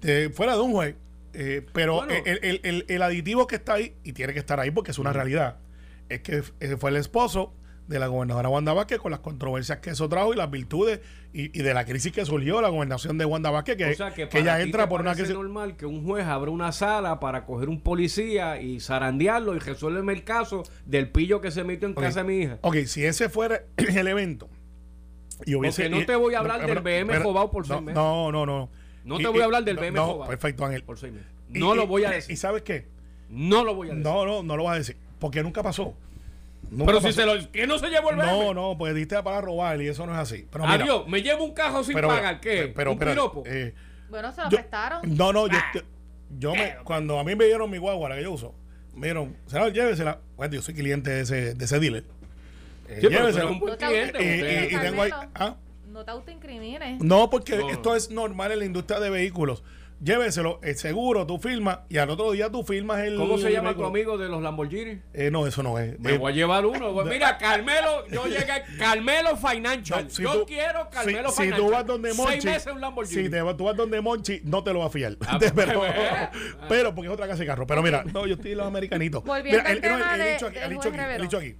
de- 0.00 0.30
fuera 0.30 0.54
de 0.54 0.60
un 0.60 0.72
juez. 0.72 0.96
eh, 1.34 1.64
pero 1.72 1.94
Bueno. 1.96 2.12
el, 2.26 2.40
el- 2.42 2.60
el- 2.62 2.84
el 2.88 3.02
aditivo 3.02 3.46
que 3.46 3.56
está 3.56 3.74
ahí, 3.74 3.94
y 4.04 4.12
tiene 4.12 4.34
que 4.34 4.38
estar 4.38 4.60
ahí 4.60 4.70
porque 4.70 4.90
es 4.90 4.98
una 4.98 5.12
realidad, 5.14 5.56
es 6.10 6.20
que 6.20 6.42
eh, 6.60 6.76
fue 6.78 6.90
el 6.90 6.96
esposo 6.96 7.54
de 7.88 7.98
la 7.98 8.06
gobernadora 8.06 8.48
Wanda 8.50 8.72
Vázquez 8.74 8.98
con 8.98 9.10
las 9.10 9.20
controversias 9.20 9.78
que 9.78 9.90
eso 9.90 10.08
trajo 10.10 10.32
y 10.34 10.36
las 10.36 10.50
virtudes 10.50 11.00
y, 11.32 11.58
y 11.58 11.62
de 11.62 11.72
la 11.74 11.84
crisis 11.86 12.12
que 12.12 12.24
surgió 12.26 12.60
la 12.60 12.68
gobernación 12.68 13.16
de 13.18 13.24
Wanda 13.24 13.50
Vázquez, 13.50 13.76
que, 13.76 13.86
o 13.86 13.94
sea 13.94 14.12
que, 14.12 14.28
que 14.28 14.38
ella 14.40 14.60
entra 14.60 14.88
por 14.90 15.00
una 15.00 15.14
crisis. 15.14 15.32
normal 15.34 15.76
que 15.76 15.86
un 15.86 16.04
juez 16.04 16.26
abra 16.26 16.50
una 16.50 16.70
sala 16.72 17.18
para 17.18 17.44
coger 17.46 17.68
un 17.70 17.80
policía 17.80 18.60
y 18.60 18.78
zarandearlo 18.80 19.56
y 19.56 19.58
resuelve 19.58 20.12
el 20.12 20.24
caso 20.24 20.62
del 20.84 21.08
pillo 21.10 21.40
que 21.40 21.50
se 21.50 21.64
metió 21.64 21.88
en 21.88 21.94
casa 21.94 22.22
de 22.22 22.28
mi 22.28 22.42
hija. 22.42 22.58
Ok, 22.60 22.76
si 22.86 23.04
ese 23.04 23.28
fuera 23.30 23.62
el 23.76 24.06
evento. 24.06 24.48
Y 25.44 25.54
hubiese, 25.54 25.82
Porque 25.84 26.00
no 26.00 26.06
te 26.06 26.16
voy 26.16 26.34
a 26.34 26.38
hablar 26.40 26.66
del 26.66 26.80
BM 26.80 27.12
pero- 27.12 27.24
Jobao 27.24 27.50
por 27.50 27.66
seis 27.66 27.80
meses. 27.80 27.94
No, 27.94 28.30
no, 28.32 28.46
no. 28.46 28.68
No 29.04 29.18
Y- 29.18 29.22
te 29.22 29.28
voy 29.28 29.40
a 29.40 29.44
hablar 29.44 29.64
del 29.64 29.76
BM 29.76 29.92
No, 29.96 30.06
Jobao. 30.06 30.28
perfecto, 30.28 30.64
Ángel. 30.64 30.84
Por 30.84 30.98
seis 30.98 31.12
meses. 31.12 31.28
Y- 31.52 31.58
No 31.58 31.74
lo 31.74 31.86
voy 31.86 32.04
a 32.04 32.10
decir. 32.10 32.32
¿Y 32.32 32.36
sabes 32.36 32.62
qué? 32.62 32.86
No 33.28 33.64
lo 33.64 33.74
voy 33.74 33.88
a 33.88 33.90
decir. 33.94 34.04
No, 34.04 34.24
no, 34.24 34.42
no 34.42 34.56
lo 34.56 34.64
vas 34.64 34.74
a 34.74 34.78
decir. 34.78 34.96
Porque 35.18 35.42
nunca 35.42 35.62
pasó. 35.62 35.94
Nunca 36.70 36.86
pero 36.86 37.00
si 37.00 37.12
se 37.12 37.26
lo... 37.26 37.32
¿Quién 37.50 37.68
no 37.68 37.78
se 37.78 37.88
llevó 37.90 38.10
el 38.10 38.16
BM? 38.16 38.26
No, 38.30 38.54
no, 38.54 38.78
pues 38.78 38.94
diste 38.94 39.20
para 39.22 39.40
robar 39.40 39.80
y 39.82 39.88
eso 39.88 40.06
no 40.06 40.12
es 40.12 40.18
así. 40.18 40.46
Pero 40.50 40.64
mira, 40.64 40.82
Adiós, 40.84 41.06
me 41.08 41.20
llevo 41.22 41.44
un 41.44 41.52
cajo 41.52 41.82
sin 41.84 41.94
pero- 41.94 42.08
pagar. 42.08 42.40
¿Qué? 42.40 42.72
Pero, 42.74 42.92
¿Un 42.92 42.98
piropo? 42.98 43.42
eh, 43.46 43.74
Bueno, 44.08 44.32
se 44.32 44.42
lo 44.42 44.50
yo- 44.50 44.56
prestaron. 44.58 45.00
No, 45.16 45.32
no, 45.32 45.48
yo, 45.48 45.58
Ah. 45.58 45.70
yo, 45.74 45.80
yo 46.38 46.54
me, 46.54 46.76
cuando 46.84 47.18
a 47.18 47.24
mí 47.24 47.34
me 47.34 47.44
dieron 47.46 47.70
mi 47.70 47.78
guagua, 47.78 48.08
la 48.08 48.16
que 48.16 48.22
yo 48.22 48.32
uso, 48.32 48.54
me 48.94 49.06
dieron, 49.08 49.36
senador, 49.46 49.72
llévesela. 49.72 50.20
Bueno, 50.36 50.54
yo 50.54 50.62
soy 50.62 50.74
cliente 50.74 51.10
de 51.10 51.20
ese, 51.22 51.54
de 51.54 51.64
ese 51.64 51.78
dealer. 51.80 52.04
Eh, 52.92 53.00
Sí, 53.00 53.06
pero 53.10 53.50
un 53.50 53.58
buen 53.60 53.76
cliente. 53.76 54.22
Y- 54.22 54.34
usted. 54.40 54.70
y- 54.70 54.74
y 54.74 54.78
tengo 54.78 55.02
ahí. 55.02 55.10
¿ah? 55.34 55.56
No 55.88 56.04
te 56.04 56.10
autoincrimines. 56.10 57.00
No, 57.02 57.28
porque 57.30 57.56
No. 57.56 57.68
esto 57.70 57.94
es 57.96 58.10
normal 58.10 58.52
en 58.52 58.58
la 58.60 58.64
industria 58.64 58.98
de 59.00 59.10
vehículos. 59.10 59.62
Lléveselo, 60.02 60.58
el 60.64 60.74
seguro, 60.74 61.28
tú 61.28 61.38
firmas 61.38 61.78
y 61.88 61.98
al 61.98 62.10
otro 62.10 62.32
día 62.32 62.50
tú 62.50 62.64
firmas 62.64 62.98
el. 63.04 63.14
¿Cómo 63.16 63.38
se 63.38 63.52
llama 63.52 63.72
tu 63.76 63.84
amigo 63.84 64.18
de 64.18 64.28
los 64.28 64.42
Lamborghini? 64.42 65.00
Eh, 65.14 65.30
no, 65.30 65.46
eso 65.46 65.62
no 65.62 65.78
es. 65.78 65.96
Me 66.00 66.14
Eh, 66.14 66.18
voy 66.18 66.32
a 66.32 66.34
llevar 66.34 66.66
uno. 66.66 66.92
Pues 66.92 67.06
mira, 67.06 67.38
Carmelo, 67.38 68.04
yo 68.10 68.24
llegué. 68.26 68.64
Carmelo 68.80 69.36
Financial. 69.36 70.02
no, 70.02 70.10
si 70.10 70.22
yo 70.24 70.32
tú- 70.40 70.46
quiero 70.46 70.90
Carmelo 70.90 71.28
si, 71.30 71.36
si 71.36 71.42
Financial. 71.42 71.66
tú 71.68 71.72
vas 71.72 71.86
donde 71.86 72.14
Monchi, 72.14 72.32
Seis 72.32 72.44
meses 72.46 72.72
un 72.72 72.80
Lamborghini. 72.80 73.22
si 73.24 73.30
te 73.30 73.38
tú 73.56 73.64
vas 73.64 73.76
donde 73.76 74.00
Monchi, 74.00 74.40
no 74.42 74.64
te 74.64 74.72
lo 74.72 74.80
va 74.80 74.86
a 74.86 74.90
fiar. 74.90 75.16
Ah, 75.24 75.38
pero, 75.54 75.78
pues, 75.78 75.92
pero 76.68 76.92
porque 76.96 77.06
es 77.06 77.14
otra 77.14 77.28
casa 77.28 77.38
de 77.38 77.46
carro. 77.46 77.64
Pero 77.68 77.80
mira, 77.80 78.02
no, 78.12 78.26
yo 78.26 78.34
estoy 78.34 78.52
en 78.52 78.58
los 78.58 78.66
americanitos. 78.66 79.22
Volviendo 79.22 79.58
Mira, 79.62 79.70
al 79.70 79.76
el, 79.76 79.82
no, 79.82 79.88
el- 79.88 79.98
tema 80.02 80.14
el 80.14 80.20
de- 80.20 80.32
dicho 80.32 80.46
aquí, 80.48 80.58
el 80.58 80.68
dicho 80.70 80.80
juez 80.80 80.86
aquí, 80.94 80.98
el 80.98 81.04
Rivero. 81.06 81.22
dicho 81.22 81.36
aquí. 81.38 81.54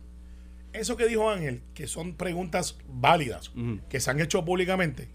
Eso 0.72 0.96
que 0.96 1.06
dijo 1.06 1.30
Ángel, 1.30 1.62
que 1.74 1.87
son 1.87 2.14
preguntas 2.14 2.78
válidas, 2.88 3.52
que 3.88 4.00
se 4.00 4.11
han 4.11 4.20
hecho 4.20 4.44
públicamente, 4.44 5.08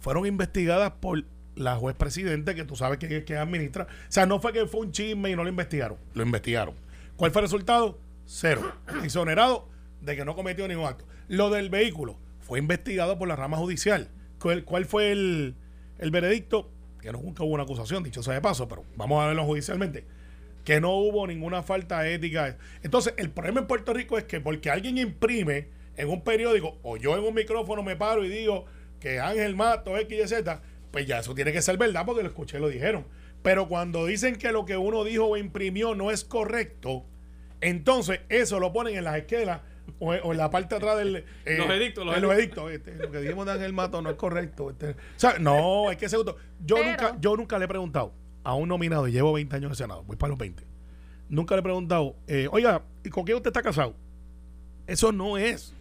fueron 0.00 0.26
investigadas 0.26 0.92
por 1.00 1.24
la 1.54 1.76
juez 1.76 1.94
presidente, 1.94 2.54
que 2.54 2.64
tú 2.64 2.74
sabes 2.76 2.98
que, 2.98 3.24
que 3.24 3.36
administra. 3.36 3.84
O 3.84 4.12
sea, 4.12 4.26
no 4.26 4.40
fue 4.40 4.52
que 4.52 4.66
fue 4.66 4.80
un 4.80 4.92
chisme 4.92 5.30
y 5.30 5.36
no 5.36 5.44
lo 5.44 5.48
investigaron, 5.48 5.98
lo 6.14 6.22
investigaron. 6.22 6.74
¿Cuál 7.16 7.30
fue 7.30 7.42
el 7.42 7.46
resultado? 7.46 7.98
Cero. 8.26 8.74
Exonerado 9.04 9.68
de 10.00 10.16
que 10.16 10.24
no 10.24 10.34
cometió 10.34 10.66
ningún 10.66 10.86
acto. 10.86 11.04
Lo 11.28 11.50
del 11.50 11.70
vehículo 11.70 12.18
fue 12.40 12.58
investigado 12.58 13.18
por 13.18 13.28
la 13.28 13.36
rama 13.36 13.56
judicial. 13.56 14.10
¿Cuál, 14.40 14.64
cuál 14.64 14.84
fue 14.84 15.12
el, 15.12 15.54
el 15.98 16.10
veredicto? 16.10 16.70
Que 17.00 17.12
no 17.12 17.20
nunca 17.20 17.44
hubo 17.44 17.54
una 17.54 17.62
acusación, 17.62 18.02
dicho 18.02 18.22
sea 18.22 18.34
de 18.34 18.40
paso, 18.40 18.66
pero 18.66 18.84
vamos 18.96 19.22
a 19.22 19.28
verlo 19.28 19.44
judicialmente. 19.44 20.06
Que 20.64 20.80
no 20.80 20.92
hubo 20.96 21.26
ninguna 21.26 21.62
falta 21.62 22.08
ética. 22.08 22.56
Entonces, 22.82 23.14
el 23.18 23.30
problema 23.30 23.60
en 23.60 23.66
Puerto 23.66 23.92
Rico 23.92 24.16
es 24.18 24.24
que 24.24 24.40
porque 24.40 24.70
alguien 24.70 24.96
imprime 24.98 25.68
en 25.96 26.08
un 26.08 26.22
periódico 26.24 26.78
o 26.82 26.96
yo 26.96 27.16
en 27.16 27.22
un 27.22 27.34
micrófono 27.34 27.82
me 27.82 27.96
paro 27.96 28.24
y 28.24 28.28
digo 28.28 28.64
que 28.98 29.20
Ángel 29.20 29.54
Mato, 29.56 29.96
X 29.98 30.18
y 30.24 30.26
Z, 30.28 30.62
pues 30.90 31.06
ya 31.06 31.18
eso 31.18 31.34
tiene 31.34 31.52
que 31.52 31.60
ser 31.62 31.76
verdad 31.76 32.04
porque 32.06 32.22
lo 32.22 32.28
escuché, 32.28 32.58
lo 32.58 32.68
dijeron. 32.68 33.04
Pero 33.42 33.68
cuando 33.68 34.06
dicen 34.06 34.36
que 34.36 34.50
lo 34.52 34.64
que 34.64 34.78
uno 34.78 35.04
dijo 35.04 35.26
o 35.26 35.36
imprimió 35.36 35.94
no 35.94 36.10
es 36.10 36.24
correcto, 36.24 37.04
entonces 37.60 38.20
eso 38.30 38.58
lo 38.58 38.72
ponen 38.72 38.96
en 38.96 39.04
las 39.04 39.16
esquelas 39.16 39.60
o, 39.98 40.12
o 40.14 40.32
en 40.32 40.38
la 40.38 40.48
parte 40.50 40.70
de 40.70 40.76
atrás 40.78 40.96
del... 40.96 41.16
eh, 41.44 41.58
Los 41.58 41.68
edictos, 41.70 42.06
los 42.06 42.34
edictos. 42.38 42.70
Este, 42.72 42.94
lo 42.94 43.10
que 43.10 43.20
dijimos 43.20 43.44
de 43.44 43.52
Ángel 43.52 43.72
Mato 43.74 44.00
no 44.00 44.08
es 44.10 44.16
correcto. 44.16 44.70
este. 44.70 44.90
o 44.90 44.94
sea, 45.16 45.38
no, 45.38 45.90
hay 45.90 45.96
que 45.96 46.08
ser 46.08 46.16
justo. 46.18 46.36
Yo, 46.64 46.76
Pero- 46.76 46.88
nunca, 46.90 47.16
yo 47.20 47.36
nunca 47.36 47.58
le 47.58 47.66
he 47.66 47.68
preguntado 47.68 48.14
a 48.44 48.54
un 48.54 48.68
nominado, 48.68 49.08
y 49.08 49.12
llevo 49.12 49.32
20 49.32 49.56
años 49.56 49.64
en 49.66 49.70
el 49.72 49.76
Senado, 49.76 50.04
voy 50.04 50.16
para 50.16 50.30
los 50.30 50.38
20. 50.38 50.62
Nunca 51.30 51.54
le 51.54 51.60
he 51.60 51.62
preguntado, 51.62 52.14
eh, 52.28 52.48
oiga, 52.52 52.82
¿y 53.02 53.08
con 53.10 53.24
quién 53.24 53.36
usted 53.36 53.48
está 53.48 53.62
casado? 53.62 53.94
Eso 54.86 55.10
no 55.12 55.38
es. 55.38 55.74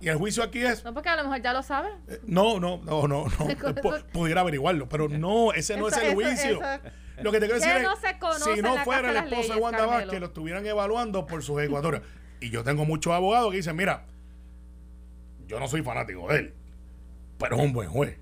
Y 0.00 0.08
el 0.08 0.16
juicio 0.16 0.42
aquí 0.42 0.60
es... 0.60 0.82
No, 0.84 0.92
porque 0.94 1.08
a 1.10 1.16
lo 1.16 1.22
mejor 1.24 1.40
ya 1.42 1.52
lo 1.52 1.62
sabes. 1.62 1.92
eh, 2.08 2.18
No, 2.26 2.58
no, 2.58 2.78
no, 2.84 3.06
no, 3.06 3.24
no. 3.24 3.28
Pu- 3.28 4.04
pudiera 4.12 4.40
averiguarlo, 4.40 4.88
pero 4.88 5.08
no, 5.08 5.52
ese 5.52 5.76
no 5.76 5.88
Eso- 5.88 6.00
es 6.00 6.08
el 6.08 6.14
juicio. 6.14 6.60
eso- 6.62 6.82
Lo 7.22 7.30
que 7.32 7.38
te 7.38 7.46
quiero 7.46 7.60
decir 7.60 7.82
no 7.82 7.92
es, 7.92 8.42
se 8.42 8.54
si 8.56 8.62
no 8.62 8.76
fuera 8.78 9.10
el 9.10 9.16
esposo 9.18 9.54
de 9.54 9.60
Wanda. 9.60 9.84
Vázquez, 9.86 10.18
lo 10.20 10.26
estuvieran 10.26 10.66
evaluando 10.66 11.26
por 11.26 11.42
sus 11.42 11.58
ejecutorias. 11.60 12.02
Y 12.40 12.48
yo 12.50 12.64
tengo 12.64 12.86
muchos 12.86 13.12
abogados 13.12 13.50
que 13.50 13.58
dicen, 13.58 13.76
mira, 13.76 14.06
yo 15.46 15.60
no 15.60 15.68
soy 15.68 15.82
fanático 15.82 16.28
de 16.28 16.38
él, 16.38 16.54
pero 17.38 17.56
es 17.56 17.62
un 17.62 17.72
buen 17.74 17.90
juez. 17.90 18.16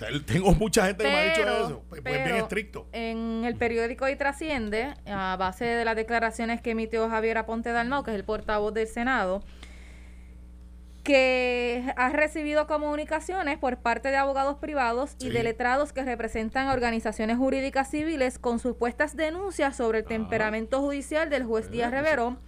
Sea, 0.00 0.08
tengo 0.24 0.52
mucha 0.52 0.86
gente 0.86 1.04
que 1.04 1.10
me 1.10 1.18
ha 1.18 1.24
dicho 1.24 1.42
eso. 1.42 1.84
Pues, 1.90 2.00
pues 2.00 2.14
es 2.14 2.24
bien 2.24 2.36
estricto. 2.36 2.88
En 2.92 3.44
el 3.44 3.54
periódico 3.56 4.08
y 4.08 4.16
trasciende, 4.16 4.94
a 5.06 5.36
base 5.38 5.66
de 5.66 5.84
las 5.84 5.94
declaraciones 5.94 6.62
que 6.62 6.70
emitió 6.70 7.10
Javier 7.10 7.36
Aponte 7.36 7.70
Dalmau, 7.70 8.02
que 8.02 8.12
es 8.12 8.16
el 8.16 8.24
portavoz 8.24 8.72
del 8.72 8.86
Senado, 8.86 9.42
que 11.04 11.92
ha 11.96 12.08
recibido 12.08 12.66
comunicaciones 12.66 13.58
por 13.58 13.76
parte 13.76 14.08
de 14.08 14.16
abogados 14.16 14.56
privados 14.56 15.16
y 15.20 15.28
de 15.28 15.42
letrados 15.42 15.92
que 15.92 16.02
representan 16.02 16.68
a 16.68 16.72
organizaciones 16.72 17.36
jurídicas 17.36 17.90
civiles 17.90 18.38
con 18.38 18.58
supuestas 18.58 19.16
denuncias 19.16 19.76
sobre 19.76 19.98
el 19.98 20.04
temperamento 20.06 20.80
judicial 20.80 21.28
del 21.28 21.44
juez 21.44 21.70
Díaz 21.70 21.90
Reverón 21.90 22.38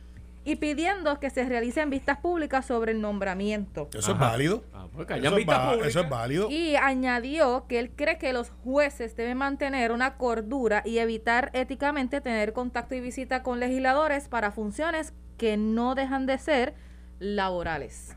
y 0.44 0.56
pidiendo 0.56 1.20
que 1.20 1.30
se 1.30 1.44
realicen 1.48 1.88
vistas 1.90 2.18
públicas 2.18 2.66
sobre 2.66 2.92
el 2.92 3.00
nombramiento. 3.00 3.88
Eso 3.94 4.12
es 4.12 4.18
válido. 4.18 4.64
Ah, 4.74 4.86
pues 4.92 5.08
Eso 5.08 5.28
es, 5.28 5.34
vistas 5.36 5.58
va- 5.58 5.64
públicas. 5.68 5.88
eso 5.88 6.00
es 6.00 6.08
válido. 6.08 6.50
Y 6.50 6.74
añadió 6.76 7.66
que 7.68 7.78
él 7.78 7.90
cree 7.94 8.18
que 8.18 8.32
los 8.32 8.50
jueces 8.64 9.14
deben 9.16 9.38
mantener 9.38 9.92
una 9.92 10.16
cordura 10.16 10.82
y 10.84 10.98
evitar 10.98 11.50
éticamente 11.52 12.20
tener 12.20 12.52
contacto 12.52 12.94
y 12.94 13.00
visita 13.00 13.42
con 13.44 13.60
legisladores 13.60 14.28
para 14.28 14.50
funciones 14.50 15.12
que 15.38 15.56
no 15.56 15.94
dejan 15.94 16.26
de 16.26 16.38
ser 16.38 16.74
laborales. 17.20 18.16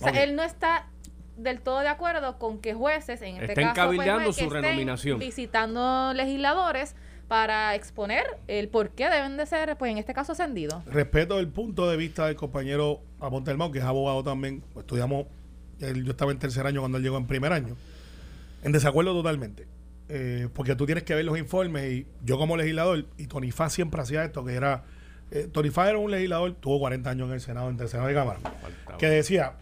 O 0.00 0.04
sea, 0.08 0.22
él 0.22 0.34
no 0.34 0.42
está 0.42 0.88
del 1.36 1.60
todo 1.60 1.80
de 1.80 1.88
acuerdo 1.88 2.38
con 2.38 2.58
que 2.60 2.74
jueces, 2.74 3.22
en 3.22 3.36
este 3.36 3.52
Estén 3.52 3.68
caso, 3.68 3.74
pues, 3.74 3.98
cabildeando 3.98 4.32
su 4.32 4.44
estén 4.44 4.62
renominación. 4.62 5.18
visitando 5.18 6.12
legisladores 6.14 6.94
para 7.32 7.74
exponer 7.74 8.24
el 8.46 8.68
por 8.68 8.90
qué 8.90 9.08
deben 9.08 9.38
de 9.38 9.46
ser, 9.46 9.74
pues 9.78 9.90
en 9.90 9.96
este 9.96 10.12
caso, 10.12 10.32
ascendidos. 10.32 10.84
Respeto 10.84 11.38
el 11.40 11.48
punto 11.48 11.88
de 11.88 11.96
vista 11.96 12.26
del 12.26 12.36
compañero 12.36 13.00
Apontelmón, 13.20 13.72
que 13.72 13.78
es 13.78 13.84
abogado 13.84 14.22
también. 14.22 14.62
Estudiamos, 14.76 15.24
él- 15.80 16.04
yo 16.04 16.10
estaba 16.10 16.30
en 16.30 16.38
tercer 16.38 16.66
año 16.66 16.80
cuando 16.80 16.98
él 16.98 17.04
llegó 17.04 17.16
en 17.16 17.26
primer 17.26 17.54
año. 17.54 17.74
En 18.62 18.72
desacuerdo 18.72 19.14
totalmente. 19.14 19.66
Eh, 20.10 20.48
porque 20.52 20.76
tú 20.76 20.84
tienes 20.84 21.04
que 21.04 21.14
ver 21.14 21.24
los 21.24 21.38
informes 21.38 21.90
y 21.90 22.06
yo 22.22 22.36
como 22.36 22.54
legislador, 22.54 23.06
y 23.16 23.26
Tony 23.28 23.50
Fá 23.50 23.70
siempre 23.70 24.02
hacía 24.02 24.22
esto, 24.24 24.44
que 24.44 24.52
era... 24.52 24.84
Eh, 25.30 25.48
Tony 25.50 25.70
Fá 25.70 25.88
era 25.88 25.96
un 25.96 26.10
legislador, 26.10 26.52
tuvo 26.60 26.80
40 26.80 27.08
años 27.08 27.28
en 27.28 27.32
el 27.32 27.40
Senado, 27.40 27.70
en 27.70 27.80
el 27.80 27.88
Senado 27.88 28.08
de 28.08 28.14
Cámara, 28.14 28.40
que 28.98 29.06
decía, 29.06 29.54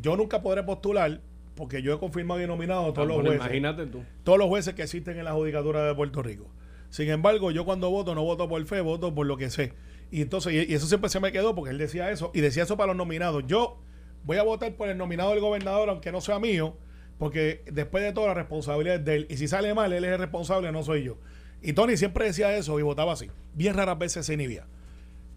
yo 0.00 0.16
nunca 0.16 0.42
podré 0.42 0.62
postular 0.62 1.20
porque 1.56 1.82
yo 1.82 1.92
he 1.92 1.98
confirmado 1.98 2.40
y 2.40 2.46
nominado 2.46 2.82
a 2.82 2.94
todos 2.94 2.98
Ah, 2.98 3.04
los 3.06 3.14
bueno, 3.16 3.30
jueces 3.30 3.46
Imagínate 3.46 3.86
tú. 3.86 4.04
todos 4.22 4.38
los 4.38 4.46
jueces 4.46 4.74
que 4.74 4.82
existen 4.84 5.18
en 5.18 5.24
la 5.24 5.32
judicatura 5.32 5.84
de 5.84 5.92
Puerto 5.96 6.22
Rico. 6.22 6.46
Sin 6.90 7.08
embargo, 7.08 7.50
yo 7.50 7.64
cuando 7.64 7.90
voto 7.90 8.14
no 8.14 8.22
voto 8.22 8.48
por 8.48 8.64
fe, 8.66 8.80
voto 8.80 9.14
por 9.14 9.26
lo 9.26 9.36
que 9.36 9.48
sé. 9.50 9.72
Y 10.10 10.22
entonces, 10.22 10.68
y, 10.68 10.74
eso 10.74 10.86
siempre 10.86 11.08
se 11.08 11.20
me 11.20 11.32
quedó 11.32 11.54
porque 11.54 11.70
él 11.70 11.78
decía 11.78 12.10
eso, 12.10 12.30
y 12.34 12.40
decía 12.40 12.64
eso 12.64 12.76
para 12.76 12.88
los 12.88 12.96
nominados. 12.96 13.44
Yo 13.46 13.78
voy 14.24 14.36
a 14.36 14.42
votar 14.42 14.74
por 14.74 14.88
el 14.88 14.98
nominado 14.98 15.30
del 15.30 15.40
gobernador, 15.40 15.88
aunque 15.88 16.12
no 16.12 16.20
sea 16.20 16.38
mío, 16.38 16.76
porque 17.18 17.62
después 17.70 18.02
de 18.02 18.12
todo 18.12 18.26
la 18.26 18.34
responsabilidad 18.34 18.96
es 18.96 19.04
de 19.04 19.14
él. 19.14 19.26
Y 19.30 19.36
si 19.36 19.46
sale 19.46 19.72
mal, 19.72 19.92
él 19.92 20.04
es 20.04 20.10
el 20.10 20.18
responsable, 20.18 20.72
no 20.72 20.82
soy 20.82 21.04
yo. 21.04 21.16
Y 21.62 21.74
Tony 21.74 21.96
siempre 21.96 22.24
decía 22.24 22.56
eso 22.56 22.78
y 22.80 22.82
votaba 22.82 23.12
así. 23.12 23.30
Bien 23.54 23.74
raras 23.74 23.98
veces 23.98 24.26
se 24.26 24.34
inhibía. 24.34 24.66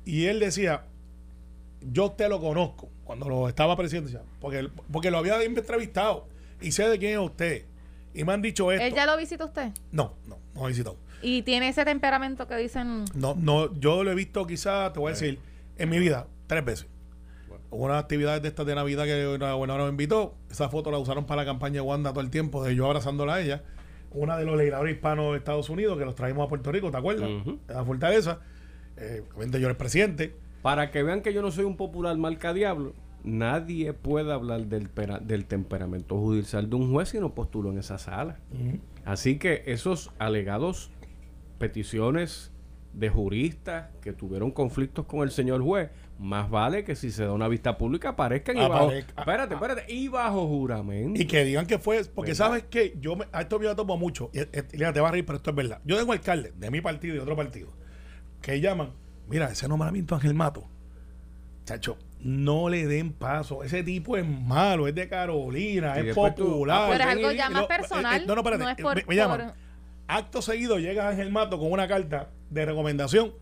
Y 0.05 0.25
él 0.25 0.39
decía, 0.39 0.85
yo 1.91 2.05
usted 2.05 2.29
lo 2.29 2.39
conozco, 2.39 2.89
cuando 3.03 3.29
lo 3.29 3.47
estaba 3.47 3.75
presidiendo, 3.75 4.09
decía, 4.09 4.25
porque, 4.39 4.69
porque 4.91 5.11
lo 5.11 5.17
había 5.19 5.41
entrevistado 5.43 6.27
y 6.61 6.71
sé 6.71 6.87
de 6.87 6.97
quién 6.97 7.13
es 7.13 7.19
usted. 7.19 7.65
Y 8.13 8.23
me 8.23 8.33
han 8.33 8.41
dicho 8.41 8.71
esto. 8.71 8.85
¿Él 8.85 8.93
ya 8.93 9.05
lo 9.05 9.17
visita 9.17 9.45
usted? 9.45 9.71
No, 9.91 10.15
no, 10.27 10.37
no 10.55 10.65
he 10.65 10.69
visitado. 10.69 10.97
Y 11.23 11.41
tiene 11.43 11.69
ese 11.69 11.85
temperamento 11.85 12.47
que 12.47 12.57
dicen... 12.57 13.05
No, 13.15 13.33
no, 13.39 13.73
yo 13.79 14.03
lo 14.03 14.11
he 14.11 14.15
visto 14.15 14.45
quizás, 14.45 14.91
te 14.93 14.99
voy 14.99 15.09
a 15.09 15.13
decir, 15.13 15.39
en 15.77 15.89
mi 15.89 15.97
vida, 15.97 16.27
tres 16.47 16.63
veces. 16.65 16.87
Hubo 17.71 17.85
unas 17.85 18.03
actividades 18.03 18.41
de 18.43 18.49
estas 18.49 18.65
de 18.67 18.75
Navidad 18.75 19.05
que 19.05 19.37
la 19.39 19.53
gobernadora 19.53 19.85
me 19.85 19.89
invitó. 19.91 20.35
Esa 20.51 20.69
foto 20.69 20.91
la 20.91 20.99
usaron 20.99 21.25
para 21.25 21.41
la 21.41 21.45
campaña 21.45 21.75
de 21.75 21.81
Wanda 21.81 22.11
todo 22.11 22.21
el 22.21 22.29
tiempo, 22.29 22.63
de 22.63 22.75
yo 22.75 22.85
abrazándola 22.85 23.35
a 23.35 23.41
ella. 23.41 23.63
Una 24.11 24.37
de 24.37 24.45
los 24.45 24.55
legisladores 24.57 24.93
hispanos 24.95 25.31
de 25.31 25.37
Estados 25.39 25.69
Unidos 25.71 25.97
que 25.97 26.05
los 26.05 26.13
traímos 26.13 26.45
a 26.45 26.49
Puerto 26.49 26.71
Rico, 26.71 26.91
¿te 26.91 26.97
acuerdas? 26.97 27.29
Ujú. 27.29 27.57
En 27.67 27.75
la 27.75 27.83
fortaleza. 27.83 28.41
Eh, 28.97 29.23
obviamente 29.33 29.59
yo 29.59 29.65
era 29.65 29.71
el 29.71 29.77
presidente. 29.77 30.35
Para 30.61 30.91
que 30.91 31.01
vean 31.01 31.21
que 31.21 31.33
yo 31.33 31.41
no 31.41 31.49
soy 31.49 31.65
un 31.65 31.75
popular 31.77 32.15
marca 32.17 32.53
diablo, 32.53 32.93
nadie 33.23 33.93
puede 33.93 34.31
hablar 34.31 34.67
del, 34.67 34.87
pera- 34.89 35.17
del 35.19 35.45
temperamento 35.45 36.19
judicial 36.19 36.69
de 36.69 36.75
un 36.75 36.91
juez 36.91 37.09
si 37.09 37.19
no 37.19 37.33
postuló 37.33 37.71
en 37.71 37.79
esa 37.79 37.97
sala. 37.97 38.37
Así 39.03 39.39
que 39.39 39.63
esos 39.65 40.11
alegados 40.19 40.91
peticiones 41.67 42.51
de 42.91 43.09
juristas 43.09 43.87
que 44.01 44.11
tuvieron 44.11 44.51
conflictos 44.51 45.05
con 45.05 45.21
el 45.21 45.31
señor 45.31 45.61
juez, 45.63 45.89
más 46.19 46.49
vale 46.49 46.83
que 46.83 46.93
si 46.95 47.09
se 47.09 47.23
da 47.23 47.31
una 47.31 47.47
vista 47.47 47.77
pública 47.77 48.09
aparezcan 48.09 48.57
y 48.57 48.67
bajo, 48.67 48.91
espérate, 48.91 49.53
espérate, 49.55 49.85
y 49.93 50.09
bajo 50.09 50.45
juramento. 50.47 51.19
Y 51.21 51.25
que 51.25 51.43
digan 51.45 51.65
que 51.65 51.79
fue, 51.79 52.03
porque 52.13 52.31
¿Verdad? 52.31 52.45
sabes 52.47 52.63
que 52.65 52.95
yo 52.99 53.15
me- 53.15 53.25
a 53.31 53.41
esto 53.41 53.59
me 53.59 53.73
tomo 53.75 53.97
mucho. 53.97 54.29
Y, 54.33 54.41
y- 54.41 54.93
te 54.93 54.99
va 55.01 55.07
a 55.07 55.11
reír, 55.11 55.25
pero 55.25 55.37
esto 55.37 55.49
es 55.51 55.55
verdad. 55.55 55.79
Yo 55.85 55.97
tengo 55.97 56.11
alcaldes 56.11 56.59
de 56.59 56.69
mi 56.69 56.81
partido 56.81 57.13
y 57.13 57.17
de 57.17 57.23
otro 57.23 57.35
partido 57.37 57.69
que 58.41 58.59
llaman, 58.59 58.89
mira, 59.29 59.49
ese 59.49 59.67
nombramiento 59.69 60.13
Ángel 60.15 60.33
Mato, 60.33 60.67
chacho, 61.65 61.97
no 62.19 62.69
le 62.69 62.85
den 62.87 63.11
paso. 63.13 63.63
Ese 63.63 63.83
tipo 63.83 64.17
es 64.17 64.25
malo, 64.27 64.87
es 64.87 64.93
de 64.95 65.07
Carolina, 65.07 65.95
Y 65.99 66.09
es 66.09 66.15
tú- 66.15 66.21
popular. 66.21 66.89
Pero 66.91 67.03
es 67.03 67.09
algo 67.09 67.31
ya 67.31 67.49
más 67.49 67.61
lo- 67.63 67.67
personal, 67.67 68.21
eh, 68.21 68.23
eh, 68.23 68.27
no, 68.27 68.35
no, 68.35 68.41
espérate. 68.41 68.63
no 68.63 68.69
es 68.69 68.77
eh, 68.79 68.81
por- 68.83 68.95
me, 68.97 69.03
me 69.07 69.15
llaman. 69.15 69.39
por- 69.47 69.62
Acto 70.07 70.41
seguido 70.41 70.79
llega 70.79 71.07
Ángel 71.09 71.31
Mato 71.31 71.57
con 71.59 71.71
una 71.71 71.87
carta 71.87 72.29
de 72.49 72.65
recomendación 72.65 73.33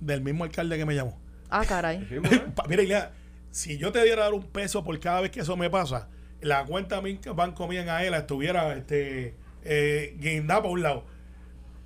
del 0.00 0.20
mismo 0.22 0.44
alcalde 0.44 0.76
que 0.78 0.86
me 0.86 0.94
llamó. 0.94 1.20
Ah, 1.50 1.64
caray. 1.66 2.06
Mira, 2.68 2.82
Ilia, 2.82 3.12
si 3.50 3.78
yo 3.78 3.90
te 3.92 4.02
diera 4.04 4.24
dar 4.24 4.34
un 4.34 4.44
peso 4.44 4.84
por 4.84 4.98
cada 5.00 5.20
vez 5.22 5.30
que 5.30 5.40
eso 5.40 5.56
me 5.56 5.70
pasa, 5.70 6.08
la 6.40 6.64
cuenta 6.64 7.00
mi- 7.00 7.18
banco 7.34 7.66
mía 7.66 7.82
en 7.82 7.88
AELA 7.88 8.18
estuviera 8.18 8.74
este, 8.74 9.34
eh, 9.64 10.16
guindada 10.20 10.62
por 10.62 10.70
un 10.72 10.82
lado. 10.82 11.04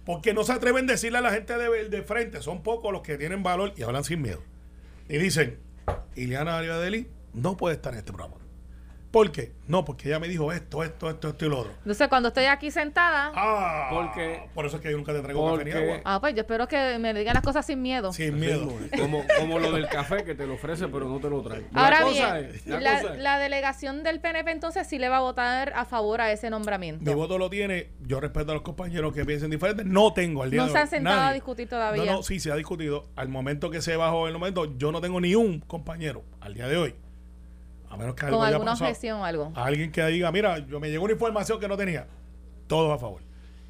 Porque 0.04 0.34
no 0.34 0.42
se 0.44 0.52
atreven 0.52 0.88
a 0.88 0.92
decirle 0.92 1.18
a 1.18 1.22
la 1.22 1.30
gente 1.32 1.56
de, 1.56 1.88
de 1.88 2.02
frente, 2.02 2.42
son 2.42 2.62
pocos 2.62 2.92
los 2.92 3.02
que 3.02 3.16
tienen 3.16 3.42
valor 3.42 3.72
y 3.76 3.82
hablan 3.82 4.02
sin 4.04 4.20
miedo. 4.20 4.42
Y 5.08 5.16
dicen, 5.18 5.58
Ileana 6.16 6.58
Arribadeli 6.58 7.08
no 7.32 7.56
puede 7.56 7.76
estar 7.76 7.92
en 7.92 8.00
este 8.00 8.12
programa. 8.12 8.41
¿Por 9.12 9.30
qué? 9.30 9.52
No, 9.68 9.84
porque 9.84 10.08
ella 10.08 10.18
me 10.18 10.26
dijo 10.26 10.50
esto, 10.52 10.82
esto, 10.82 11.08
esto, 11.10 11.28
esto 11.28 11.44
y 11.46 11.48
lo 11.50 11.58
otro. 11.60 11.72
Entonces, 11.78 12.08
cuando 12.08 12.28
estoy 12.28 12.46
aquí 12.46 12.70
sentada, 12.70 13.30
Ah, 13.34 13.88
Porque- 13.92 14.48
por 14.54 14.64
eso 14.66 14.76
es 14.76 14.82
que 14.82 14.90
yo 14.90 14.96
nunca 14.96 15.12
te 15.12 15.20
traigo 15.20 15.44
café 15.52 15.64
ni 15.66 15.70
porque- 15.70 15.86
agua. 15.90 16.00
ah, 16.04 16.18
pues 16.20 16.34
yo 16.34 16.40
espero 16.40 16.66
que 16.66 16.98
me 16.98 17.12
digan 17.12 17.34
las 17.34 17.42
cosas 17.42 17.64
sin 17.66 17.82
miedo. 17.82 18.12
Sin 18.12 18.40
miedo. 18.40 18.72
Como, 18.98 19.22
como 19.38 19.58
lo 19.58 19.70
del 19.72 19.86
café 19.88 20.24
que 20.24 20.34
te 20.34 20.46
lo 20.46 20.54
ofrece 20.54 20.88
pero 20.88 21.08
no 21.08 21.20
te 21.20 21.28
lo 21.28 21.42
trae. 21.42 21.66
Ahora 21.74 22.00
La 22.00 22.06
bien, 22.06 22.22
cosa 22.24 22.40
es- 22.40 22.66
la 22.66 22.80
la, 22.80 23.00
cosa 23.02 23.14
es- 23.14 23.20
la 23.20 23.38
delegación 23.38 24.02
del 24.02 24.20
PNP 24.20 24.50
entonces 24.50 24.86
sí 24.86 24.98
le 24.98 25.10
va 25.10 25.18
a 25.18 25.20
votar 25.20 25.74
a 25.76 25.84
favor 25.84 26.22
a 26.22 26.32
ese 26.32 26.46
Mi 26.46 26.52
nombramiento. 26.52 27.14
voto 27.14 27.36
lo 27.36 27.50
tiene. 27.50 27.88
Yo 28.06 28.18
respeto 28.18 28.50
a 28.52 28.54
los 28.54 28.62
compañeros 28.62 29.12
que 29.14 29.26
piensen 29.26 29.50
diferente. 29.50 29.84
No 29.84 30.14
tengo 30.14 30.42
al 30.42 30.50
día 30.50 30.60
No 30.62 30.66
de 30.68 30.72
se 30.72 30.78
han 30.78 30.88
sentado 30.88 31.16
nadie. 31.16 31.30
a 31.30 31.34
discutir 31.34 31.68
todavía. 31.68 32.04
No, 32.06 32.12
no, 32.12 32.22
sí, 32.22 32.40
se 32.40 32.50
ha 32.50 32.56
discutido. 32.56 33.04
Al 33.16 33.28
momento 33.28 33.70
que 33.70 33.82
se 33.82 33.94
bajó 33.96 34.26
el 34.26 34.32
momento, 34.32 34.76
yo 34.78 34.90
no 34.90 35.02
tengo 35.02 35.20
ni 35.20 35.34
un 35.34 35.60
compañero 35.60 36.24
al 36.40 36.54
día 36.54 36.66
de 36.66 36.78
hoy. 36.78 36.94
A 37.92 37.96
menos 37.96 38.14
que 38.14 38.24
algo 38.26 38.38
con 38.38 38.46
haya 38.46 38.56
alguna 38.56 38.72
pasado. 38.72 38.90
objeción 38.90 39.20
o 39.20 39.24
algo. 39.24 39.52
Alguien 39.54 39.92
que 39.92 40.04
diga, 40.06 40.32
mira, 40.32 40.58
yo 40.66 40.80
me 40.80 40.90
llegó 40.90 41.04
una 41.04 41.12
información 41.12 41.60
que 41.60 41.68
no 41.68 41.76
tenía. 41.76 42.06
Todos 42.66 42.92
a 42.92 42.98
favor. 42.98 43.20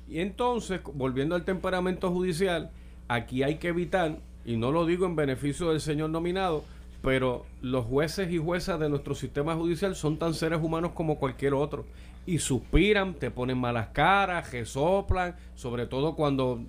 Y 0.09 0.21
entonces, 0.21 0.81
volviendo 0.95 1.35
al 1.35 1.45
temperamento 1.45 2.11
judicial, 2.11 2.71
aquí 3.09 3.43
hay 3.43 3.57
que 3.57 3.69
evitar, 3.69 4.19
y 4.45 4.57
no 4.57 4.71
lo 4.73 4.87
digo 4.87 5.07
en 5.07 5.17
beneficio 5.17 5.71
del 5.71 5.81
señor 5.81 6.11
nominado, 6.11 6.65
pero 7.03 7.45
los 7.63 7.85
jueces 7.87 8.31
y 8.31 8.39
juezas 8.39 8.79
de 8.79 8.89
nuestro 8.89 9.15
sistema 9.15 9.55
judicial 9.57 9.97
son 9.97 10.19
tan 10.19 10.35
seres 10.35 10.61
humanos 10.63 10.93
como 10.95 11.19
cualquier 11.19 11.55
otro. 11.55 11.85
Y 12.27 12.39
suspiran, 12.39 13.15
te 13.15 13.33
ponen 13.33 13.59
malas 13.59 13.89
caras, 13.89 14.53
resoplan, 14.53 15.35
sobre 15.57 15.87
todo 15.87 16.15
cuando 16.15 16.61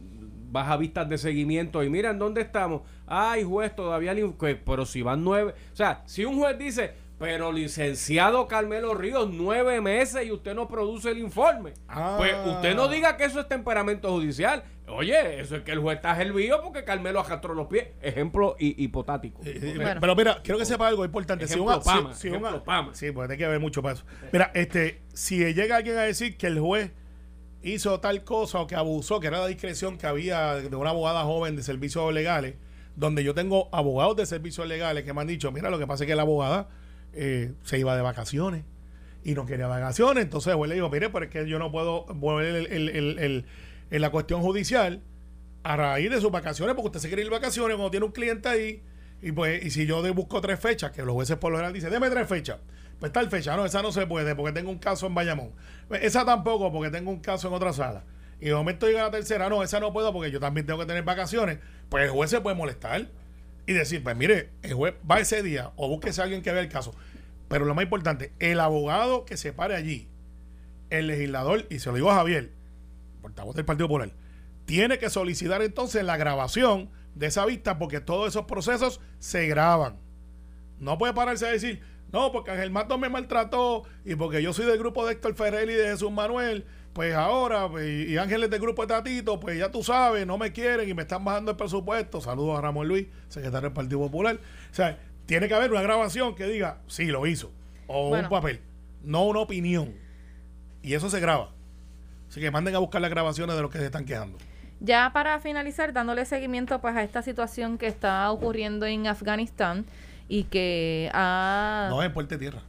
vas 0.51 0.69
a 0.69 0.77
vistas 0.77 1.07
de 1.09 1.17
seguimiento 1.19 1.83
y 1.83 1.89
miran 1.89 2.17
dónde 2.17 2.41
estamos. 2.41 2.81
Ay, 3.05 3.43
juez, 3.43 3.75
todavía 3.75 4.13
ni... 4.15 4.31
que- 4.33 4.55
Pero 4.55 4.85
si 4.85 5.01
van 5.03 5.23
nueve... 5.23 5.53
O 5.71 5.75
sea, 5.75 6.01
si 6.05 6.25
un 6.25 6.39
juez 6.39 6.57
dice, 6.57 6.93
pero 7.23 7.53
licenciado 7.53 8.49
Carmelo 8.49 8.93
Ríos, 8.95 9.29
nueve 9.31 9.79
meses 9.79 10.25
y 10.25 10.31
usted 10.33 10.53
no 10.53 10.67
produce 10.67 11.09
el 11.11 11.19
informe. 11.19 11.71
Ah. 11.87 12.15
Pues 12.17 12.33
usted 12.45 12.75
no 12.75 12.89
diga 12.89 13.15
que 13.15 13.23
eso 13.23 13.39
es 13.39 13.47
temperamento 13.47 14.11
judicial. 14.11 14.61
Oye, 14.89 15.39
eso 15.39 15.55
es 15.55 15.61
que 15.63 15.71
el 15.71 15.79
juez 15.79 15.95
está 15.95 16.21
hervido 16.21 16.61
porque 16.61 16.83
Carmelo 16.83 17.21
arrastró 17.21 17.53
los 17.53 17.67
pies. 17.67 17.87
Ejemplo 18.01 18.57
hi- 18.59 18.75
hipotático. 18.77 19.39
Eh, 19.45 19.57
eh, 19.63 19.73
Bueno. 19.77 20.01
Pero 20.01 20.15
mira, 20.17 20.41
quiero 20.43 20.59
que 20.59 20.65
sepa 20.65 20.89
algo 20.89 21.05
importante. 21.05 21.47
Si 21.47 21.53
Ejemplo 21.53 21.77
un- 21.77 21.81
Pama, 21.83 22.13
si- 22.13 22.19
si 22.23 22.27
ejemplo 22.27 22.55
un- 22.57 22.63
Pama. 22.65 22.93
Sí, 22.93 23.09
porque 23.13 23.31
hay 23.31 23.37
que 23.39 23.47
ver 23.47 23.61
mucho 23.61 23.81
para 23.81 23.95
eso. 23.95 24.03
Mira, 24.33 24.51
este, 24.53 24.99
si 25.13 25.37
llega 25.53 25.77
alguien 25.77 25.97
a 25.97 26.01
decir 26.01 26.35
que 26.35 26.47
el 26.47 26.59
juez 26.59 26.91
hizo 27.61 28.01
tal 28.01 28.25
cosa 28.25 28.59
o 28.59 28.67
que 28.67 28.75
abusó, 28.75 29.21
que 29.21 29.27
era 29.27 29.39
la 29.39 29.47
discreción 29.47 29.97
que 29.97 30.07
había 30.07 30.55
de 30.55 30.75
una 30.75 30.89
abogada 30.89 31.23
joven 31.23 31.55
de 31.55 31.63
servicios 31.63 32.13
legales, 32.13 32.55
donde 32.97 33.23
yo 33.23 33.33
tengo 33.33 33.69
abogados 33.71 34.17
de 34.17 34.25
servicios 34.25 34.67
legales 34.67 35.05
que 35.05 35.13
me 35.13 35.21
han 35.21 35.27
dicho, 35.27 35.49
mira, 35.53 35.69
lo 35.69 35.79
que 35.79 35.87
pasa 35.87 36.03
es 36.03 36.09
que 36.09 36.15
la 36.17 36.23
abogada 36.23 36.67
eh, 37.13 37.53
se 37.63 37.79
iba 37.79 37.95
de 37.95 38.01
vacaciones 38.01 38.63
y 39.23 39.33
no 39.35 39.45
quería 39.45 39.67
vacaciones, 39.67 40.23
entonces 40.23 40.51
el 40.51 40.57
juez 40.57 40.69
le 40.69 40.75
dijo, 40.75 40.89
mire, 40.89 41.09
pero 41.09 41.25
es 41.25 41.31
que 41.31 41.47
yo 41.47 41.59
no 41.59 41.71
puedo 41.71 42.05
volver 42.05 42.55
el, 42.55 42.89
el- 42.89 43.45
el- 43.89 44.01
la 44.01 44.09
cuestión 44.09 44.41
judicial 44.41 45.01
a 45.63 45.77
raíz 45.77 46.09
de 46.09 46.19
sus 46.19 46.31
vacaciones, 46.31 46.75
porque 46.75 46.87
usted 46.87 46.99
se 46.99 47.07
quiere 47.07 47.21
ir 47.21 47.29
de 47.29 47.35
vacaciones 47.35 47.75
cuando 47.75 47.91
tiene 47.91 48.05
un 48.05 48.11
cliente 48.11 48.49
ahí, 48.49 48.81
y 49.21 49.31
pues, 49.31 49.63
y 49.63 49.69
si 49.71 49.85
yo 49.85 50.01
busco 50.13 50.41
tres 50.41 50.59
fechas, 50.59 50.91
que 50.91 51.03
los 51.03 51.13
jueces 51.13 51.37
por 51.37 51.51
lo 51.51 51.57
general 51.57 51.73
dicen, 51.73 51.89
deme 51.89 52.09
tres 52.09 52.27
fechas, 52.27 52.57
pues 52.99 53.11
tal 53.13 53.29
fecha, 53.29 53.55
no, 53.55 53.65
esa 53.65 53.81
no 53.81 53.91
se 53.91 54.05
puede, 54.07 54.35
porque 54.35 54.51
tengo 54.51 54.69
un 54.71 54.79
caso 54.79 55.07
en 55.07 55.15
Bayamón. 55.15 55.51
Pues, 55.87 56.03
Esa 56.03 56.25
tampoco, 56.25 56.71
porque 56.71 56.89
tengo 56.91 57.11
un 57.11 57.19
caso 57.19 57.47
en 57.47 57.53
otra 57.53 57.71
sala. 57.73 58.03
Y 58.41 58.45
de 58.47 58.55
momento 58.55 58.87
llega 58.87 59.03
la 59.03 59.11
tercera, 59.11 59.47
no, 59.47 59.63
esa 59.63 59.79
no 59.79 59.93
puedo 59.93 60.11
porque 60.11 60.31
yo 60.31 60.39
también 60.41 60.65
tengo 60.65 60.79
que 60.79 60.85
tener 60.85 61.03
vacaciones. 61.03 61.59
Pues 61.87 62.03
el 62.05 62.09
juez 62.09 62.29
se 62.29 62.41
puede 62.41 62.55
molestar 62.57 63.07
y 63.65 63.73
decir, 63.73 64.03
pues 64.03 64.15
mire, 64.15 64.51
el 64.61 64.73
juez 64.73 64.95
va 65.09 65.19
ese 65.19 65.41
día 65.43 65.71
o 65.75 65.87
búsquese 65.87 66.21
a 66.21 66.25
alguien 66.25 66.41
que 66.41 66.51
vea 66.51 66.61
el 66.61 66.69
caso. 66.69 66.93
Pero 67.47 67.65
lo 67.65 67.75
más 67.75 67.83
importante, 67.83 68.33
el 68.39 68.59
abogado 68.59 69.25
que 69.25 69.37
se 69.37 69.53
pare 69.53 69.75
allí, 69.75 70.07
el 70.89 71.07
legislador, 71.07 71.65
y 71.69 71.79
se 71.79 71.89
lo 71.89 71.95
digo 71.95 72.11
a 72.11 72.15
Javier, 72.15 72.51
portavoz 73.21 73.55
del 73.55 73.65
Partido 73.65 73.87
Popular, 73.87 74.11
tiene 74.65 74.97
que 74.97 75.09
solicitar 75.09 75.61
entonces 75.61 76.03
la 76.03 76.17
grabación 76.17 76.89
de 77.15 77.27
esa 77.27 77.45
vista 77.45 77.77
porque 77.77 77.99
todos 77.99 78.27
esos 78.27 78.45
procesos 78.45 78.99
se 79.19 79.47
graban. 79.47 79.97
No 80.79 80.97
puede 80.97 81.13
pararse 81.13 81.45
a 81.45 81.51
decir, 81.51 81.81
no, 82.11 82.31
porque 82.31 82.51
Ángel 82.51 82.71
Mato 82.71 82.97
me 82.97 83.09
maltrató 83.09 83.83
y 84.05 84.15
porque 84.15 84.41
yo 84.41 84.53
soy 84.53 84.65
del 84.65 84.77
grupo 84.77 85.05
de 85.05 85.13
Héctor 85.13 85.35
Ferrer 85.35 85.69
y 85.69 85.73
de 85.73 85.89
Jesús 85.89 86.11
Manuel, 86.11 86.65
pues 86.93 87.15
ahora, 87.15 87.67
pues, 87.67 88.07
y 88.07 88.17
Ángel 88.17 88.43
es 88.43 88.49
del 88.51 88.61
grupo 88.61 88.83
de 88.83 88.89
Tatito, 88.89 89.39
pues 89.39 89.57
ya 89.57 89.71
tú 89.71 89.83
sabes, 89.83 90.27
no 90.27 90.37
me 90.37 90.51
quieren 90.51 90.87
y 90.87 90.93
me 90.93 91.01
están 91.01 91.25
bajando 91.25 91.51
el 91.51 91.57
presupuesto. 91.57 92.21
Saludos 92.21 92.57
a 92.57 92.61
Ramón 92.61 92.87
Luis, 92.87 93.07
secretario 93.29 93.69
del 93.69 93.73
Partido 93.73 93.99
Popular. 93.99 94.39
O 94.71 94.73
sea, 94.73 94.99
tiene 95.25 95.47
que 95.47 95.55
haber 95.55 95.71
una 95.71 95.81
grabación 95.81 96.35
que 96.35 96.45
diga, 96.45 96.77
sí, 96.87 97.07
lo 97.07 97.25
hizo. 97.25 97.51
O 97.87 98.09
un 98.09 98.29
papel, 98.29 98.61
no 99.03 99.25
una 99.25 99.39
opinión. 99.39 99.93
Y 100.83 100.93
eso 100.93 101.09
se 101.09 101.19
graba. 101.19 101.49
Así 102.29 102.39
que 102.39 102.51
manden 102.51 102.75
a 102.75 102.79
buscar 102.79 103.01
las 103.01 103.09
grabaciones 103.09 103.55
de 103.55 103.61
los 103.61 103.71
que 103.71 103.79
se 103.79 103.85
están 103.85 104.05
quejando. 104.05 104.37
Ya 104.79 105.11
para 105.13 105.39
finalizar, 105.39 105.93
dándole 105.93 106.25
seguimiento 106.25 106.79
pues 106.79 106.95
a 106.95 107.03
esta 107.03 107.21
situación 107.21 107.77
que 107.77 107.87
está 107.87 108.29
ocurriendo 108.31 108.85
en 108.85 109.07
Afganistán 109.07 109.85
y 110.27 110.43
que 110.43 111.09
ha... 111.13 111.87
No, 111.89 112.03
es 112.03 112.09
Puerto 112.11 112.37
Tierra. 112.37 112.61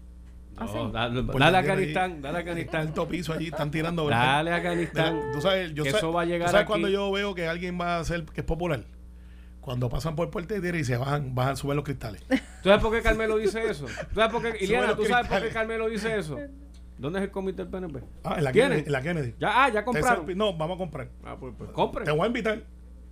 ¿Ah, 0.57 0.91
dale, 0.93 1.57
a 1.57 1.61
Afganistán, 1.61 2.23
dale 2.23 2.39
a 2.39 2.41
Afganistán. 2.41 2.89
Alto 2.89 3.09
piso 3.09 3.33
allí, 3.33 3.49
están 3.49 3.71
tirando. 3.71 4.09
Dale 4.09 4.53
a 4.53 4.57
Afganistán. 4.57 5.21
Tú 5.33 5.41
sabes, 5.41 5.75
yo 5.75 5.85
eso 5.85 6.13
va 6.13 6.23
a 6.23 6.25
llegar 6.25 6.49
¿tú 6.49 6.53
sabes 6.53 6.67
cuando 6.67 6.89
yo 6.89 7.11
veo 7.11 7.35
que 7.35 7.47
alguien 7.49 7.81
va 7.81 7.99
a 7.99 8.05
ser 8.05 8.25
que 8.25 8.41
es 8.41 8.47
popular? 8.47 8.85
Cuando 9.61 9.89
pasan 9.89 10.15
por 10.15 10.31
Puerto 10.31 10.61
Tierra 10.61 10.79
y 10.79 10.85
se 10.85 10.97
bajan, 10.99 11.35
bajan, 11.35 11.57
suben 11.57 11.77
los 11.77 11.85
cristales. 11.85 12.23
¿Tú 12.29 12.69
sabes 12.69 12.83
por 12.83 12.93
qué 12.93 13.03
Carmelo 13.03 13.39
dice 13.39 13.67
eso? 13.69 13.87
¿Tú 13.87 14.15
sabes 14.15 14.31
por 14.31 14.43
qué, 14.43 14.63
Iliana, 14.63 14.95
¿tú 14.95 15.07
sabes 15.07 15.27
por 15.27 15.41
qué 15.41 15.49
Carmelo 15.49 15.89
dice 15.89 16.19
eso? 16.19 16.39
¿Dónde 16.99 17.19
es 17.19 17.25
el 17.25 17.31
comité 17.31 17.63
del 17.65 17.71
PNP? 17.71 18.01
Ah, 18.23 18.35
en 18.39 18.45
la, 18.45 18.53
Kennedy, 18.53 18.83
en 18.87 18.93
la 18.93 19.03
Kennedy. 19.03 19.35
Ya, 19.41 19.65
ah, 19.65 19.69
ya 19.69 19.85
compraron. 19.85 20.27
No, 20.37 20.55
vamos 20.57 20.77
a 20.77 20.79
comprar. 20.79 21.09
Ah, 21.25 21.37
pues, 21.39 21.55
pues 21.57 21.71
compre. 21.71 22.05
Te 22.05 22.11
voy 22.13 22.23
a 22.23 22.27
invitar. 22.27 22.63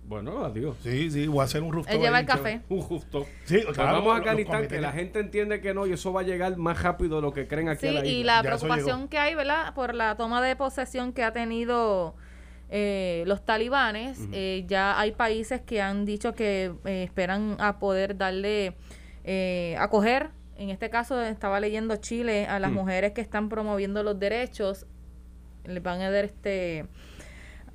Bueno, 0.05 0.43
adiós. 0.43 0.77
Sí, 0.83 1.09
sí, 1.09 1.27
voy 1.27 1.41
a 1.41 1.43
hacer 1.43 1.63
un 1.63 1.71
rooftop. 1.71 1.93
Él 1.95 2.01
lleva 2.01 2.19
el 2.19 2.25
café. 2.25 2.61
Un 2.69 2.87
rooftop. 2.87 3.25
Sí, 3.45 3.61
claro, 3.73 3.93
vamos 3.93 4.13
a 4.13 4.17
Afganistán, 4.17 4.67
que 4.67 4.81
la 4.81 4.91
gente 4.91 5.19
entiende 5.19 5.61
que 5.61 5.73
no 5.73 5.87
y 5.87 5.93
eso 5.93 6.11
va 6.11 6.21
a 6.21 6.23
llegar 6.23 6.57
más 6.57 6.81
rápido 6.81 7.17
de 7.17 7.21
lo 7.21 7.33
que 7.33 7.47
creen 7.47 7.69
aquí 7.69 7.87
sí, 7.87 7.97
a 7.97 8.01
la 8.01 8.05
y 8.05 8.23
la 8.23 8.43
preocupación 8.43 9.07
que 9.07 9.17
hay, 9.17 9.35
¿verdad? 9.35 9.73
Por 9.73 9.95
la 9.95 10.15
toma 10.15 10.41
de 10.41 10.55
posesión 10.55 11.13
que 11.13 11.23
ha 11.23 11.31
tenido 11.31 12.15
eh, 12.69 13.23
los 13.27 13.45
talibanes. 13.45 14.19
eh, 14.31 14.65
ya 14.67 14.99
hay 14.99 15.11
países 15.11 15.61
que 15.61 15.81
han 15.81 16.05
dicho 16.05 16.33
que 16.33 16.73
eh, 16.85 17.03
esperan 17.03 17.55
a 17.59 17.79
poder 17.79 18.17
darle, 18.17 18.75
eh, 19.23 19.75
acoger 19.79 20.31
en 20.57 20.69
este 20.69 20.89
caso 20.89 21.21
estaba 21.21 21.59
leyendo 21.59 21.95
Chile 21.97 22.45
a 22.45 22.59
las 22.59 22.71
mm. 22.71 22.75
mujeres 22.75 23.11
que 23.13 23.21
están 23.21 23.49
promoviendo 23.49 24.03
los 24.03 24.19
derechos, 24.19 24.85
les 25.65 25.81
van 25.81 26.01
a 26.01 26.11
dar 26.11 26.25
este 26.25 26.85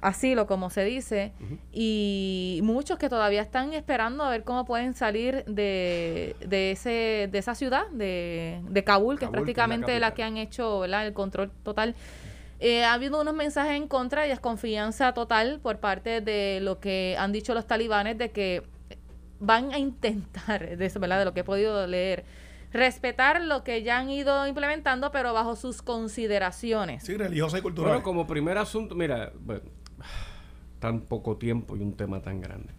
asilo, 0.00 0.46
como 0.46 0.70
se 0.70 0.84
dice, 0.84 1.32
y 1.72 2.60
muchos 2.62 2.98
que 2.98 3.08
todavía 3.08 3.42
están 3.42 3.72
esperando 3.74 4.22
a 4.22 4.30
ver 4.30 4.44
cómo 4.44 4.64
pueden 4.64 4.94
salir 4.94 5.44
de, 5.46 6.36
de, 6.46 6.70
ese, 6.70 7.28
de 7.30 7.38
esa 7.38 7.54
ciudad, 7.54 7.88
de, 7.88 8.60
de 8.68 8.84
Kabul, 8.84 9.18
que 9.18 9.24
es 9.24 9.30
prácticamente 9.30 9.98
la, 9.98 10.14
que 10.14 10.22
han 10.22 10.36
hecho 10.36 10.84
el 10.84 11.12
control 11.12 11.50
total. 11.62 11.94
Eh, 12.60 12.84
ha 12.84 12.94
habido 12.94 13.20
unos 13.20 13.34
mensajes 13.34 13.76
en 13.76 13.86
contra 13.86 14.26
y 14.26 14.30
desconfianza 14.30 15.14
total 15.14 15.60
por 15.62 15.78
parte 15.78 16.20
de 16.20 16.58
lo 16.60 16.80
que 16.80 17.16
han 17.18 17.30
dicho 17.30 17.54
los 17.54 17.66
talibanes 17.66 18.18
de 18.18 18.30
que 18.30 18.64
van 19.38 19.72
a 19.72 19.78
intentar, 19.78 20.76
de 20.76 20.86
eso, 20.86 21.00
¿verdad? 21.00 21.20
De 21.20 21.24
lo 21.24 21.34
que 21.34 21.40
he 21.40 21.44
podido 21.44 21.86
leer, 21.86 22.24
respetar 22.72 23.40
lo 23.40 23.64
que 23.64 23.82
ya 23.82 23.98
han 23.98 24.10
ido 24.10 24.46
implementando, 24.46 25.10
pero 25.10 25.32
bajo 25.32 25.56
sus 25.56 25.82
consideraciones. 25.82 27.04
Sí, 27.04 27.16
religiosa 27.16 27.58
y 27.58 27.62
cultural. 27.62 27.92
Bueno, 27.92 28.04
como 28.04 28.26
primer 28.26 28.58
asunto, 28.58 28.94
mira, 28.94 29.32
tan 30.80 31.00
poco 31.00 31.36
tiempo 31.36 31.76
y 31.76 31.80
un 31.80 31.94
tema 31.94 32.20
tan 32.20 32.40
grande. 32.40 32.78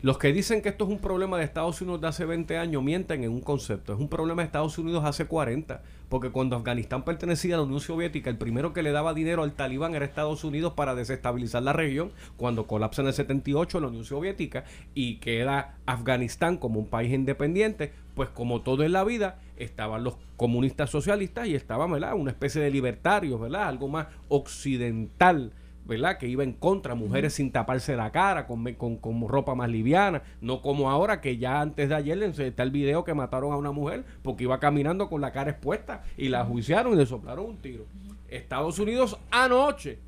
Los 0.00 0.16
que 0.16 0.32
dicen 0.32 0.62
que 0.62 0.68
esto 0.68 0.84
es 0.84 0.90
un 0.90 1.00
problema 1.00 1.38
de 1.38 1.44
Estados 1.44 1.80
Unidos 1.82 2.00
de 2.00 2.06
hace 2.06 2.24
20 2.24 2.56
años 2.56 2.84
mienten 2.84 3.24
en 3.24 3.32
un 3.32 3.40
concepto. 3.40 3.94
Es 3.94 3.98
un 3.98 4.08
problema 4.08 4.42
de 4.42 4.46
Estados 4.46 4.78
Unidos 4.78 5.04
hace 5.04 5.24
40. 5.24 5.82
Porque 6.08 6.30
cuando 6.30 6.54
Afganistán 6.54 7.04
pertenecía 7.04 7.56
a 7.56 7.58
la 7.58 7.64
Unión 7.64 7.80
Soviética, 7.80 8.30
el 8.30 8.38
primero 8.38 8.72
que 8.72 8.84
le 8.84 8.92
daba 8.92 9.12
dinero 9.12 9.42
al 9.42 9.54
talibán 9.54 9.96
era 9.96 10.04
Estados 10.04 10.44
Unidos 10.44 10.74
para 10.74 10.94
desestabilizar 10.94 11.64
la 11.64 11.72
región. 11.72 12.12
Cuando 12.36 12.68
colapsa 12.68 13.02
en 13.02 13.08
el 13.08 13.14
78 13.14 13.80
la 13.80 13.88
Unión 13.88 14.04
Soviética 14.04 14.62
y 14.94 15.16
queda 15.16 15.74
Afganistán 15.84 16.58
como 16.58 16.78
un 16.78 16.86
país 16.86 17.12
independiente, 17.12 17.92
pues 18.14 18.28
como 18.28 18.60
todo 18.60 18.84
en 18.84 18.92
la 18.92 19.02
vida, 19.02 19.40
estaban 19.56 20.04
los 20.04 20.16
comunistas 20.36 20.90
socialistas 20.90 21.48
y 21.48 21.56
estaba 21.56 21.86
una 21.86 22.30
especie 22.30 22.62
de 22.62 22.70
libertarios, 22.70 23.40
¿verdad? 23.40 23.66
Algo 23.66 23.88
más 23.88 24.06
occidental 24.28 25.52
¿verdad? 25.88 26.18
Que 26.18 26.28
iba 26.28 26.44
en 26.44 26.52
contra, 26.52 26.94
mujeres 26.94 27.32
sin 27.32 27.50
taparse 27.50 27.96
la 27.96 28.12
cara, 28.12 28.46
con, 28.46 28.62
con, 28.74 29.26
ropa 29.26 29.54
más 29.54 29.70
liviana, 29.70 30.22
no 30.42 30.60
como 30.60 30.90
ahora 30.90 31.22
que 31.22 31.38
ya 31.38 31.62
antes 31.62 31.88
de 31.88 31.94
ayer 31.94 32.22
está 32.22 32.62
el 32.62 32.70
video 32.70 33.04
que 33.04 33.14
mataron 33.14 33.52
a 33.52 33.56
una 33.56 33.72
mujer 33.72 34.04
porque 34.22 34.44
iba 34.44 34.60
caminando 34.60 35.08
con 35.08 35.22
la 35.22 35.32
cara 35.32 35.50
expuesta 35.50 36.04
y 36.18 36.28
la 36.28 36.44
juiciaron 36.44 36.92
y 36.92 36.96
le 36.96 37.06
soplaron 37.06 37.46
un 37.46 37.56
tiro. 37.56 37.86
Estados 38.28 38.78
Unidos 38.78 39.18
anoche 39.30 39.98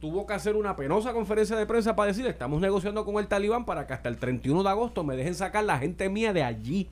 tuvo 0.00 0.26
que 0.26 0.32
hacer 0.32 0.56
una 0.56 0.74
penosa 0.76 1.12
conferencia 1.12 1.56
de 1.56 1.66
prensa 1.66 1.94
para 1.94 2.08
decir, 2.08 2.26
estamos 2.26 2.62
negociando 2.62 3.04
con 3.04 3.16
el 3.16 3.28
talibán 3.28 3.66
para 3.66 3.86
que 3.86 3.92
hasta 3.92 4.08
el 4.08 4.16
31 4.16 4.62
de 4.62 4.70
agosto 4.70 5.04
me 5.04 5.14
dejen 5.14 5.34
sacar 5.34 5.64
la 5.64 5.78
gente 5.78 6.08
mía 6.08 6.32
de 6.32 6.42
allí. 6.42 6.88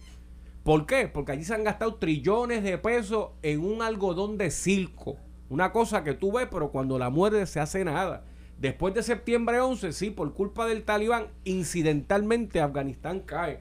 ¿Por 0.62 0.84
qué? 0.84 1.09
Porque 1.09 1.32
allí 1.32 1.45
se 1.45 1.55
han 1.55 1.64
gastado 1.64 1.95
trillones 1.95 2.62
de 2.62 2.76
pesos 2.76 3.30
en 3.43 3.64
un 3.64 3.80
algodón 3.80 4.37
de 4.37 4.51
circo 4.51 5.16
una 5.49 5.72
cosa 5.72 6.05
que 6.05 6.14
tú 6.14 6.32
ves, 6.32 6.49
pero 6.51 6.70
cuando 6.70 6.99
la 6.99 7.11
muerde 7.11 7.47
se 7.47 7.61
hace 7.61 7.84
nada. 7.84 8.24
Después 8.59 8.94
de 8.94 9.03
septiembre 9.03 9.61
11, 9.61 9.92
sí, 9.92 10.11
por 10.11 10.32
culpa 10.32 10.66
del 10.66 10.82
talibán, 10.82 11.26
incidentalmente 11.44 12.61
Afganistán 12.61 13.20
cae. 13.20 13.61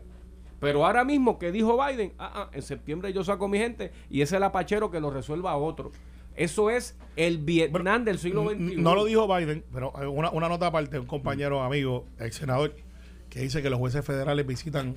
Pero 0.59 0.85
ahora 0.85 1.03
mismo 1.03 1.37
que 1.37 1.51
dijo 1.51 1.77
Biden, 1.77 2.13
ah, 2.17 2.31
ah, 2.33 2.49
en 2.53 2.61
septiembre 2.61 3.11
yo 3.11 3.23
saco 3.23 3.47
mi 3.47 3.57
gente 3.57 3.91
y 4.09 4.21
ese 4.21 4.37
apachero 4.37 4.89
que 4.89 4.99
lo 4.99 5.11
resuelva 5.11 5.51
a 5.51 5.57
otro. 5.57 5.91
Eso 6.35 6.69
es 6.69 6.97
el 7.15 7.37
Vietnam 7.37 8.03
del 8.03 8.19
siglo 8.19 8.49
XXI. 8.49 8.77
No 8.77 8.95
lo 8.95 9.05
dijo 9.05 9.27
Biden, 9.33 9.63
pero 9.71 9.93
eh, 10.01 10.07
una, 10.07 10.31
una 10.31 10.49
nota 10.49 10.67
aparte, 10.67 10.99
un 10.99 11.05
compañero 11.05 11.61
amigo, 11.61 12.05
ex 12.19 12.37
senador, 12.37 12.75
que 13.29 13.41
dice 13.41 13.61
que 13.61 13.69
los 13.69 13.79
jueces 13.79 14.03
federales 14.03 14.45
visitan 14.45 14.95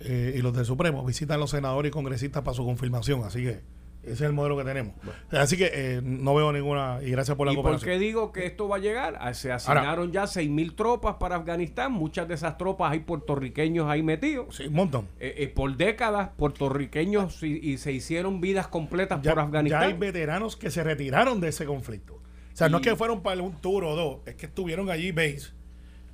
eh, 0.00 0.34
y 0.36 0.42
los 0.42 0.54
del 0.54 0.64
Supremo 0.66 1.04
visitan 1.04 1.40
los 1.40 1.50
senadores 1.50 1.90
y 1.90 1.92
congresistas 1.92 2.42
para 2.42 2.54
su 2.54 2.64
confirmación. 2.64 3.24
Así 3.24 3.42
que 3.42 3.62
ese 4.04 4.12
es 4.12 4.20
el 4.22 4.32
modelo 4.32 4.56
que 4.56 4.64
tenemos. 4.64 4.94
Así 5.30 5.56
que 5.56 5.70
eh, 5.72 6.00
no 6.02 6.34
veo 6.34 6.52
ninguna. 6.52 6.98
Y 7.02 7.10
gracias 7.10 7.36
por 7.36 7.46
la 7.46 7.52
¿Y 7.52 7.56
por 7.56 7.80
qué 7.80 7.98
digo 7.98 8.32
que 8.32 8.46
esto 8.46 8.68
va 8.68 8.76
a 8.76 8.78
llegar? 8.78 9.16
Ah, 9.20 9.32
se 9.34 9.50
asignaron 9.50 10.12
ya 10.12 10.26
6 10.26 10.48
mil 10.50 10.74
tropas 10.74 11.16
para 11.16 11.36
Afganistán. 11.36 11.92
Muchas 11.92 12.28
de 12.28 12.34
esas 12.34 12.58
tropas 12.58 12.92
hay 12.92 13.00
puertorriqueños 13.00 13.88
ahí 13.88 14.02
metidos. 14.02 14.56
Sí, 14.56 14.66
un 14.66 14.74
montón. 14.74 15.08
Eh, 15.18 15.34
eh, 15.38 15.48
por 15.48 15.76
décadas, 15.76 16.30
puertorriqueños 16.36 17.42
y, 17.42 17.78
se 17.78 17.92
hicieron 17.92 18.40
vidas 18.40 18.68
completas 18.68 19.20
por 19.20 19.38
Afganistán. 19.38 19.80
Ya 19.80 19.86
hay 19.88 19.94
veteranos 19.94 20.56
que 20.56 20.70
se 20.70 20.84
retiraron 20.84 21.40
de 21.40 21.48
ese 21.48 21.64
conflicto. 21.64 22.14
O 22.14 22.56
sea, 22.56 22.68
no 22.68 22.78
es 22.78 22.82
que 22.84 22.94
fueron 22.94 23.22
para 23.22 23.42
un 23.42 23.60
tour 23.60 23.84
o 23.84 23.96
dos, 23.96 24.18
es 24.26 24.36
que 24.36 24.46
estuvieron 24.46 24.90
allí 24.90 25.10
base. 25.10 25.52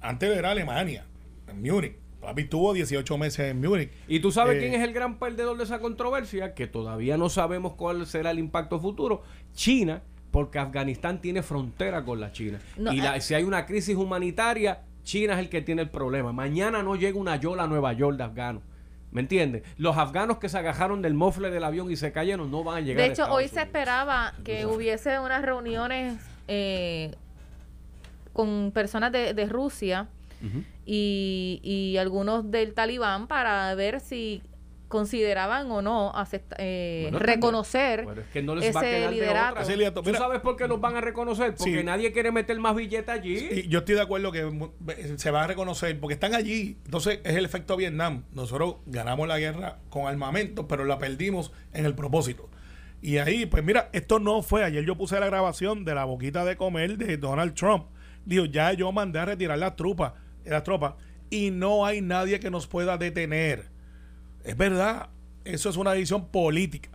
Antes 0.01 0.30
era 0.36 0.53
Alemania, 0.53 1.07
en 1.49 1.61
Múnich. 1.61 1.97
Papi 2.21 2.45
tuvo 2.45 2.75
18 2.75 3.18
meses 3.18 3.51
en 3.51 3.61
Múnich. 3.61 3.91
¿Y 4.07 4.21
tú 4.21 4.31
sabes 4.31 4.57
eh, 4.57 4.61
quién 4.61 4.75
es 4.75 4.83
el 4.83 4.93
gran 4.93 5.18
perdedor 5.18 5.57
de 5.57 5.64
esa 5.64 5.79
controversia? 5.79 6.55
Que 6.55 6.66
todavía 6.66 7.16
no 7.16 7.31
sabemos 7.31 7.75
cuál 7.75 8.07
será 8.07 8.31
el 8.31 8.39
impacto 8.39 8.79
futuro. 8.79 9.23
China, 9.55 10.03
porque 10.31 10.59
Afganistán 10.59 11.21
tiene 11.21 11.43
frontera 11.43 12.05
con 12.05 12.21
la 12.21 12.31
China. 12.33 12.59
y 12.77 13.01
eh, 13.01 13.21
si 13.21 13.35
hay 13.35 13.43
una 13.43 13.64
crisis 13.64 13.97
humanitaria, 13.97 14.83
China 15.03 15.33
es 15.35 15.39
el 15.39 15.49
que 15.49 15.62
tiene 15.62 15.83
el 15.83 15.91
problema. 15.91 16.33
Mañana 16.33 16.83
no 16.83 16.95
llega 16.95 17.18
una 17.18 17.37
yola 17.37 17.64
a 17.64 17.66
Nueva 17.66 17.93
York 17.95 18.18
de 18.18 18.25
afganos. 18.25 18.62
¿Me 19.12 19.23
entiendes? 19.23 19.64
Los 19.77 19.97
afganos 19.97 20.39
que 20.39 20.49
se 20.49 20.59
agajaron 20.59 21.03
del 21.03 21.14
mofle 21.14 21.51
del 21.51 21.64
avión 21.64 21.91
y 21.91 21.97
se 21.97 22.12
cayeron 22.12 22.51
no 22.51 22.62
van 22.62 22.77
a 22.77 22.81
llegar. 22.81 23.05
De 23.05 23.12
hecho, 23.12 23.27
hoy 23.33 23.49
se 23.49 23.61
esperaba 23.61 24.35
que 24.45 24.66
hubiese 24.66 25.18
unas 25.18 25.43
reuniones 25.43 26.21
eh, 26.47 27.12
con 28.33 28.71
personas 28.73 29.11
de, 29.11 29.35
de 29.35 29.47
Rusia 29.47 30.07
y, 30.86 31.61
y 31.62 31.97
algunos 31.99 32.51
del 32.51 32.74
talibán 32.74 33.26
para 33.26 33.74
ver 33.74 34.01
si 34.01 34.43
consideraban 34.91 35.70
o 35.70 35.82
no 35.82 36.12
eh, 36.59 37.11
reconocer 37.12 38.09
ese 38.61 39.09
liderato. 39.09 40.03
¿Tú 40.03 40.12
sabes 40.14 40.41
por 40.41 40.57
qué 40.57 40.66
los 40.66 40.80
van 40.80 40.97
a 40.97 41.01
reconocer? 41.01 41.55
Porque 41.55 41.84
nadie 41.84 42.11
quiere 42.11 42.32
meter 42.32 42.59
más 42.59 42.74
billetes 42.74 43.09
allí. 43.09 43.68
yo 43.68 43.78
estoy 43.78 43.95
de 43.95 44.01
acuerdo 44.01 44.32
que 44.32 44.51
se 45.16 45.30
va 45.30 45.45
a 45.45 45.47
reconocer 45.47 45.99
porque 46.01 46.14
están 46.14 46.34
allí. 46.34 46.76
Entonces 46.84 47.20
es 47.22 47.36
el 47.36 47.45
efecto 47.45 47.76
Vietnam. 47.76 48.24
Nosotros 48.32 48.78
ganamos 48.86 49.28
la 49.28 49.38
guerra 49.38 49.78
con 49.91 50.09
armamento, 50.09 50.66
pero 50.66 50.84
la 50.84 50.99
perdimos 50.99 51.53
en 51.72 51.86
el 51.86 51.95
propósito. 51.95 52.51
Y 53.01 53.18
ahí, 53.18 53.47
pues 53.47 53.62
mira, 53.62 53.91
esto 53.93 54.18
no 54.18 54.43
fue. 54.43 54.64
Ayer 54.64 54.84
yo 54.84 54.97
puse 54.97 55.20
la 55.20 55.26
grabación 55.26 55.84
de 55.84 55.95
la 55.95 56.05
boquita 56.05 56.45
de 56.45 56.57
comer 56.57 56.99
de 56.99 57.16
Donald 57.16 57.55
Trump. 57.55 57.86
Dijo, 58.24 58.45
ya 58.45 58.72
yo 58.72 58.91
mandé 58.91 59.20
a 59.20 59.24
retirar 59.24 59.57
las 59.57 59.76
tropas 59.76 60.14
las 60.45 60.62
tropas 60.62 60.95
y 61.30 61.51
no 61.51 61.84
hay 61.86 62.01
nadie 62.01 62.41
que 62.41 62.51
nos 62.51 62.66
pueda 62.66 62.97
detener. 62.99 63.68
Es 64.45 64.57
verdad, 64.57 65.09
eso 65.45 65.68
es 65.70 65.76
una 65.76 65.93
decisión 65.93 66.28
política. 66.28 66.91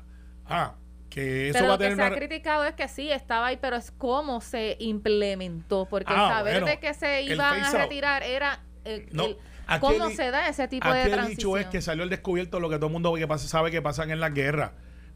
Ah, 0.46 0.76
que 1.10 1.50
eso 1.50 1.54
Pero 1.60 1.68
va 1.68 1.74
a 1.74 1.78
lo 1.78 1.80
que 1.80 1.90
tener 1.90 2.08
se 2.08 2.14
ha 2.14 2.18
criticado 2.18 2.66
es 2.66 2.74
que 2.74 2.88
sí, 2.88 3.10
estaba 3.12 3.48
ahí, 3.48 3.58
pero 3.62 3.78
es 3.78 3.92
cómo 3.92 4.42
se 4.42 4.76
implementó. 4.80 5.86
Porque 5.90 6.14
Ah, 6.16 6.30
saber 6.30 6.56
bueno, 6.62 6.68
de 6.68 6.80
que 6.80 6.94
se 6.94 7.22
iban 7.24 7.62
a 7.62 7.68
out. 7.68 7.76
retirar 7.78 8.24
era 8.24 8.60
el- 8.84 9.08
No, 9.12 9.26
el- 9.26 9.38
cómo 9.80 10.10
se 10.10 10.30
da 10.32 10.48
ese 10.50 10.68
tipo 10.68 10.88
de 10.92 11.04
transición. 11.06 11.28
dicho 11.30 11.58
es 11.58 11.68
que 11.68 11.82
salió 11.82 12.04
el 12.04 12.10
descubierto 12.10 12.60
lo 12.60 12.70
que 12.70 12.76
todo 12.76 12.88
el 12.88 12.94
mundo 12.94 13.14
que 13.14 13.28
pasa, 13.28 13.48
sabe 13.48 13.72
que 13.72 13.82
pasan 13.82 14.12
en 14.12 14.20
la 14.20 14.30
guerra. 14.30 14.74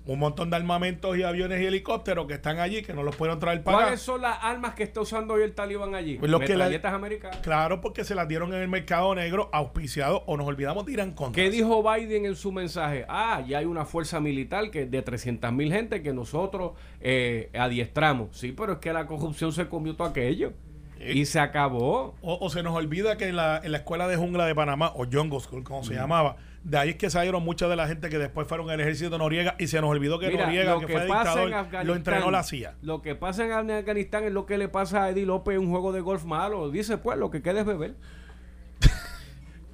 Un 0.10 0.18
montón 0.20 0.49
de 0.49 0.55
armamentos 0.55 1.16
y 1.18 1.22
aviones 1.24 1.62
y 1.62 1.66
helicópteros 1.68 2.26
que 2.26 2.34
están 2.34 2.57
allí, 2.60 2.82
que 2.82 2.93
no 2.93 3.03
los 3.03 3.16
pueden 3.16 3.38
traer 3.38 3.64
para 3.64 3.78
acá. 3.78 3.86
¿Cuáles 3.88 4.01
son 4.01 4.22
las 4.22 4.38
armas 4.41 4.74
que 4.74 4.82
está 4.84 5.01
usando 5.01 5.36
hoy 5.36 5.43
el 5.43 5.53
talibán 5.53 5.93
allí? 5.93 6.16
Pues 6.18 6.32
lo 6.32 6.39
que 6.39 6.47
la- 6.49 6.66
Metralletas 6.66 6.93
americanas. 6.93 7.38
Claro, 7.41 7.80
porque 7.80 8.03
se 8.03 8.16
las 8.16 8.28
dieron 8.28 8.51
en 8.53 8.62
el 8.62 8.68
mercado 8.68 9.14
negro, 9.14 9.49
auspiciado, 9.53 10.24
o 10.26 10.36
nos 10.36 10.47
olvidamos 10.47 10.86
de 10.88 10.93
Irán 10.93 11.12
contra. 11.12 11.41
¿Qué 11.43 11.51
dijo 11.51 11.84
Biden 11.84 12.26
en 12.26 12.36
su 12.36 12.51
mensaje? 12.51 13.05
Ah, 13.07 13.43
ya 13.47 13.60
hay 13.60 13.66
una 13.66 13.86
fuerza 13.86 14.20
militar 14.20 14.72
que 14.72 14.86
de 14.88 15.01
300 15.03 15.53
mil 15.53 15.72
gente 15.72 16.01
que 16.01 16.12
nosotros 16.12 16.72
eh, 17.01 17.51
adiestramos. 17.53 18.30
Sí, 18.36 18.51
pero 18.51 18.74
es 18.74 18.80
que 18.80 18.91
la 18.91 19.05
corrupción 19.05 19.51
se 19.53 19.68
comió 19.68 19.95
todo 19.95 20.07
aquello. 20.07 20.53
Y 20.99 21.26
se 21.26 21.39
acabó. 21.39 22.16
O, 22.22 22.38
o 22.41 22.49
se 22.49 22.62
nos 22.64 22.74
olvida 22.76 23.16
que 23.16 23.28
en 23.30 23.36
la, 23.36 23.62
en 23.64 23.72
la 23.72 23.78
escuela 23.78 24.07
de 24.07 24.18
jungla 24.18 24.45
de 24.45 24.55
Panamá, 24.55 24.91
o 24.95 25.05
Jungle 25.05 25.39
School, 25.39 25.64
como 25.64 25.82
Mm. 25.82 25.86
se 25.86 25.93
llamaba, 25.93 26.36
de 26.64 26.78
ahí 26.78 26.89
es 26.89 26.95
que 26.97 27.10
salieron 27.10 27.43
mucha 27.43 27.68
de 27.68 27.76
la 27.76 27.88
gente 27.88 28.10
que 28.10 28.18
después 28.18 28.47
fueron 28.47 28.70
al 28.70 28.80
ejército 28.80 29.10
de 29.10 29.18
Noriega 29.18 29.55
y 29.57 29.68
se 29.68 29.80
nos 29.82 29.89
olvidó 29.89 30.20
que 30.20 30.28
Mira, 30.28 30.45
Noriega, 30.45 30.74
lo 30.74 30.80
que, 30.82 30.86
que 30.88 30.93
fue 30.93 31.01
en 31.01 31.07
dictador, 31.07 31.53
Afganistán, 31.53 31.88
lo 31.88 31.95
entrenó 31.95 32.32
la 32.32 32.43
CIA. 32.43 32.76
Lo 32.82 33.01
que 33.01 33.16
pasa 33.16 33.45
en 33.45 33.72
Afganistán 33.72 34.24
es 34.26 34.32
lo 34.32 34.45
que 34.45 34.57
le 34.57 34.68
pasa 34.68 35.05
a 35.05 35.10
Eddie 35.10 35.26
López 35.26 35.55
en 35.55 35.62
un 35.62 35.70
juego 35.72 35.91
de 35.91 36.01
golf 36.01 36.26
malo. 36.26 36.70
Dice, 36.70 36.97
pues, 36.97 37.18
lo 37.18 37.30
que 37.32 37.41
queda 37.41 37.62
es 37.62 37.66
beber. 37.66 37.95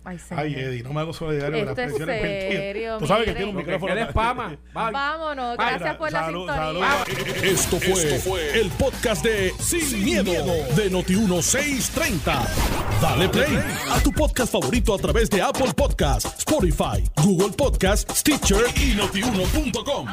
Ay, 0.06 0.53
Eddie, 0.56 0.84
no 0.84 0.93
me 0.93 1.01
hago 1.01 1.14
solidario 1.14 1.66
con 1.66 1.66
las 1.66 1.70
Esto 1.78 1.82
es 1.82 1.88
presiones 1.88 2.22
vertidas. 2.22 2.62
serio, 2.62 2.97
Tú 2.99 3.08
sabes 3.08 3.26
que 3.26 3.34
tiene 3.34 3.49
un 3.51 3.58
micrófono. 3.58 3.93
queda 3.93 4.06
es 4.06 4.14
pama. 4.14 4.56
Vámonos, 4.74 5.58
gracias 5.58 5.95
por 5.97 6.12
la 6.12 6.20
Salud, 6.26 6.47
sintonía. 6.47 7.06
salud. 7.06 7.43
Esto 7.43 7.80
fue, 7.80 8.60
el 8.60 8.70
podcast 8.72 9.24
de 9.26 9.53
Sin, 9.60 10.03
miedo, 10.03 10.32
de 10.76 10.91
Noti1630. 10.91 12.47
Dale 13.01 13.30
play 13.30 13.58
a 13.91 13.99
tu 14.01 14.12
podcast 14.12 14.51
favorito 14.51 14.93
a 14.93 14.97
través 14.97 15.30
de 15.30 15.41
Apple 15.41 15.74
Podcasts, 15.76 16.34
Spotify, 16.39 17.03
Google 17.24 17.53
Podcasts, 17.56 18.20
Stitcher 18.20 18.64
y 18.76 18.93
notiuno.com. 18.95 20.08